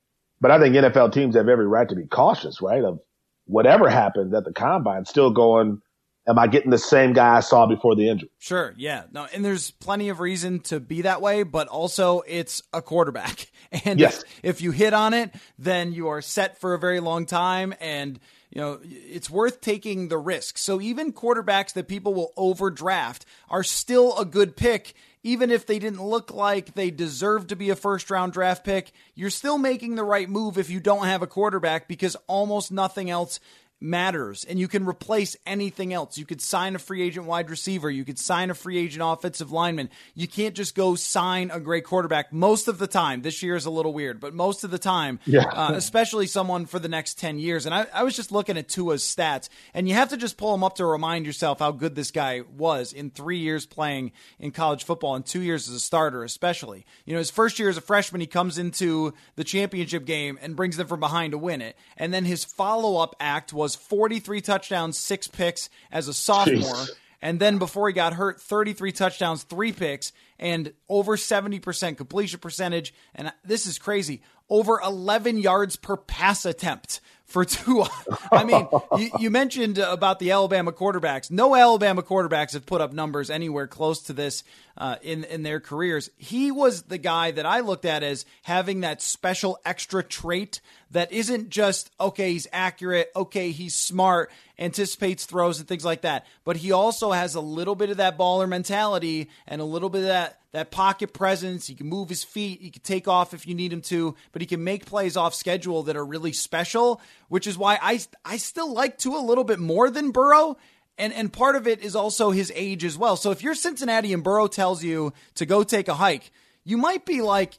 [0.41, 2.83] but I think NFL teams have every right to be cautious, right?
[2.85, 3.01] Of
[3.47, 5.81] whatever happens at the combine, still going
[6.27, 8.31] am I getting the same guy I saw before the injury?
[8.39, 9.05] Sure, yeah.
[9.13, 13.51] No, and there's plenty of reason to be that way, but also it's a quarterback.
[13.85, 14.23] And yes.
[14.23, 17.75] if, if you hit on it, then you are set for a very long time
[17.81, 20.57] and you know, it's worth taking the risk.
[20.57, 24.95] So even quarterbacks that people will overdraft are still a good pick
[25.27, 28.93] even if they didn't look like they deserve to be a first round draft pick,
[29.17, 33.11] you're still making the right move if you don't have a quarterback because almost nothing
[33.11, 33.41] else
[33.81, 36.17] matters and you can replace anything else.
[36.17, 39.53] You could sign a free agent wide receiver, you could sign a free agent offensive
[39.53, 39.91] lineman.
[40.15, 43.23] You can't just go sign a great quarterback most of the time.
[43.23, 45.45] This year is a little weird, but most of the time, yeah.
[45.45, 47.67] uh, especially someone for the next 10 years.
[47.67, 50.53] And I, I was just looking at Tua's stats, and you have to just pull
[50.53, 54.53] them up to remind yourself how good this guy was in three years playing in
[54.53, 56.87] college football and two years as a starter, especially.
[57.05, 60.57] You know, his first year as a freshman, he comes into the championship game and
[60.57, 61.77] brings them from behind to win it.
[61.97, 66.61] And then his follow up act was was 43 touchdowns, six picks as a sophomore.
[66.61, 66.91] Jeez.
[67.21, 72.95] And then before he got hurt, 33 touchdowns, three picks, and over 70% completion percentage.
[73.17, 77.89] And this is crazy over 11 yards per pass attempt for Tua.
[78.31, 81.31] I mean, you, you, mentioned about the Alabama quarterbacks.
[81.31, 84.45] No Alabama quarterbacks have put up numbers anywhere close to this
[84.79, 86.09] uh, in in their careers.
[86.17, 90.61] He was the guy that I looked at as having that special extra trait
[90.93, 92.33] that isn't just okay.
[92.33, 93.11] He's accurate.
[93.15, 94.31] Okay, he's smart.
[94.59, 96.27] Anticipates throws and things like that.
[96.45, 100.03] But he also has a little bit of that baller mentality and a little bit
[100.03, 101.67] of that that pocket presence.
[101.67, 102.63] He can move his feet.
[102.63, 105.35] He can take off if you need him to, but he can make plays off
[105.35, 109.45] schedule that are really special, which is why I, I still like Tua a little
[109.45, 110.57] bit more than Burrow.
[110.97, 113.17] And, and part of it is also his age as well.
[113.17, 116.31] So if you're Cincinnati and Burrow tells you to go take a hike,
[116.65, 117.59] you might be like,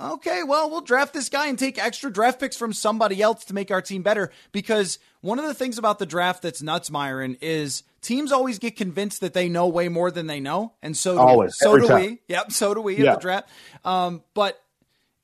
[0.00, 3.54] okay, well, we'll draft this guy and take extra draft picks from somebody else to
[3.54, 4.30] make our team better.
[4.52, 8.76] Because one of the things about the draft that's nuts, Myron, is teams always get
[8.76, 11.94] convinced that they know way more than they know, and so do, always, so do
[11.94, 12.18] we.
[12.28, 13.12] Yep, so do we yeah.
[13.12, 13.48] at the draft.
[13.84, 14.62] Um, but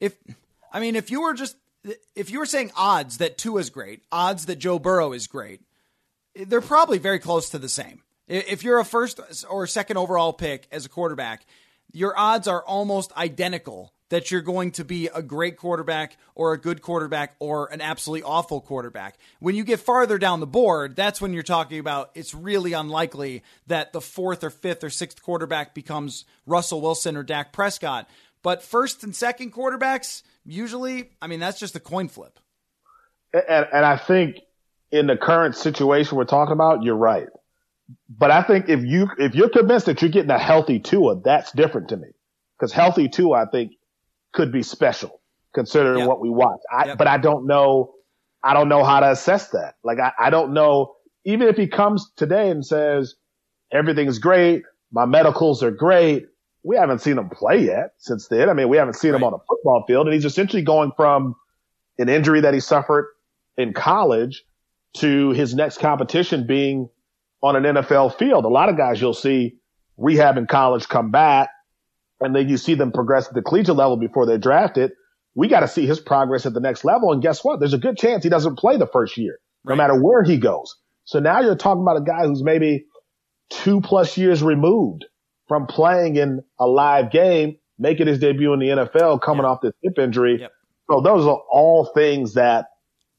[0.00, 0.16] if
[0.72, 1.56] I mean, if you were just
[2.14, 5.60] if you were saying odds that Tua is great, odds that Joe Burrow is great,
[6.34, 8.02] they're probably very close to the same.
[8.26, 11.46] If you're a first or second overall pick as a quarterback,
[11.92, 16.60] your odds are almost identical that you're going to be a great quarterback or a
[16.60, 19.18] good quarterback or an absolutely awful quarterback.
[19.40, 23.42] When you get farther down the board, that's when you're talking about it's really unlikely
[23.66, 28.08] that the fourth or fifth or sixth quarterback becomes Russell Wilson or Dak Prescott.
[28.42, 32.38] But first and second quarterbacks, usually, I mean, that's just a coin flip.
[33.32, 34.38] And, and I think
[34.90, 37.26] in the current situation we're talking about, you're right.
[38.08, 41.52] But I think if you if you're convinced that you're getting a healthy Tua, that's
[41.52, 42.08] different to me.
[42.56, 43.72] Because healthy Tua, I think,
[44.32, 45.20] could be special
[45.54, 46.08] considering yep.
[46.08, 46.60] what we watch.
[46.72, 46.98] I, yep.
[46.98, 47.94] but I don't know,
[48.42, 49.74] I don't know how to assess that.
[49.82, 50.94] Like I, I don't know,
[51.24, 53.14] even if he comes today and says
[53.72, 56.26] everything's great, my medicals are great.
[56.62, 58.48] We haven't seen him play yet since then.
[58.48, 59.18] I mean, we haven't seen right.
[59.18, 61.34] him on a football field and he's essentially going from
[61.98, 63.08] an injury that he suffered
[63.56, 64.44] in college
[64.94, 66.88] to his next competition being
[67.42, 68.44] on an NFL field.
[68.44, 69.56] A lot of guys you'll see
[69.96, 71.50] rehab in college come back
[72.20, 74.92] and then you see them progress at the collegiate level before they're drafted.
[75.34, 77.12] We got to see his progress at the next level.
[77.12, 77.60] And guess what?
[77.60, 79.74] There's a good chance he doesn't play the first year, right.
[79.74, 80.76] no matter where he goes.
[81.04, 82.86] So now you're talking about a guy who's maybe
[83.50, 85.04] two plus years removed
[85.46, 89.50] from playing in a live game, making his debut in the NFL, coming yep.
[89.50, 90.38] off this hip injury.
[90.40, 90.52] Yep.
[90.90, 92.66] So those are all things that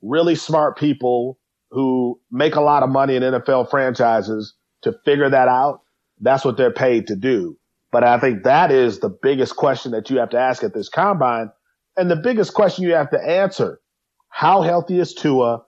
[0.02, 1.40] really smart people
[1.72, 5.82] who make a lot of money in NFL franchises to figure that out.
[6.20, 7.58] That's what they're paid to do.
[7.92, 10.90] But I think that is the biggest question that you have to ask at this
[10.90, 11.50] combine.
[11.98, 13.80] And the biggest question you have to answer,
[14.30, 15.64] how healthy is Tua?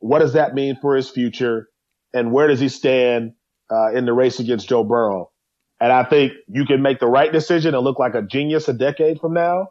[0.00, 1.68] What does that mean for his future?
[2.12, 3.32] And where does he stand
[3.70, 5.30] uh, in the race against Joe Burrow?
[5.80, 8.72] And I think you can make the right decision and look like a genius a
[8.72, 9.68] decade from now,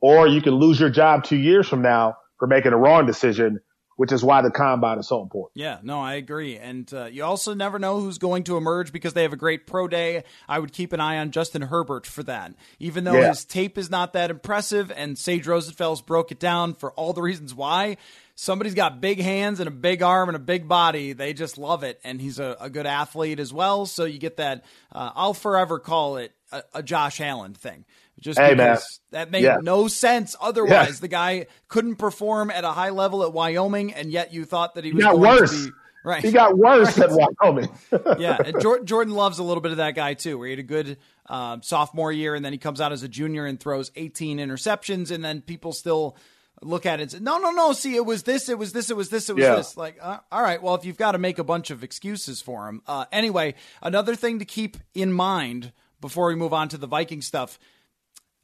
[0.00, 3.60] or you can lose your job two years from now for making a wrong decision
[4.00, 5.60] which is why the combine is so important.
[5.60, 6.56] Yeah, no, I agree.
[6.56, 9.66] And uh, you also never know who's going to emerge because they have a great
[9.66, 10.24] pro day.
[10.48, 12.54] I would keep an eye on Justin Herbert for that.
[12.78, 13.28] Even though yeah.
[13.28, 17.20] his tape is not that impressive and Sage Rosenfels broke it down for all the
[17.20, 17.98] reasons why,
[18.36, 21.12] somebody's got big hands and a big arm and a big body.
[21.12, 22.00] They just love it.
[22.02, 23.84] And he's a, a good athlete as well.
[23.84, 27.84] So you get that, uh, I'll forever call it a, a Josh Allen thing
[28.20, 29.20] just hey, because man.
[29.20, 29.58] that made yeah.
[29.62, 30.36] no sense.
[30.40, 31.00] Otherwise, yeah.
[31.00, 34.84] the guy couldn't perform at a high level at Wyoming, and yet you thought that
[34.84, 35.66] he was he got worse.
[35.66, 35.72] Be,
[36.04, 37.10] right, he got worse right.
[37.10, 37.70] at Wyoming.
[38.18, 40.38] yeah, and Jordan Love's a little bit of that guy too.
[40.38, 43.08] Where he had a good um, sophomore year, and then he comes out as a
[43.08, 46.16] junior and throws 18 interceptions, and then people still
[46.62, 47.72] look at it and say, no, no, no.
[47.72, 49.54] See, it was this, it was this, it was this, it was yeah.
[49.54, 49.76] this.
[49.76, 52.68] Like, uh, all right, well, if you've got to make a bunch of excuses for
[52.68, 52.82] him.
[52.86, 57.22] Uh, anyway, another thing to keep in mind before we move on to the Viking
[57.22, 57.58] stuff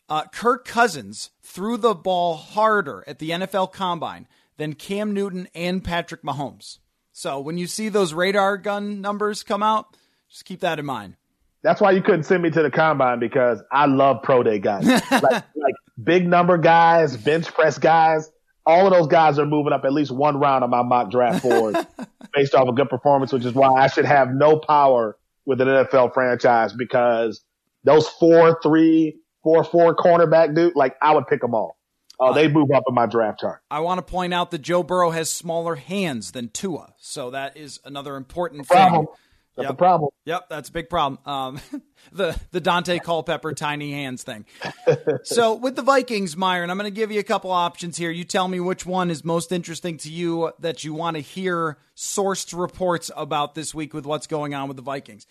[0.08, 4.26] uh, Kirk Cousins threw the ball harder at the NFL Combine
[4.56, 6.78] than Cam Newton and Patrick Mahomes.
[7.12, 9.96] So when you see those radar gun numbers come out,
[10.28, 11.16] just keep that in mind.
[11.62, 14.86] That's why you couldn't send me to the combine because I love pro day guys,
[15.10, 18.30] like, like big number guys, bench press guys.
[18.64, 21.42] All of those guys are moving up at least one round on my mock draft
[21.42, 21.76] board
[22.34, 25.68] based off a good performance, which is why I should have no power with an
[25.68, 27.40] NFL franchise because
[27.84, 31.78] those four, three, four four cornerback dude, like I would pick them all.
[32.18, 33.60] Oh, uh, they move up in my draft chart.
[33.70, 37.56] I want to point out that Joe Burrow has smaller hands than Tua, so that
[37.56, 39.06] is another important problem.
[39.06, 39.14] thing.
[39.55, 39.73] That's yep.
[39.73, 40.10] a problem.
[40.24, 41.20] Yep, that's a big problem.
[41.24, 41.60] Um,
[42.12, 44.47] the the Daunte Culpepper tiny hands thing.
[45.23, 48.10] so with the Vikings, Myron, I'm going to give you a couple options here.
[48.10, 51.78] You tell me which one is most interesting to you that you want to hear
[51.97, 55.24] sourced reports about this week with what's going on with the Vikings.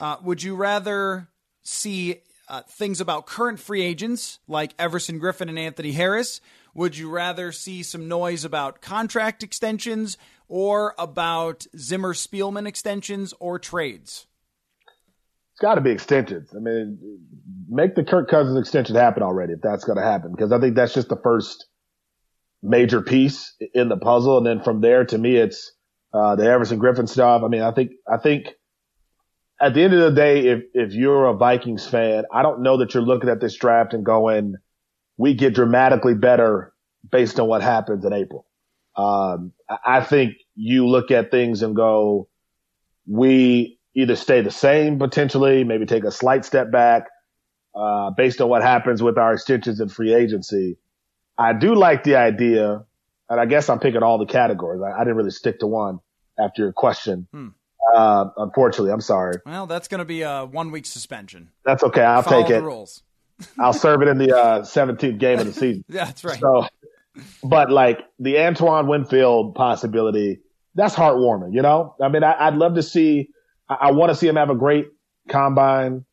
[0.00, 1.28] Uh, would you rather
[1.62, 6.40] see uh, things about current free agents like Everson Griffen and Anthony Harris?
[6.74, 10.16] Would you rather see some noise about contract extensions
[10.48, 14.26] or about Zimmer Spielman extensions or trades?
[15.52, 16.50] It's got to be extensions.
[16.54, 16.98] I mean,
[17.68, 20.76] make the Kirk Cousins extension happen already if that's going to happen, because I think
[20.76, 21.66] that's just the first
[22.62, 24.38] major piece in the puzzle.
[24.38, 25.72] And then from there, to me, it's
[26.14, 27.42] uh, the Everson Griffen stuff.
[27.44, 28.54] I mean, I think I think
[29.60, 32.76] at the end of the day, if, if you're a Vikings fan, I don't know
[32.78, 34.56] that you're looking at this draft and going,
[35.16, 36.72] we get dramatically better
[37.10, 38.46] based on what happens in April.
[38.96, 39.52] Um,
[39.84, 42.28] I think you look at things and go,
[43.06, 47.08] we either stay the same potentially, maybe take a slight step back,
[47.74, 50.78] uh, based on what happens with our extensions and free agency.
[51.36, 52.84] I do like the idea,
[53.28, 54.82] and I guess I'm picking all the categories.
[54.82, 56.00] I, I didn't really stick to one
[56.38, 57.28] after your question.
[57.32, 57.48] Hmm.
[57.94, 59.36] Uh, unfortunately, I'm sorry.
[59.46, 61.50] Well, that's going to be a one week suspension.
[61.64, 62.02] That's okay.
[62.02, 62.62] I'll Follow take it.
[62.62, 63.02] rules.
[63.58, 65.84] I'll serve it in the uh, 17th game of the season.
[65.88, 66.40] yeah, that's right.
[66.40, 66.66] So,
[67.42, 70.40] but like the Antoine Winfield possibility,
[70.74, 71.54] that's heartwarming.
[71.54, 73.30] You know, I mean, I, would love to see.
[73.68, 74.88] I, I want to see him have a great
[75.28, 76.04] combine.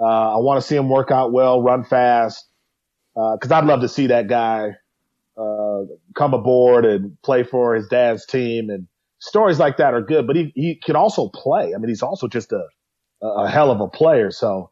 [0.00, 2.44] Uh, I want to see him work out well, run fast.
[3.14, 4.76] Because uh, I'd love to see that guy
[5.36, 5.82] uh,
[6.14, 8.86] come aboard and play for his dad's team and
[9.18, 11.74] stories like that are good, but he, he can also play.
[11.74, 12.64] I mean, he's also just a,
[13.22, 14.30] a hell of a player.
[14.30, 14.70] So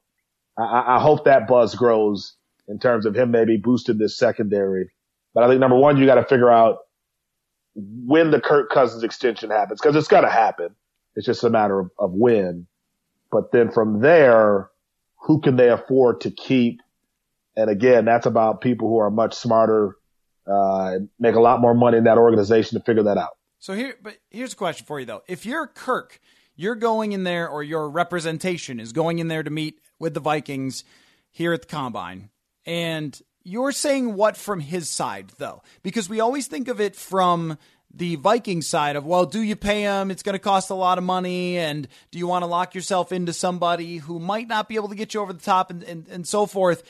[0.57, 2.37] I, I hope that buzz grows
[2.69, 4.91] in terms of him maybe boosting this secondary.
[5.35, 6.79] But I think number one, you got to figure out
[7.75, 10.75] when the Kirk Cousins extension happens because it's going to happen.
[11.15, 12.67] It's just a matter of, of when.
[13.31, 14.71] But then from there,
[15.23, 16.81] who can they afford to keep?
[17.57, 19.97] And again, that's about people who are much smarter,
[20.47, 23.36] uh, make a lot more money in that organization to figure that out.
[23.59, 26.21] So here, but here's a question for you though: If you're Kirk,
[26.55, 30.21] you're going in there, or your representation is going in there to meet with the
[30.21, 30.85] Vikings
[31.31, 32.31] here at the combine,
[32.65, 35.63] and you're saying what from his side though?
[35.83, 37.59] Because we always think of it from
[37.97, 40.11] the Viking side of, well, do you pay him?
[40.11, 41.57] It's going to cost a lot of money.
[41.57, 44.95] And do you want to lock yourself into somebody who might not be able to
[44.95, 46.83] get you over the top and, and, and so forth?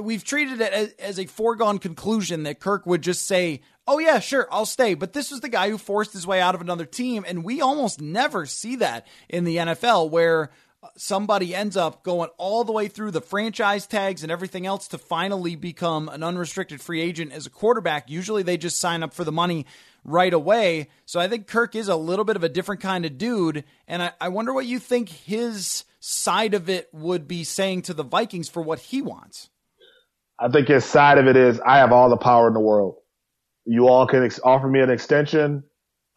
[0.00, 4.18] We've treated it as, as a foregone conclusion that Kirk would just say, oh, yeah,
[4.18, 4.94] sure, I'll stay.
[4.94, 7.24] But this was the guy who forced his way out of another team.
[7.26, 10.50] And we almost never see that in the NFL where
[10.82, 14.88] uh, somebody ends up going all the way through the franchise tags and everything else
[14.88, 18.10] to finally become an unrestricted free agent as a quarterback.
[18.10, 19.66] Usually they just sign up for the money
[20.04, 20.88] right away.
[21.04, 23.64] So I think Kirk is a little bit of a different kind of dude.
[23.88, 27.94] And I, I wonder what you think his side of it would be saying to
[27.94, 29.50] the Vikings for what he wants.
[30.38, 32.96] I think his side of it is I have all the power in the world.
[33.66, 35.64] You all can ex- offer me an extension.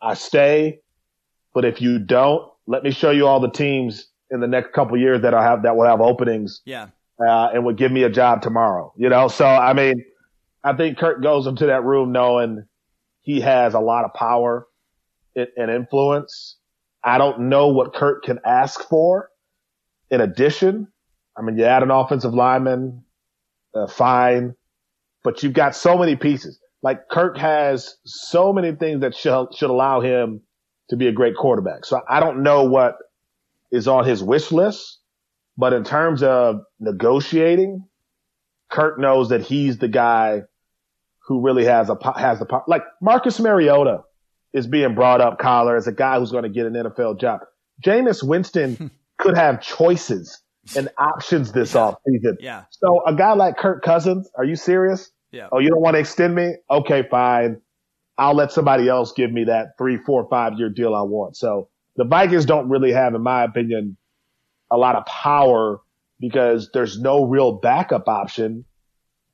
[0.01, 0.79] I stay.
[1.53, 4.97] But if you don't, let me show you all the teams in the next couple
[4.97, 6.61] years that I have that will have openings.
[6.65, 6.87] Yeah.
[7.19, 8.93] Uh, and would give me a job tomorrow.
[8.95, 10.05] You know, so I mean,
[10.63, 12.63] I think Kirk goes into that room knowing
[13.21, 14.67] he has a lot of power
[15.35, 16.57] and influence.
[17.03, 19.29] I don't know what Kirk can ask for
[20.09, 20.87] in addition.
[21.37, 23.03] I mean, you add an offensive lineman,
[23.73, 24.55] uh, fine,
[25.23, 26.59] but you've got so many pieces.
[26.81, 30.41] Like Kirk has so many things that should, should allow him
[30.89, 31.85] to be a great quarterback.
[31.85, 32.95] So I don't know what
[33.71, 34.99] is on his wish list.
[35.57, 37.85] But in terms of negotiating,
[38.71, 40.43] Kirk knows that he's the guy
[41.27, 44.03] who really has a has the like Marcus Mariota
[44.53, 47.41] is being brought up, collar as a guy who's going to get an NFL job.
[47.83, 50.41] Jameis Winston could have choices
[50.75, 51.81] and options this yeah.
[51.81, 52.37] off season.
[52.39, 52.63] Yeah.
[52.71, 55.11] So a guy like Kirk Cousins, are you serious?
[55.31, 55.47] Yeah.
[55.51, 56.55] Oh, you don't want to extend me?
[56.69, 57.61] Okay, fine.
[58.17, 61.37] I'll let somebody else give me that three, four, five year deal I want.
[61.37, 63.97] So the Vikings don't really have, in my opinion,
[64.69, 65.81] a lot of power
[66.19, 68.65] because there's no real backup option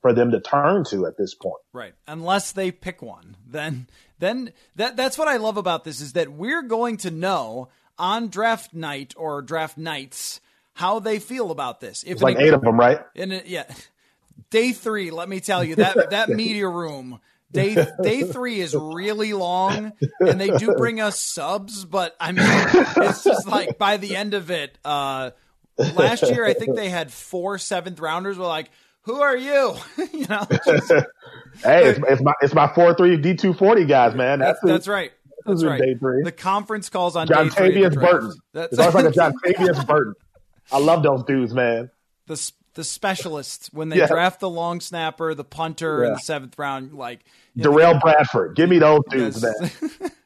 [0.01, 1.61] for them to turn to at this point.
[1.73, 1.95] Right.
[2.07, 3.37] Unless they pick one.
[3.47, 3.87] Then
[4.19, 8.27] then that that's what I love about this is that we're going to know on
[8.27, 10.41] draft night or draft nights
[10.73, 12.03] how they feel about this.
[12.03, 12.99] If it's like eight of them, right?
[13.15, 13.63] In yeah.
[14.49, 17.19] Day 3, let me tell you, that that media room
[17.55, 22.45] Day day three is really long, and they do bring us subs, but I mean,
[22.45, 24.77] it's just like by the end of it.
[24.83, 25.31] Uh,
[25.77, 28.37] last year, I think they had four seventh rounders.
[28.37, 28.71] Were like,
[29.03, 29.75] who are you?
[30.13, 30.45] you know.
[30.65, 30.91] Just,
[31.63, 34.39] hey, it's, it's, my it's my four three D two forty guys, man.
[34.39, 35.11] That's that's, that's right.
[35.45, 35.81] That's right.
[35.81, 36.23] Day three.
[36.23, 38.33] The conference calls on John Tavius Burton.
[38.53, 40.15] That's it's always like a John Tavius Burton.
[40.71, 41.89] I love those dudes, man.
[42.27, 44.07] The the specialists when they yeah.
[44.07, 46.07] draft the long snapper, the punter yeah.
[46.07, 47.21] in the seventh round, like
[47.57, 48.55] Darrell know, Bradford.
[48.55, 49.71] Give me those dudes, man.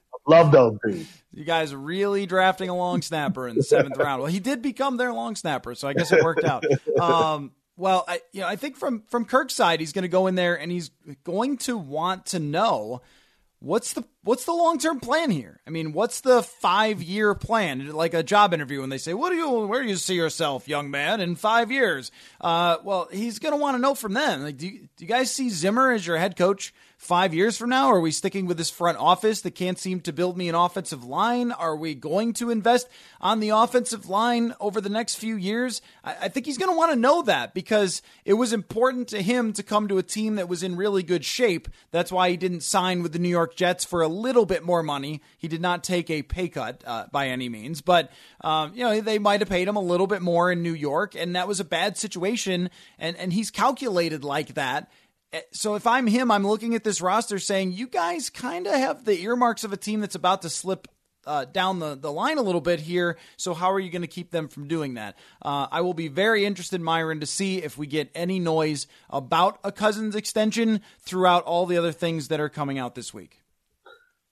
[0.28, 1.08] Love those dudes.
[1.32, 4.22] You guys really drafting a long snapper in the seventh round.
[4.22, 6.66] Well, he did become their long snapper, so I guess it worked out.
[7.00, 10.28] Um, well, I you know I think from from Kirk's side, he's going to go
[10.28, 10.92] in there and he's
[11.24, 13.02] going to want to know
[13.60, 15.60] what's the what's the long term plan here?
[15.68, 17.92] I mean, what's the five year plan?
[17.92, 20.68] Like a job interview, when they say, "What do you where do you see yourself,
[20.68, 22.12] young man, in five years?"
[22.42, 24.44] Uh, well, he's going to want to know from them.
[24.44, 26.74] Like, do you, do you guys see Zimmer as your head coach?
[27.00, 27.88] Five years from now?
[27.88, 31.06] Are we sticking with this front office that can't seem to build me an offensive
[31.06, 31.54] line?
[31.54, 32.90] Are we going to invest
[33.22, 35.82] on the offensive line over the next few years?
[36.04, 39.54] I, think he's going to want to know that because it was important to him
[39.54, 41.70] to come to a team that was in really good shape.
[41.92, 44.84] That's why he didn't sign with the New York Jets for a little bit more
[44.84, 45.22] money.
[45.38, 48.12] He did not take a pay cut uh, by any means, but
[48.42, 51.16] um, you know they might have paid him a little bit more in New York,
[51.16, 52.70] and that was a bad situation.
[53.00, 54.92] And and he's calculated like that
[55.52, 59.06] so if I'm him, I'm looking at this roster saying, you guys kind of have
[59.06, 60.88] the earmarks of a team that's about to slip
[61.26, 63.18] uh, down the, the line a little bit here.
[63.38, 65.16] So how are you going to keep them from doing that?
[65.42, 69.60] Uh, I will be very interested, Myron, to see if we get any noise about
[69.64, 73.42] a Cousins extension throughout all the other things that are coming out this week.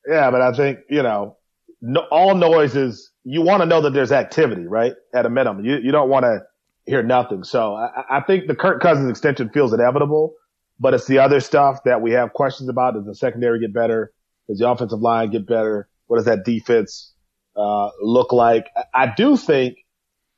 [0.08, 1.38] Yeah, but I think, you know,
[1.82, 4.94] no, all noises, you want to know that there's activity, right?
[5.14, 5.64] At a minimum.
[5.64, 6.40] You, you don't want to
[6.86, 7.44] hear nothing.
[7.44, 10.34] So I, I think the Kirk Cousins extension feels inevitable
[10.80, 12.94] but it's the other stuff that we have questions about.
[12.94, 14.14] Does the secondary get better?
[14.48, 15.90] Does the offensive line get better?
[16.08, 17.14] What does that defense
[17.56, 18.68] uh, look like?
[18.94, 19.78] I do think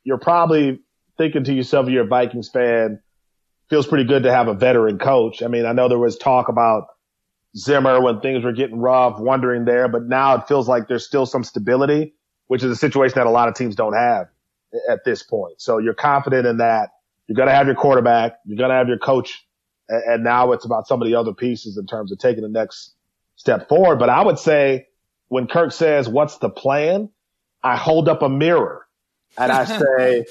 [0.04, 0.80] you're probably
[1.18, 3.00] thinking to yourself, you're a Vikings fan,
[3.68, 5.42] feels pretty good to have a veteran coach.
[5.42, 6.86] I mean, I know there was talk about
[7.56, 11.26] Zimmer when things were getting rough, wondering there, but now it feels like there's still
[11.26, 12.14] some stability,
[12.46, 14.26] which is a situation that a lot of teams don't have
[14.88, 15.60] at this point.
[15.60, 16.90] So you're confident in that.
[17.26, 18.32] You're going to have your quarterback.
[18.44, 19.46] You're going to have your coach
[19.90, 22.48] and, and now it's about some of the other pieces in terms of taking the
[22.48, 22.94] next
[23.36, 23.98] step forward.
[23.98, 24.86] But I would say
[25.28, 27.10] when Kirk says, what's the plan?
[27.62, 28.86] I hold up a mirror
[29.36, 30.26] and I say,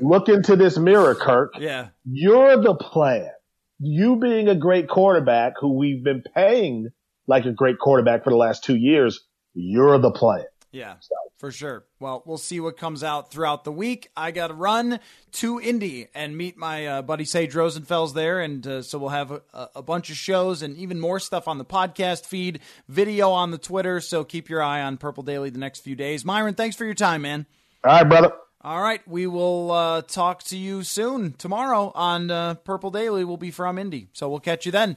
[0.00, 1.54] look into this mirror, Kirk.
[1.58, 1.88] Yeah.
[2.04, 3.30] You're the plan.
[3.78, 6.88] You being a great quarterback who we've been paying
[7.26, 9.20] like a great quarterback for the last two years,
[9.54, 10.46] you're the player.
[10.74, 11.14] Yeah, so.
[11.38, 11.84] for sure.
[12.00, 14.10] Well, we'll see what comes out throughout the week.
[14.16, 14.98] I got to run
[15.34, 19.30] to Indy and meet my uh, buddy Sage Rosenfels there, and uh, so we'll have
[19.30, 23.52] a, a, bunch of shows and even more stuff on the podcast feed, video on
[23.52, 24.00] the Twitter.
[24.00, 26.24] So keep your eye on Purple Daily the next few days.
[26.24, 27.46] Myron, thanks for your time, man.
[27.84, 28.32] All right, brother.
[28.62, 31.34] All right, we will uh, talk to you soon.
[31.34, 34.96] Tomorrow on uh, Purple Daily We'll be from Indy, so we'll catch you then.